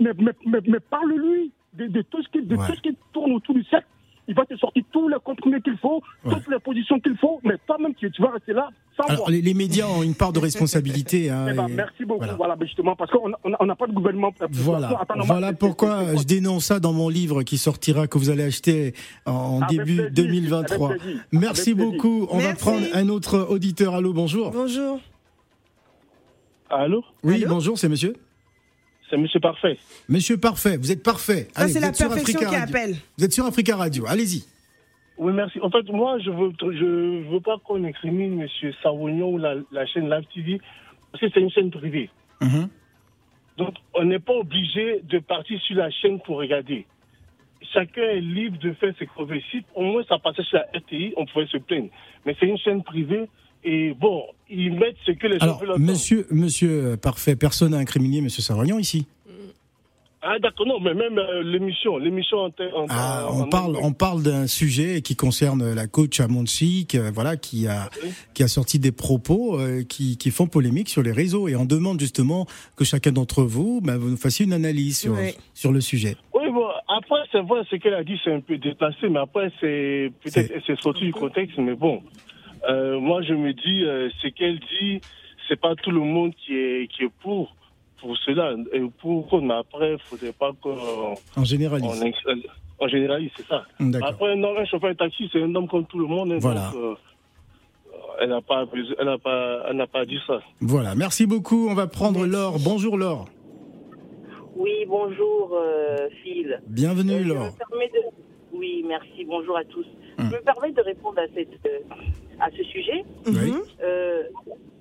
mais, 0.00 0.10
mais, 0.18 0.32
mais, 0.46 0.58
mais 0.66 0.80
parle-lui 0.80 1.52
de, 1.74 1.86
de 1.86 2.02
tout 2.02 2.20
ce 2.22 2.28
qui, 2.28 2.42
de 2.42 2.56
Ouais. 2.56 2.66
tout 2.66 2.74
ce 2.74 2.80
qui 2.80 2.96
tourne 3.12 3.32
autour 3.32 3.54
du 3.54 3.62
cercle. 3.64 3.86
Il 4.26 4.34
va 4.34 4.44
te 4.46 4.56
sortir 4.56 4.82
tous 4.90 5.08
les 5.08 5.16
comprimés 5.22 5.60
qu'il 5.60 5.76
faut, 5.76 6.02
toutes 6.22 6.48
les 6.48 6.58
positions 6.58 6.98
qu'il 6.98 7.16
faut, 7.18 7.40
mais 7.44 7.56
toi-même, 7.66 7.94
tu, 7.94 8.10
tu 8.10 8.22
vas 8.22 8.30
rester 8.30 8.54
là 8.54 8.70
sans 8.96 9.04
Alors, 9.04 9.16
voir. 9.18 9.30
les, 9.30 9.42
les 9.42 9.52
médias 9.54 9.86
ont 9.86 10.02
une 10.02 10.14
part 10.14 10.32
de 10.32 10.38
responsabilité. 10.38 11.28
hein, 11.30 11.46
Eh 11.50 11.52
ben, 11.52 11.68
et- 11.68 11.72
merci 11.72 12.04
beaucoup. 12.06 12.20
voilà. 12.20 12.34
Voilà, 12.34 12.56
ben, 12.56 12.64
justement, 12.66 12.96
parce 12.96 13.10
qu'on 13.10 13.28
n'a 13.28 13.74
pas 13.76 13.86
de 13.86 13.92
gouvernement. 13.92 14.32
Voilà, 14.50 14.98
Attends, 15.00 15.14
voilà 15.24 15.48
c'est- 15.48 15.58
pourquoi 15.58 16.06
c'est- 16.06 16.18
je 16.18 16.24
dénonce 16.24 16.64
ça 16.64 16.80
dans 16.80 16.92
mon 16.94 17.08
livre 17.10 17.42
qui 17.42 17.58
sortira, 17.58 18.06
que 18.06 18.16
vous 18.16 18.30
allez 18.30 18.44
acheter 18.44 18.94
en 19.26 19.60
Avec 19.60 19.76
début 19.78 19.96
plaisir, 19.96 20.10
2023. 20.12 20.88
avec 20.90 21.02
plaisir, 21.02 21.20
Merci 21.32 21.70
avec 21.72 21.76
beaucoup. 21.84 22.26
On 22.30 22.38
va 22.38 22.54
prendre 22.54 22.86
un 22.94 23.08
autre 23.10 23.46
auditeur. 23.50 23.94
Allô, 23.94 24.12
bonjour. 24.14 24.50
Bonjour. 24.52 25.00
Allô? 26.70 27.04
Oui, 27.22 27.42
Allô 27.44 27.54
bonjour, 27.54 27.78
c'est 27.78 27.88
monsieur 27.88 28.14
C'est 29.14 29.20
Monsieur 29.20 29.38
Parfait. 29.38 29.78
Monsieur 30.08 30.36
Parfait, 30.38 30.76
vous 30.76 30.90
êtes 30.90 31.04
parfait. 31.04 31.46
Ça, 31.52 31.68
c'est 31.68 31.74
vous 31.74 31.80
la 31.82 31.88
êtes 31.88 31.94
sur 31.94 32.08
perfection 32.08 32.34
Africa 32.40 32.50
qui 32.50 32.56
Radio. 32.60 32.76
appelle. 32.76 32.96
Vous 33.16 33.24
êtes 33.24 33.32
sur 33.32 33.46
Africa 33.46 33.76
Radio, 33.76 34.04
allez-y. 34.08 34.44
Oui, 35.18 35.32
merci. 35.32 35.60
En 35.60 35.70
fait, 35.70 35.84
moi, 35.88 36.18
je 36.18 36.30
veux, 36.30 36.50
je 36.60 37.30
veux 37.32 37.38
pas 37.40 37.58
qu'on 37.64 37.84
incrimine 37.84 38.40
M. 38.40 38.72
Savognon 38.82 39.28
ou 39.34 39.38
la, 39.38 39.54
la 39.70 39.86
chaîne 39.86 40.10
Live 40.10 40.24
TV, 40.34 40.60
parce 41.12 41.20
que 41.22 41.30
c'est 41.32 41.38
une 41.38 41.50
chaîne 41.52 41.70
privée. 41.70 42.10
Mhm. 42.40 42.68
Donc, 43.56 43.74
on 43.94 44.04
n'est 44.04 44.18
pas 44.18 44.32
obligé 44.32 45.00
de 45.04 45.20
partir 45.20 45.60
sur 45.60 45.76
la 45.76 45.92
chaîne 45.92 46.18
pour 46.18 46.38
regarder. 46.38 46.84
Chacun 47.72 48.02
est 48.02 48.20
libre 48.20 48.58
de 48.58 48.72
faire 48.72 48.92
ses 48.98 49.06
crever. 49.06 49.44
Si 49.52 49.62
au 49.76 49.82
moins 49.82 50.02
ça 50.08 50.18
passait 50.18 50.42
sur 50.42 50.58
la 50.58 50.66
RTI, 50.76 51.14
on 51.16 51.24
pouvait 51.26 51.46
se 51.46 51.58
plaindre. 51.58 51.88
Mais 52.26 52.34
c'est 52.40 52.46
une 52.46 52.58
chaîne 52.58 52.82
privée 52.82 53.28
et 53.64 53.94
bon, 53.94 54.22
ils 54.50 54.72
mettent 54.72 54.96
ce 55.06 55.12
que 55.12 55.26
les 55.26 55.38
gens 55.38 55.58
Alors, 55.58 55.78
monsieur, 55.78 56.26
monsieur 56.30 56.96
Parfait, 56.96 57.36
personne 57.36 57.72
n'a 57.72 57.78
incriminé 57.78 58.20
monsieur 58.20 58.42
Sarognon 58.42 58.78
ici. 58.78 59.06
Ah, 60.26 60.38
d'accord, 60.38 60.66
non, 60.66 60.80
mais 60.80 60.94
même 60.94 61.18
euh, 61.18 61.42
l'émission, 61.42 61.98
l'émission 61.98 62.38
en, 62.38 62.50
Ah, 62.88 63.26
en- 63.28 63.40
on 63.40 63.42
en- 63.42 63.48
parle, 63.50 63.76
on 63.82 63.92
parle 63.92 64.22
d'un 64.22 64.46
sujet 64.46 65.02
qui 65.02 65.16
concerne 65.16 65.74
la 65.74 65.86
coach 65.86 66.18
Amonsik, 66.18 66.94
euh, 66.94 67.10
voilà, 67.12 67.36
qui 67.36 67.66
a, 67.66 67.90
qui 68.32 68.42
a 68.42 68.48
sorti 68.48 68.78
des 68.78 68.90
propos 68.90 69.60
euh, 69.60 69.82
qui, 69.86 70.16
qui 70.16 70.30
font 70.30 70.46
polémique 70.46 70.88
sur 70.88 71.02
les 71.02 71.12
réseaux. 71.12 71.46
Et 71.46 71.56
on 71.56 71.66
demande 71.66 72.00
justement 72.00 72.46
que 72.74 72.84
chacun 72.86 73.12
d'entre 73.12 73.42
vous, 73.42 73.82
bah, 73.82 73.98
vous 73.98 74.08
nous 74.08 74.16
fassiez 74.16 74.46
une 74.46 74.54
analyse 74.54 74.98
sur, 74.98 75.14
sur 75.52 75.72
le 75.72 75.82
sujet. 75.82 76.16
Oui, 76.32 76.50
bon, 76.50 76.68
après, 76.88 77.20
c'est 77.30 77.42
vrai, 77.42 77.60
ce 77.70 77.76
qu'elle 77.76 77.92
a 77.92 78.02
dit, 78.02 78.18
c'est 78.24 78.32
un 78.32 78.40
peu 78.40 78.56
déplacé, 78.56 79.10
mais 79.10 79.18
après, 79.20 79.52
c'est 79.60 80.10
peut-être 80.22 80.54
c'est 80.66 80.80
sorti 80.80 81.04
du 81.04 81.12
contexte, 81.12 81.58
mais 81.58 81.74
bon. 81.74 82.00
Euh, 82.68 82.98
moi, 83.00 83.22
je 83.22 83.34
me 83.34 83.52
dis, 83.52 83.84
euh, 83.84 84.08
ce 84.22 84.28
qu'elle 84.28 84.58
dit, 84.58 85.00
c'est 85.48 85.60
pas 85.60 85.74
tout 85.76 85.90
le 85.90 86.00
monde 86.00 86.32
qui 86.34 86.54
est, 86.56 86.88
qui 86.90 87.04
est 87.04 87.12
pour, 87.22 87.54
pour 88.00 88.16
cela. 88.18 88.54
Et 88.72 88.80
pour 89.00 89.26
qu'on, 89.28 89.42
mais 89.42 89.54
après, 89.54 89.92
il 89.94 89.98
faudrait 90.10 90.32
pas 90.32 90.52
qu'on 90.62 91.14
En 91.36 91.44
généralise. 91.44 91.86
on 92.02 92.04
ex- 92.06 92.46
on 92.80 92.88
généralise, 92.88 93.30
c'est 93.36 93.46
ça. 93.46 93.64
D'accord. 93.80 94.08
Après, 94.08 94.32
un, 94.32 94.42
homme, 94.42 94.56
un 94.56 94.64
chauffeur 94.64 94.90
de 94.90 94.96
taxi, 94.96 95.28
c'est 95.32 95.42
un 95.42 95.54
homme 95.54 95.68
comme 95.68 95.86
tout 95.86 95.98
le 95.98 96.06
monde. 96.06 96.32
hein, 96.32 96.38
Voilà. 96.40 96.70
donc, 96.72 96.82
euh, 96.82 96.94
elle 98.20 98.28
n'a 98.30 98.40
pas, 98.40 98.64
besoin- 98.64 98.94
elle 98.98 99.06
n'a 99.06 99.18
pas, 99.18 99.62
elle 99.68 99.76
n'a 99.76 99.86
pas 99.86 100.04
dit 100.04 100.18
ça. 100.26 100.40
Voilà, 100.60 100.94
merci 100.94 101.26
beaucoup. 101.26 101.68
On 101.68 101.74
va 101.74 101.86
prendre 101.86 102.24
Laure. 102.26 102.56
Bonjour 102.64 102.96
Laure. 102.96 103.26
Oui, 104.56 104.84
bonjour 104.88 105.50
euh, 105.54 106.08
Phil. 106.22 106.60
Bienvenue 106.68 107.12
Euh, 107.12 107.24
Laure. 107.24 107.44
me 107.46 107.58
permets 107.58 107.88
de... 107.88 108.00
Oui, 108.52 108.84
merci, 108.86 109.24
bonjour 109.26 109.56
à 109.56 109.64
tous. 109.64 109.86
Je 110.18 110.24
me 110.24 110.40
permets 110.42 110.72
de 110.72 110.80
répondre 110.80 111.18
à, 111.18 111.26
cette, 111.34 111.48
euh, 111.66 111.80
à 112.40 112.50
ce 112.50 112.62
sujet. 112.64 113.04
Euh, 113.82 114.22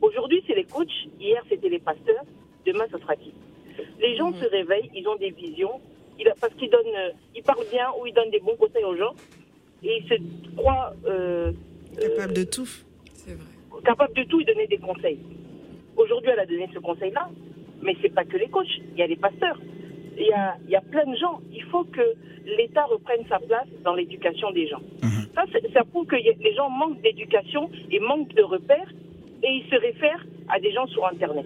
Aujourd'hui, 0.01 0.43
c'est 0.45 0.53
les 0.55 0.65
coachs, 0.65 0.91
hier, 1.19 1.41
c'était 1.49 1.69
les 1.69 1.79
pasteurs, 1.79 2.23
demain, 2.65 2.83
ce 2.91 2.97
sera 2.97 3.15
qui? 3.15 3.33
Les 3.99 4.15
gens 4.17 4.33
se 4.33 4.45
réveillent, 4.45 4.91
ils 4.93 5.07
ont 5.07 5.15
des 5.15 5.29
visions, 5.31 5.79
parce 6.41 6.53
qu'ils 6.55 6.69
donnent, 6.69 6.85
euh, 6.95 7.11
ils 7.35 7.41
parlent 7.41 7.65
bien 7.71 7.87
ou 7.99 8.05
ils 8.05 8.13
donnent 8.13 8.29
des 8.29 8.41
bons 8.41 8.55
conseils 8.57 8.83
aux 8.83 8.97
gens, 8.97 9.13
et 9.81 9.99
ils 10.01 10.07
se 10.09 10.55
croient 10.57 10.93
euh, 11.05 11.53
Capable 11.99 12.33
de 12.33 12.43
tout. 12.43 12.67
C'est 13.13 13.33
vrai. 13.33 13.45
capables 13.85 14.13
de 14.13 14.23
tout 14.23 14.41
et 14.41 14.45
donner 14.45 14.67
des 14.67 14.77
conseils. 14.77 15.19
Aujourd'hui, 15.95 16.31
elle 16.33 16.39
a 16.39 16.45
donné 16.45 16.67
ce 16.73 16.79
conseil-là, 16.79 17.29
mais 17.81 17.95
c'est 18.01 18.13
pas 18.13 18.25
que 18.25 18.35
les 18.37 18.49
coachs, 18.49 18.67
il 18.93 18.97
y 18.99 19.03
a 19.03 19.07
les 19.07 19.15
pasteurs. 19.15 19.57
Il 20.17 20.25
y 20.27 20.33
a, 20.33 20.55
il 20.65 20.71
y 20.71 20.75
a 20.75 20.81
plein 20.81 21.05
de 21.05 21.15
gens. 21.17 21.39
Il 21.51 21.63
faut 21.63 21.83
que 21.85 22.01
l'État 22.57 22.83
reprenne 22.85 23.23
sa 23.29 23.39
place 23.39 23.67
dans 23.83 23.95
l'éducation 23.95 24.51
des 24.51 24.67
gens. 24.67 24.81
Ça, 25.35 25.43
c'est- 25.51 25.71
ça 25.73 25.83
prouve 25.83 26.05
que 26.05 26.15
a- 26.15 26.19
les 26.47 26.53
gens 26.53 26.69
manquent 26.69 27.01
d'éducation 27.01 27.69
et 27.91 27.99
manquent 27.99 28.33
de 28.35 28.43
repères 28.43 28.91
et 29.43 29.47
ils 29.49 29.65
se 29.69 29.75
réfèrent 29.75 30.25
à 30.49 30.59
des 30.59 30.71
gens 30.71 30.85
sur 30.87 31.05
Internet. 31.07 31.45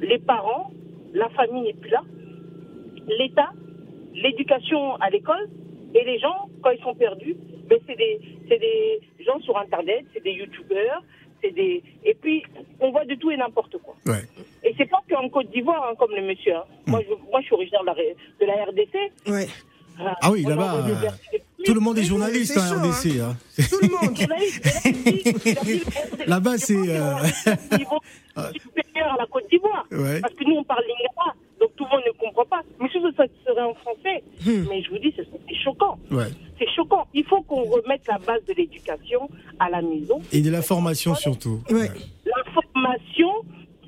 Les 0.00 0.18
parents, 0.18 0.70
la 1.14 1.28
famille 1.30 1.62
n'est 1.62 1.72
plus 1.74 1.90
là. 1.90 2.02
L'État, 3.18 3.50
l'éducation 4.14 4.96
à 4.96 5.10
l'école 5.10 5.48
et 5.94 6.04
les 6.04 6.18
gens, 6.18 6.48
quand 6.62 6.70
ils 6.70 6.80
sont 6.82 6.94
perdus, 6.94 7.36
ben 7.68 7.78
c'est 7.86 7.96
des, 7.96 8.18
des 8.48 9.00
gens 9.24 9.38
sur 9.40 9.56
Internet, 9.58 10.04
c'est 10.12 10.22
des 10.22 10.32
youtubeurs, 10.32 11.02
c'est 11.42 11.50
des... 11.50 11.82
Et 12.04 12.14
puis, 12.14 12.42
on 12.80 12.90
voit 12.90 13.04
de 13.04 13.14
tout 13.14 13.30
et 13.30 13.36
n'importe 13.36 13.76
quoi. 13.78 13.94
Ouais. 14.06 14.24
Et 14.64 14.74
c'est 14.76 14.86
pas 14.88 15.00
qu'en 15.10 15.28
Côte 15.28 15.50
d'Ivoire, 15.50 15.88
hein, 15.90 15.94
comme 15.98 16.10
le 16.14 16.22
monsieur. 16.22 16.54
hein. 16.56 16.64
Moi, 16.86 17.00
je, 17.08 17.14
moi, 17.30 17.40
je 17.40 17.46
suis 17.46 17.54
originaire 17.54 17.80
de 17.82 17.86
la, 17.86 17.92
ré- 17.92 18.16
de 18.40 18.46
la 18.46 18.64
RDC. 18.64 18.94
Ouais. 19.32 19.48
Ah 20.20 20.30
oui, 20.30 20.44
là-bas, 20.44 20.84
euh, 20.86 21.08
Tout 21.64 21.74
le 21.74 21.80
monde 21.80 21.98
est 21.98 22.04
journaliste 22.04 22.56
en 22.56 22.60
RDC. 22.80 23.18
hein. 23.20 23.36
Tout 23.68 23.80
le 23.82 23.88
monde. 23.88 24.16
Là-bas, 26.26 26.56
c'est, 26.58 26.76
euh, 26.76 27.14
supérieur 28.52 29.14
à 29.14 29.16
la 29.18 29.26
Côte 29.26 29.48
d'Ivoire. 29.50 29.84
Ouais. 29.90 30.20
Parce 30.20 30.34
que 30.34 30.44
nous, 30.44 30.56
on 30.56 30.64
parle 30.64 30.82
lingala, 30.84 31.34
donc 31.60 31.70
tout 31.76 31.84
le 31.84 31.90
monde 31.90 32.04
ne 32.06 32.12
comprend 32.12 32.44
pas. 32.44 32.62
Mais 32.80 32.88
si 32.90 32.98
ça 33.16 33.24
serait 33.46 33.62
en 33.62 33.74
français, 33.74 34.22
mais 34.70 34.82
je 34.82 34.90
vous 34.90 34.98
dis, 34.98 35.12
c'est 35.16 35.54
choquant. 35.64 35.98
Ouais. 36.10 36.26
C'est 36.58 36.68
choquant. 36.74 37.06
Il 37.14 37.24
faut 37.24 37.42
qu'on 37.42 37.62
remette 37.64 38.06
la 38.08 38.18
base 38.18 38.44
de 38.46 38.52
l'éducation 38.54 39.28
à 39.58 39.70
la 39.70 39.82
maison. 39.82 40.20
Et 40.32 40.40
de 40.40 40.50
la 40.50 40.62
formation 40.62 41.14
surtout. 41.14 41.60
Ouais. 41.70 41.88
La 42.26 42.52
formation, 42.52 43.30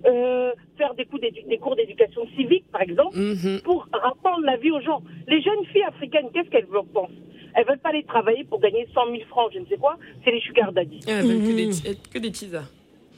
euh, 0.07 0.53
faire 0.79 0.95
des, 0.95 1.05
coups 1.05 1.23
d'édu- 1.23 1.43
des 1.49 1.59
cours 1.59 1.77
d'éducation 1.77 2.23
civique, 2.37 2.65
par 2.73 2.81
exemple, 2.83 3.19
Mhm. 3.19 3.61
pour 3.63 3.89
apprendre 3.93 4.45
la 4.45 4.57
vie 4.57 4.71
aux 4.71 4.81
gens. 4.81 5.03
Les 5.29 5.43
jeunes 5.43 5.65
filles 5.73 5.83
africaines, 5.83 6.29
qu'est-ce 6.33 6.49
qu'elles 6.51 6.67
veulent 6.67 6.85
pensent? 6.93 7.11
Elles 7.55 7.67
veulent 7.67 7.79
pas 7.81 7.89
aller 7.91 8.05
travailler 8.05 8.45
pour 8.45 8.61
gagner 8.61 8.87
100 8.95 9.07
000 9.11 9.25
francs, 9.29 9.51
je 9.53 9.59
ne 9.59 9.67
sais 9.67 9.77
quoi. 9.77 9.97
C'est 10.25 10.31
les 10.31 10.41
sugar 10.41 10.73
daddy. 10.73 11.01
Que, 11.01 11.57
des, 11.57 11.69
ti- 11.71 11.99
que 12.13 12.19
des 12.19 12.31
teasers. 12.31 12.71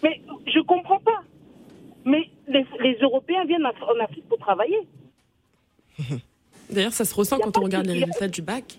Mais 0.03 0.21
je 0.47 0.59
comprends 0.61 0.99
pas. 1.01 1.21
Mais 2.05 2.29
les, 2.53 2.65
les 2.83 2.97
Européens 3.03 3.45
viennent 3.47 3.65
en 3.67 4.05
Afrique 4.05 4.29
pour 4.29 4.39
travailler. 4.39 4.79
D'ailleurs, 6.71 6.93
ça 6.93 7.05
se 7.05 7.15
ressent 7.15 7.39
quand 7.39 7.57
on 7.57 7.61
de 7.61 7.65
regarde 7.67 7.87
les 7.87 7.95
résultats 8.05 8.29
du 8.29 8.43
bac. 8.43 8.79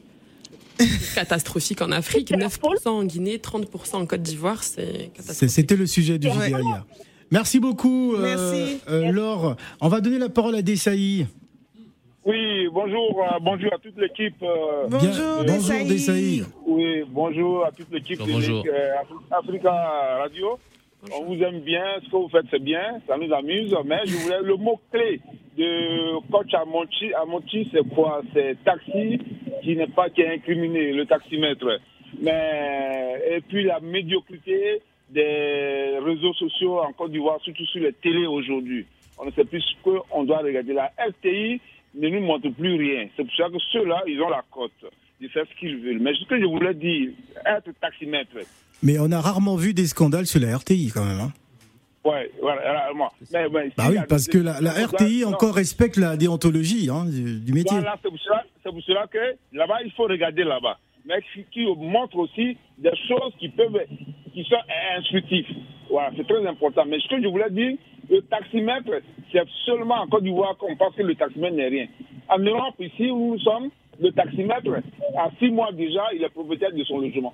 Catastrophique 1.15 1.81
en 1.81 1.91
Afrique. 1.91 2.29
C'est 2.29 2.37
la 2.37 2.47
9% 2.47 2.87
en 2.89 3.03
Guinée, 3.03 3.37
30% 3.37 3.95
en 3.97 4.05
Côte 4.05 4.21
d'Ivoire. 4.23 4.63
C'est 4.63 4.85
C'est- 4.85 5.07
catastrophique. 5.09 5.49
C'était 5.49 5.75
le 5.75 5.85
sujet 5.85 6.17
du 6.17 6.27
Ouais. 6.27 6.33
JDA 6.49 6.59
hier. 6.61 6.85
Merci 7.31 7.59
beaucoup, 7.59 8.15
euh, 8.15 8.21
Merci. 8.21 8.79
euh, 8.89 9.11
Laure. 9.11 9.55
On 9.81 9.87
va 9.87 10.01
donner 10.01 10.17
la 10.19 10.29
parole 10.29 10.55
à 10.55 10.61
Dessaï. 10.61 11.27
Oui, 12.25 12.67
bonjour, 12.71 13.21
euh, 13.21 13.37
bonjour 13.41 13.73
à 13.73 13.77
toute 13.77 13.97
l'équipe. 13.97 14.41
euh, 14.43 14.87
Bonjour. 14.87 15.43
Desailly. 15.45 16.43
Oui, 16.65 17.03
bonjour 17.09 17.65
à 17.65 17.71
toute 17.71 17.91
l'équipe 17.91 18.19
de 18.19 18.69
euh, 18.69 18.95
Africa 19.31 19.71
Radio. 20.21 20.57
On 21.11 21.25
vous 21.25 21.41
aime 21.43 21.59
bien, 21.59 21.83
ce 22.01 22.09
que 22.09 22.15
vous 22.15 22.29
faites 22.29 22.45
c'est 22.49 22.63
bien, 22.63 23.01
ça 23.07 23.17
nous 23.17 23.31
amuse, 23.33 23.75
mais 23.85 23.99
je 24.05 24.15
voulais 24.15 24.41
le 24.41 24.55
mot 24.55 24.79
clé 24.91 25.19
de 25.57 26.19
coach 26.31 26.53
Amonchi, 26.53 27.13
Amonchi 27.13 27.67
c'est 27.73 27.87
quoi? 27.89 28.21
C'est 28.33 28.55
taxi 28.63 29.19
qui 29.63 29.75
n'est 29.75 29.87
pas 29.87 30.09
qui 30.09 30.21
est 30.21 30.33
incriminé, 30.33 30.93
le 30.93 31.05
taximètre. 31.05 31.79
Mais 32.21 33.21
et 33.29 33.41
puis 33.41 33.63
la 33.65 33.81
médiocrité 33.81 34.81
des 35.09 35.99
réseaux 36.01 36.33
sociaux 36.33 36.79
en 36.79 36.93
Côte 36.93 37.11
d'Ivoire, 37.11 37.39
surtout 37.41 37.65
sur 37.65 37.81
les 37.81 37.93
télés 37.93 38.25
aujourd'hui. 38.25 38.85
On 39.19 39.25
ne 39.25 39.31
sait 39.31 39.45
plus 39.45 39.61
ce 39.61 39.73
qu'on 39.83 40.23
doit 40.23 40.39
regarder. 40.39 40.73
La 40.73 40.91
RTI 40.97 41.59
ne 41.95 42.09
nous 42.09 42.21
montre 42.21 42.49
plus 42.49 42.75
rien. 42.75 43.07
C'est 43.15 43.23
pour 43.23 43.35
ça 43.35 43.49
que 43.49 43.59
ceux-là, 43.71 44.03
ils 44.07 44.21
ont 44.21 44.29
la 44.29 44.43
cote 44.49 44.71
de 45.21 45.27
faire 45.27 45.45
ce 45.47 45.59
qu'ils 45.59 45.77
veulent. 45.77 45.99
Mais 45.99 46.13
ce 46.15 46.25
que 46.25 46.39
je 46.39 46.45
voulais 46.45 46.73
dire, 46.73 47.11
être 47.45 47.69
taximètre, 47.79 48.37
Mais 48.83 48.97
on 48.99 49.11
a 49.11 49.21
rarement 49.21 49.55
vu 49.55 49.73
des 49.73 49.87
scandales 49.87 50.25
sur 50.27 50.39
la 50.41 50.57
RTI 50.57 50.91
quand 50.93 51.05
même. 51.05 51.21
hein. 51.21 51.31
ouais, 52.03 52.29
voilà, 52.41 52.91
moi. 52.93 53.11
Mais, 53.31 53.47
mais 53.49 53.71
Bah 53.77 53.85
oui, 53.89 53.97
parce 54.09 54.27
que 54.27 54.37
la, 54.37 54.53
RTI 54.59 55.21
non, 55.21 55.29
encore 55.29 55.55
respecte 55.55 55.95
la 55.97 56.17
déontologie 56.17 56.89
hein, 56.91 57.05
du, 57.05 57.39
du 57.39 57.53
métier. 57.53 57.77
Voilà, 57.77 57.95
c'est 58.03 58.09
pour 58.09 58.19
cela, 58.19 58.43
pour 58.63 58.81
cela 58.83 59.07
que 59.07 59.35
là-bas, 59.53 59.81
il 59.85 59.91
faut 59.91 60.03
regarder 60.03 60.43
là-bas. 60.43 60.77
Mais 61.05 61.15
qui, 61.33 61.43
qui 61.51 61.65
montre 61.65 62.17
aussi 62.17 62.57
des 62.77 62.95
choses 63.07 63.33
qui 63.39 63.49
peuvent, 63.49 63.79
qui 64.33 64.43
sont 64.43 64.55
instructives. 64.97 65.47
Voilà, 65.89 66.11
c'est 66.17 66.27
très 66.27 66.45
important. 66.45 66.83
Mais 66.87 66.99
ce 66.99 67.07
que 67.07 67.21
je 67.21 67.27
voulais 67.27 67.49
dire, 67.51 67.77
le 68.09 68.21
taximètre, 68.23 68.89
c'est 69.31 69.43
seulement 69.65 70.01
en 70.01 70.07
Côte 70.07 70.23
d'Ivoire 70.23 70.57
qu'on 70.57 70.75
pense 70.75 70.93
que 70.95 71.03
le 71.03 71.15
taximètre 71.15 71.55
n'est 71.55 71.67
rien. 71.69 71.87
En 72.29 72.39
Europe, 72.39 72.75
ici 72.79 73.09
où 73.11 73.33
nous 73.33 73.39
sommes, 73.39 73.69
le 74.01 74.11
taximètre, 74.11 74.69
à 75.17 75.29
six 75.39 75.49
mois 75.51 75.71
déjà, 75.71 76.03
il 76.15 76.23
est 76.23 76.29
propriétaire 76.29 76.73
de 76.73 76.83
son 76.83 76.99
logement. 76.99 77.33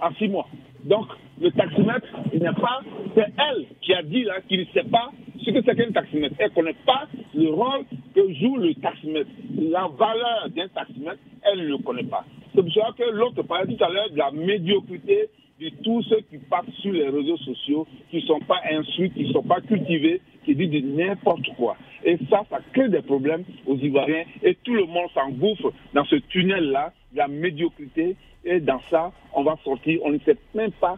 En 0.00 0.12
six 0.14 0.28
mois. 0.28 0.48
Donc, 0.84 1.06
le 1.40 1.50
taximètre, 1.52 2.06
il 2.32 2.40
n'est 2.40 2.52
pas. 2.52 2.80
C'est 3.14 3.32
elle 3.38 3.66
qui 3.80 3.94
a 3.94 4.02
dit 4.02 4.24
là 4.24 4.40
qu'il 4.48 4.60
ne 4.60 4.64
sait 4.66 4.88
pas 4.88 5.10
ce 5.44 5.50
que 5.50 5.62
c'est 5.64 5.76
qu'un 5.76 5.92
taximètre. 5.92 6.34
Elle 6.38 6.50
ne 6.50 6.54
connaît 6.54 6.76
pas 6.86 7.06
le 7.34 7.50
rôle 7.50 7.84
que 8.14 8.32
joue 8.34 8.56
le 8.56 8.74
taximètre. 8.74 9.30
La 9.58 9.88
valeur 9.88 10.48
d'un 10.54 10.68
taximètre, 10.68 11.18
elle 11.42 11.60
ne 11.60 11.68
le 11.68 11.78
connaît 11.78 12.04
pas. 12.04 12.24
C'est 12.54 12.62
pour 12.62 12.72
ça 12.72 12.90
que 12.96 13.04
l'autre 13.10 13.42
parlait 13.42 13.74
tout 13.74 13.82
à 13.82 13.88
l'heure 13.88 14.10
de 14.10 14.18
la 14.18 14.30
médiocrité 14.30 15.28
de 15.60 15.70
tous 15.84 16.02
ceux 16.02 16.20
qui 16.28 16.38
partent 16.38 16.70
sur 16.80 16.92
les 16.92 17.08
réseaux 17.08 17.36
sociaux, 17.38 17.86
qui 18.10 18.16
ne 18.16 18.22
sont 18.22 18.40
pas 18.40 18.60
instruits, 18.70 19.10
qui 19.10 19.24
ne 19.24 19.32
sont 19.32 19.42
pas 19.42 19.60
cultivés, 19.60 20.20
qui 20.44 20.56
disent 20.56 20.70
de 20.70 20.80
n'importe 20.80 21.46
quoi. 21.56 21.76
Et 22.04 22.18
ça, 22.28 22.42
ça 22.50 22.58
crée 22.72 22.88
des 22.88 23.02
problèmes 23.02 23.44
aux 23.66 23.76
Ivoiriens 23.76 24.24
et 24.42 24.56
tout 24.56 24.74
le 24.74 24.84
monde 24.86 25.08
s'engouffre 25.14 25.72
dans 25.94 26.04
ce 26.04 26.16
tunnel-là, 26.16 26.92
de 27.12 27.18
la 27.18 27.28
médiocrité. 27.28 28.16
Et 28.44 28.60
dans 28.60 28.80
ça, 28.90 29.12
on 29.34 29.42
va 29.42 29.56
sortir, 29.64 30.00
on 30.04 30.10
ne 30.10 30.18
sait 30.20 30.36
même 30.54 30.72
pas 30.72 30.96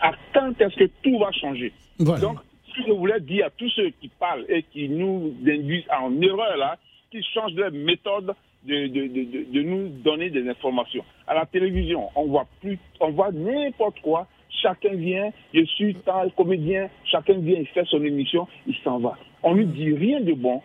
à 0.00 0.12
quand 0.34 0.60
est-ce 0.60 0.76
que 0.76 0.90
tout 1.02 1.18
va 1.18 1.30
changer. 1.32 1.72
Donc, 2.20 2.38
ce 2.68 2.80
que 2.82 2.86
je 2.88 2.92
voulais 2.92 3.20
dire 3.20 3.46
à 3.46 3.50
tous 3.50 3.68
ceux 3.70 3.90
qui 4.00 4.08
parlent 4.08 4.44
et 4.48 4.62
qui 4.64 4.88
nous 4.88 5.34
induisent 5.46 5.84
en 5.90 6.20
erreur 6.20 6.56
là, 6.56 6.78
qu'ils 7.10 7.24
changent 7.34 7.54
leur 7.54 7.72
méthode 7.72 8.34
de, 8.64 8.86
de, 8.86 9.06
de, 9.06 9.52
de- 9.52 9.62
nous 9.62 9.88
donner 9.88 10.30
des 10.30 10.48
informations. 10.48 11.04
À 11.26 11.34
la 11.34 11.46
télévision, 11.46 12.08
on 12.14 12.26
voit 12.26 12.46
plus, 12.60 12.78
on 13.00 13.10
voit 13.10 13.32
n'importe 13.32 14.00
quoi. 14.00 14.26
Chacun 14.62 14.94
vient, 14.94 15.30
je 15.52 15.64
suis 15.64 15.94
tel 15.96 16.30
comédien, 16.36 16.88
chacun 17.04 17.34
vient, 17.38 17.58
il 17.58 17.66
fait 17.66 17.84
son 17.86 18.02
émission, 18.04 18.46
il 18.66 18.74
s'en 18.84 18.98
va. 18.98 19.16
On 19.42 19.54
ne 19.54 19.64
dit 19.64 19.92
rien 19.94 20.20
de 20.20 20.32
bon. 20.34 20.62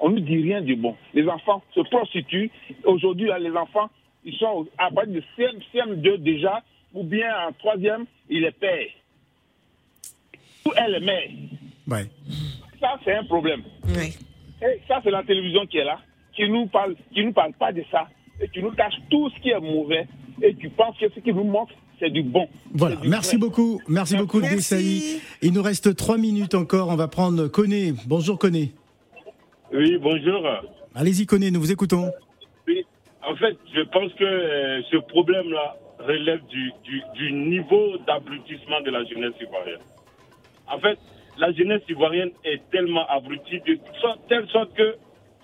On 0.00 0.08
ne 0.10 0.20
dit 0.20 0.42
rien 0.42 0.60
de 0.62 0.74
bon. 0.74 0.96
Les 1.12 1.26
enfants 1.28 1.62
se 1.74 1.80
prostituent. 1.80 2.50
Aujourd'hui, 2.84 3.28
les 3.40 3.50
enfants, 3.52 3.90
ils 4.24 4.34
sont 4.36 4.66
à 4.78 4.90
partir 4.90 5.14
de 5.14 5.22
CM, 5.36 5.58
CM2 5.72 6.18
déjà, 6.18 6.62
ou 6.92 7.04
bien 7.04 7.28
en 7.48 7.52
troisième, 7.52 8.06
ils 8.28 8.42
les 8.42 8.52
paient. 8.52 8.90
Ou 10.66 10.72
elle 10.76 10.92
les 10.92 11.00
met. 11.00 11.30
Ouais. 11.86 12.06
Ça, 12.80 12.98
c'est 13.04 13.14
un 13.14 13.24
problème. 13.24 13.62
Et 14.62 14.80
ça, 14.88 15.00
c'est 15.04 15.10
la 15.10 15.22
télévision 15.22 15.66
qui 15.66 15.78
est 15.78 15.84
là, 15.84 15.98
qui 16.34 16.48
nous 16.48 16.66
parle, 16.66 16.96
qui 17.12 17.24
nous 17.24 17.32
parle 17.32 17.52
pas 17.54 17.72
de 17.72 17.82
ça, 17.90 18.08
et 18.40 18.48
qui 18.48 18.62
nous 18.62 18.72
cache 18.72 18.94
tout 19.10 19.28
ce 19.30 19.40
qui 19.40 19.50
est 19.50 19.60
mauvais, 19.60 20.06
et 20.42 20.54
qui 20.54 20.68
pense 20.68 20.96
que 20.98 21.06
ce 21.14 21.20
qui 21.20 21.32
nous 21.32 21.44
montre, 21.44 21.74
c'est 21.98 22.10
du 22.10 22.22
bon. 22.22 22.48
Voilà, 22.72 22.96
du 22.96 23.08
merci 23.08 23.36
vrai. 23.36 23.38
beaucoup. 23.38 23.80
Merci 23.88 24.16
beaucoup, 24.16 24.40
Merci. 24.40 24.56
Desailly. 24.56 25.20
Il 25.42 25.52
nous 25.52 25.62
reste 25.62 25.94
trois 25.96 26.18
minutes 26.18 26.54
encore. 26.54 26.88
On 26.88 26.96
va 26.96 27.08
prendre 27.08 27.46
Koné. 27.48 27.92
Bonjour, 28.06 28.38
Koné. 28.38 28.72
Oui, 29.72 29.98
bonjour. 30.00 30.46
Allez-y, 30.94 31.26
Koné, 31.26 31.50
nous 31.50 31.60
vous 31.60 31.72
écoutons. 31.72 32.10
En 33.26 33.36
fait, 33.36 33.56
je 33.74 33.80
pense 33.82 34.12
que 34.14 34.24
euh, 34.24 34.82
ce 34.90 34.96
problème-là 34.96 35.76
relève 35.98 36.44
du, 36.46 36.72
du, 37.14 37.32
niveau 37.32 37.96
d'abrutissement 38.06 38.80
de 38.82 38.90
la 38.90 39.04
jeunesse 39.04 39.32
ivoirienne. 39.40 39.80
En 40.66 40.78
fait, 40.78 40.98
la 41.38 41.52
jeunesse 41.52 41.82
ivoirienne 41.88 42.32
est 42.44 42.60
tellement 42.70 43.06
abrutie 43.08 43.60
de 43.60 43.78
telle 44.28 44.46
sorte 44.48 44.74
que 44.74 44.96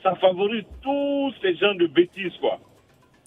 ça 0.03 0.14
favorise 0.16 0.64
tous 0.83 1.35
ces 1.41 1.57
gens 1.57 1.74
de 1.74 1.87
bêtises, 1.87 2.37
quoi. 2.41 2.59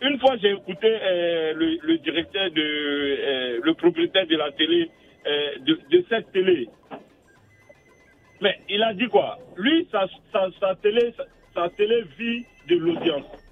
Une 0.01 0.19
fois, 0.19 0.35
j'ai 0.37 0.51
écouté 0.51 0.87
euh, 1.01 1.53
le, 1.55 1.97
directeur 1.99 2.51
de, 2.51 2.61
euh, 2.61 3.59
le 3.63 3.73
propriétaire 3.73 4.27
de 4.27 4.35
la 4.35 4.51
télé, 4.51 4.89
de, 5.61 6.05
cette 6.09 6.31
télé. 6.31 6.67
Mais 8.41 8.59
il 8.69 8.83
a 8.83 8.93
dit 8.93 9.07
quoi? 9.07 9.39
Lui, 9.55 9.87
sa, 9.91 10.05
sa, 10.33 10.49
sa 10.59 10.75
télé, 10.75 11.13
sa 11.55 11.69
télé 11.69 12.03
vit 12.19 12.45
de 12.67 12.75
l'audience. 12.75 13.42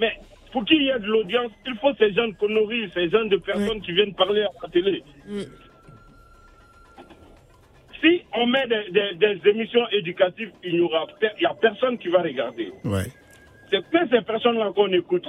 Mais 0.00 0.12
pour 0.52 0.64
qu'il 0.64 0.82
y 0.82 0.88
ait 0.88 0.98
de 0.98 1.06
l'audience, 1.06 1.50
il 1.66 1.74
faut 1.76 1.92
ces 1.98 2.12
gens 2.12 2.28
de 2.28 2.34
conneries, 2.34 2.90
ces 2.94 3.08
gens 3.10 3.24
de 3.24 3.36
personnes 3.36 3.80
qui 3.82 3.92
viennent 3.92 4.14
parler 4.14 4.42
à 4.42 4.48
la 4.62 4.68
télé. 4.68 5.02
Si 8.00 8.22
on 8.34 8.46
met 8.46 8.66
des, 8.68 8.90
des- 8.92 9.14
des 9.36 9.50
émissions 9.50 9.86
éducatives, 9.90 10.52
il 10.62 10.74
n'y 10.74 10.80
aura 10.80 11.06
y 11.40 11.46
a 11.46 11.54
personne 11.54 11.98
qui 11.98 12.08
va 12.08 12.22
regarder. 12.22 12.72
Ouais. 12.84 13.06
C'est 13.70 13.82
que 13.90 14.08
ces 14.10 14.22
personnes-là 14.22 14.70
qu'on 14.74 14.92
écoute. 14.92 15.26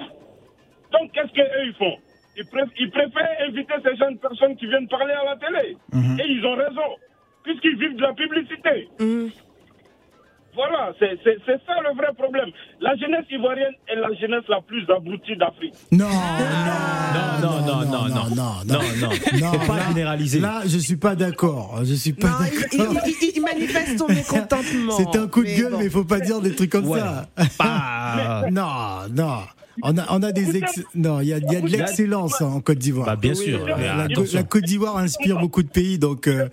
Donc, 0.91 1.11
qu'est-ce 1.11 1.33
qu'eux, 1.33 1.65
ils 1.65 1.73
font? 1.73 1.97
Ils, 2.37 2.45
pré- 2.45 2.61
ils 2.79 2.89
préfèrent 2.91 3.47
inviter 3.47 3.73
ces 3.83 3.95
jeunes 3.97 4.17
personnes 4.19 4.55
qui 4.55 4.67
viennent 4.67 4.87
parler 4.87 5.13
à 5.13 5.25
la 5.25 5.35
télé. 5.37 5.75
Et 6.19 6.27
ils 6.27 6.45
ont 6.45 6.55
raison, 6.55 6.95
puisqu'ils 7.43 7.75
vivent 7.77 7.95
de 7.95 8.01
la 8.03 8.13
publicité. 8.13 8.87
Voilà, 10.59 10.91
c'est 10.99 11.17
c'est- 11.23 11.37
c'est 11.45 11.59
ça 11.65 11.73
le 11.87 11.95
vrai 11.95 12.11
problème. 12.17 12.49
La 12.81 12.93
jeunesse 12.97 13.23
ivoirienne 13.31 13.71
est 13.87 13.95
la 13.95 14.11
jeunesse 14.19 14.43
la 14.49 14.59
plus 14.59 14.83
abrutie 14.89 15.37
d'Afrique. 15.37 15.73
Non, 15.91 16.09
non, 16.09 16.11
non, 17.41 17.85
non, 17.85 17.85
non, 17.85 18.07
non, 18.09 18.55
non, 18.65 18.79
non, 19.01 19.09
non. 19.39 19.51
Faut 19.53 19.67
pas 19.71 19.77
là- 19.77 19.87
généraliser. 19.87 20.39
Là, 20.41 20.61
je 20.65 20.77
suis 20.77 20.97
pas 20.97 21.15
d'accord. 21.15 21.79
Je 21.83 21.93
suis 21.93 22.11
pas 22.11 22.27
d'accord. 22.27 22.93
il- 23.35 23.41
manifeste 23.41 23.97
son 23.97 24.07
mécontentement. 24.07 24.93
C'est 24.97 25.17
un 25.17 25.27
coup 25.27 25.43
de 25.43 25.49
gueule, 25.49 25.75
mais 25.77 25.85
il 25.85 25.91
faut 25.91 26.03
pas 26.03 26.19
dire 26.19 26.41
des 26.41 26.53
trucs 26.55 26.71
comme 26.71 26.93
ça. 26.93 27.25
Pas- 27.57 28.43
non, 28.51 29.07
non. 29.15 29.37
On 29.83 29.97
a, 29.97 30.05
on 30.09 30.23
a 30.23 30.31
des 30.31 30.57
ex... 30.57 30.83
non, 30.95 31.21
il 31.21 31.27
y 31.27 31.33
a, 31.33 31.37
il 31.37 31.51
y 31.51 31.55
a 31.55 31.61
de 31.61 31.67
l'excellence 31.67 32.41
en 32.41 32.59
Côte 32.61 32.77
d'Ivoire. 32.77 33.05
Bah, 33.07 33.15
bien 33.15 33.33
sûr, 33.33 33.65
La, 33.65 33.77
mais 33.77 33.83
la- 33.85 33.97
attention. 34.03 34.37
la 34.39 34.43
Côte 34.43 34.63
d'Ivoire 34.63 34.97
inspire 34.97 35.37
beaucoup 35.39 35.63
de 35.63 35.69
pays, 35.69 35.97
donc. 35.99 36.27
euh, 36.27 36.47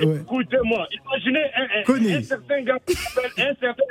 ouais. 0.00 0.16
Écoutez-moi, 0.20 0.86
imaginez 0.92 1.44
un, 1.56 1.80
un- 1.80 1.84
Connais. 1.84 2.14
un 2.16 2.22
certain 2.22 2.62
gars 2.62 2.78
un 3.38 3.54
certain 3.60 3.82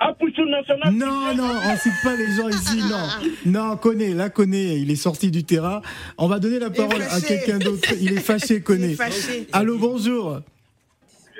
Apouchou 0.00 0.44
national. 0.48 0.92
Non, 0.94 1.34
non, 1.34 1.50
on 1.64 1.76
cite 1.76 1.92
pas 2.02 2.14
les 2.16 2.32
gens 2.34 2.48
ici, 2.48 2.78
non. 2.88 3.08
Non, 3.46 3.76
connaît, 3.76 4.14
là, 4.14 4.30
connaît, 4.30 4.78
il 4.80 4.90
est 4.90 4.96
sorti 4.96 5.30
du 5.30 5.44
terrain. 5.44 5.82
On 6.18 6.28
va 6.28 6.38
donner 6.38 6.58
la 6.58 6.70
parole 6.70 7.02
à 7.02 7.20
quelqu'un 7.20 7.58
d'autre. 7.58 7.88
Il 8.00 8.12
est 8.12 8.20
fâché, 8.20 8.60
connaît. 8.60 8.96
Allô, 9.52 9.78
bonjour. 9.78 10.40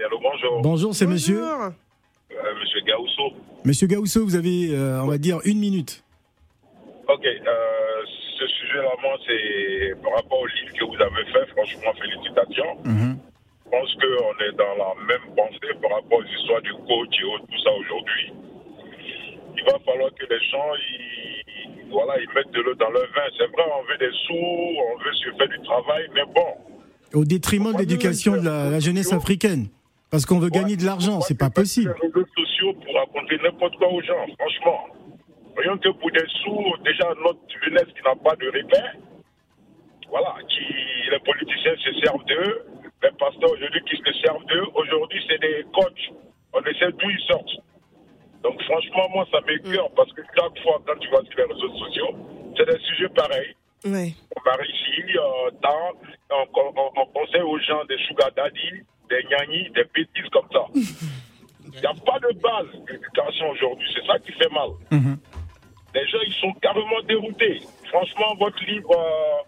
Allô, 0.06 0.18
bonjour. 0.22 0.62
Bonjour, 0.62 0.94
c'est 0.94 1.06
monsieur. 1.06 1.42
Euh, 1.42 1.70
monsieur 2.60 2.80
Gaousso. 2.86 3.36
Monsieur 3.64 3.86
Gaousso, 3.86 4.24
vous 4.24 4.36
avez, 4.36 4.70
euh, 4.72 5.02
on 5.02 5.06
va 5.06 5.18
dire, 5.18 5.40
une 5.44 5.58
minute. 5.58 6.02
Ok, 7.08 7.24
euh, 7.24 8.04
ce 8.38 8.46
sujet-là, 8.46 8.92
moi, 9.02 9.16
c'est 9.26 10.02
par 10.02 10.12
rapport 10.14 10.40
au 10.40 10.46
livre 10.46 10.72
que 10.78 10.84
vous 10.84 11.00
avez 11.02 11.24
fait. 11.32 11.46
Franchement, 11.56 11.92
félicitations. 12.00 12.76
Je 12.84 13.70
pense 13.70 13.94
qu'on 13.94 14.44
est 14.44 14.56
dans 14.56 14.74
la 14.76 14.94
même 15.06 15.34
pensée 15.36 15.74
par 15.82 15.90
rapport 15.96 16.18
aux 16.18 16.24
histoires 16.24 16.62
du 16.62 16.72
coach 16.72 17.14
et 17.20 17.24
autres, 17.24 17.46
tout 17.50 17.62
ça 17.64 17.70
aujourd'hui. 17.72 18.32
Il 19.56 19.64
va 19.64 19.78
falloir 19.84 20.10
que 20.14 20.24
les 20.28 20.40
gens, 20.50 20.72
ils, 20.76 21.90
voilà, 21.90 22.14
ils 22.20 22.28
mettent 22.34 22.50
de 22.52 22.60
l'eau 22.60 22.74
dans 22.74 22.90
leur 22.90 23.02
vin. 23.14 23.28
C'est 23.36 23.46
vrai, 23.46 23.64
on 23.78 23.82
veut 23.90 23.98
des 23.98 24.12
sous, 24.26 24.34
on 24.34 24.98
veut 25.04 25.12
se 25.14 25.36
faire 25.36 25.48
du 25.48 25.60
travail, 25.64 26.08
mais 26.14 26.24
bon, 26.34 27.18
Au 27.20 27.24
détriment 27.24 27.72
de 27.72 27.78
l'éducation 27.78 28.36
de 28.36 28.44
la, 28.44 28.70
la 28.70 28.80
jeunesse 28.80 29.12
africaine. 29.12 29.68
Parce 30.10 30.24
qu'on 30.24 30.38
veut 30.38 30.48
gagner 30.48 30.76
de 30.76 30.84
l'argent, 30.84 31.20
c'est 31.20 31.36
pas 31.38 31.50
possible. 31.50 31.94
les 32.02 32.08
réseaux 32.08 32.26
sociaux 32.34 32.72
pour 32.72 32.94
raconter 32.94 33.36
n'importe 33.42 33.76
quoi 33.76 33.92
aux 33.92 34.00
gens, 34.02 34.26
franchement. 34.38 34.86
Rien 35.58 35.76
que 35.78 35.88
pour 35.90 36.10
des 36.12 36.24
sous, 36.42 36.64
déjà 36.84 37.08
notre 37.22 37.40
jeunesse 37.64 37.88
qui 37.96 38.02
n'a 38.04 38.14
pas 38.16 38.36
de 38.36 38.46
repère, 38.46 38.94
voilà, 40.08 40.36
qui 40.48 40.64
les 41.10 41.18
politiciens 41.20 41.74
se 41.76 41.92
servent 42.00 42.24
d'eux, 42.24 42.64
les 43.02 43.10
pasteurs 43.18 43.50
aujourd'hui 43.52 43.82
qui 43.90 43.96
se 43.96 44.12
servent 44.24 44.44
d'eux, 44.46 44.64
aujourd'hui 44.74 45.22
c'est 45.28 45.40
des 45.40 45.64
coachs, 45.74 46.12
on 46.52 46.60
ne 46.60 46.72
sait 46.74 46.92
d'où 46.92 47.10
ils 47.10 47.24
sortent. 47.26 47.58
Donc 48.42 48.62
franchement, 48.62 49.08
moi, 49.12 49.26
ça 49.32 49.40
m'écœure 49.46 49.90
parce 49.96 50.12
que 50.12 50.22
chaque 50.36 50.58
fois, 50.62 50.80
quand 50.86 50.96
tu 51.00 51.08
vas 51.10 51.22
sur 51.24 51.38
les 51.38 51.52
réseaux 51.52 51.76
sociaux, 51.76 52.14
c'est 52.56 52.66
des 52.66 52.78
sujets 52.84 53.08
pareils. 53.08 53.54
On 54.36 54.40
va 54.48 54.56
ici, 54.64 55.16
euh, 55.16 55.50
dans, 55.60 55.92
on, 56.30 56.46
on- 56.76 56.92
on 57.02 57.06
conseille 57.06 57.42
aux 57.42 57.58
gens 57.58 57.84
des 57.86 57.98
sugar 58.06 58.30
daddy, 58.36 58.82
des 59.10 59.22
gnanis, 59.24 59.70
des 59.70 59.84
bêtises 59.92 60.30
comme 60.32 60.48
ça. 60.52 60.64
Il 61.74 61.80
n'y 61.80 61.86
a 61.86 61.92
pas 62.06 62.18
de 62.20 62.32
base 62.40 62.66
d'éducation 62.86 63.50
aujourd'hui, 63.50 63.86
c'est 63.94 64.06
ça 64.06 64.18
qui 64.20 64.32
fait 64.32 64.48
mal. 64.50 64.70
Les 65.94 66.06
gens, 66.08 66.18
ils 66.26 66.34
sont 66.34 66.52
carrément 66.60 67.00
déroutés. 67.08 67.60
Franchement, 67.88 68.34
votre 68.38 68.62
livre, 68.66 68.90
euh, 68.92 69.42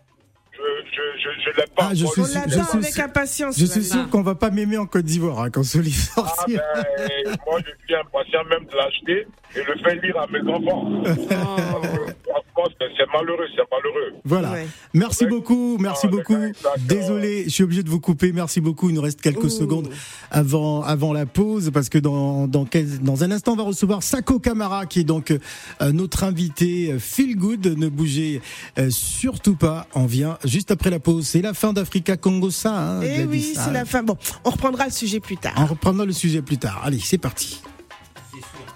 je 0.52 0.60
je, 0.90 1.02
je, 1.20 1.40
je 1.44 1.56
l'ai 1.60 1.66
pas. 1.74 1.88
Ah, 1.90 1.94
je 1.94 2.06
suis 2.06 2.20
On 2.20 2.24
sûr- 2.24 2.34
l'attend 2.34 2.50
je 2.50 2.68
suis 2.68 2.78
avec 2.78 2.98
impatience. 2.98 3.58
Je 3.58 3.64
suis 3.66 3.84
sûr 3.84 4.08
qu'on 4.10 4.22
va 4.22 4.34
pas 4.34 4.50
m'aimer 4.50 4.78
en 4.78 4.86
Côte 4.86 5.04
d'Ivoire 5.04 5.40
hein, 5.40 5.50
quand 5.50 5.62
ce 5.62 5.78
livre 5.78 6.02
Ah 6.16 6.22
sortira. 6.26 6.62
ben, 6.74 7.36
moi, 7.46 7.58
je 7.60 7.70
suis 7.84 7.94
impatient 7.94 8.44
même 8.44 8.64
de 8.66 8.76
l'acheter 8.76 9.26
et 9.56 9.62
le 9.64 9.78
faire 9.78 10.02
lire 10.02 10.18
à 10.18 10.26
mes 10.28 10.40
enfants. 10.52 10.90
Franchement, 11.04 12.46
c'est 12.78 12.86
c'est 12.96 13.06
malheureux, 13.12 13.46
c'est 13.56 13.62
malheureux. 13.70 14.12
Voilà. 14.24 14.54
Merci 14.94 15.26
beaucoup, 15.26 15.76
merci 15.78 16.08
beaucoup. 16.08 16.36
Désolé, 16.78 17.44
je 17.44 17.50
suis 17.50 17.62
obligé 17.64 17.82
de 17.82 17.88
vous 17.90 18.00
couper. 18.00 18.32
Merci 18.32 18.60
beaucoup. 18.60 18.88
Il 18.88 18.94
nous 18.94 19.02
reste 19.02 19.20
quelques 19.20 19.50
secondes 19.50 19.88
avant 20.30 20.82
avant 20.82 21.12
la 21.12 21.26
pause 21.26 21.70
parce 21.72 21.88
que 21.88 21.98
dans 21.98 22.46
dans, 22.48 22.66
dans 23.02 23.24
un 23.24 23.30
instant 23.30 23.52
on 23.52 23.56
va 23.56 23.62
recevoir 23.64 24.02
Sako 24.02 24.38
Kamara 24.38 24.86
qui 24.86 25.00
est 25.00 25.04
donc 25.04 25.30
euh, 25.30 25.92
notre 25.92 26.24
invité 26.24 26.92
euh, 26.92 26.98
Feel 26.98 27.36
Good. 27.36 27.66
Ne 27.78 27.88
bougez 27.88 28.40
euh, 28.78 28.90
surtout 28.90 29.56
pas. 29.56 29.86
On 29.94 30.06
vient 30.06 30.38
juste 30.44 30.70
après 30.70 30.90
la 30.90 31.00
pause. 31.00 31.26
C'est 31.26 31.42
la 31.42 31.54
fin 31.54 31.72
d'Africa 31.72 32.16
Congo 32.16 32.50
ça. 32.50 32.76
Hein, 32.76 33.00
Eh 33.02 33.24
oui, 33.24 33.52
c'est 33.54 33.60
Ah, 33.68 33.72
la 33.72 33.84
fin. 33.84 34.02
Bon, 34.02 34.16
on 34.44 34.50
reprendra 34.50 34.86
le 34.86 34.90
sujet 34.92 35.20
plus 35.20 35.36
tard. 35.36 35.54
On 35.56 35.66
reprendra 35.66 36.04
le 36.04 36.12
sujet 36.12 36.42
plus 36.42 36.58
tard. 36.58 36.80
Allez, 36.84 36.98
c'est 37.00 37.18
parti. 37.18 37.62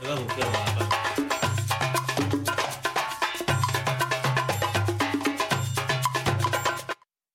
Euh, 0.06 0.14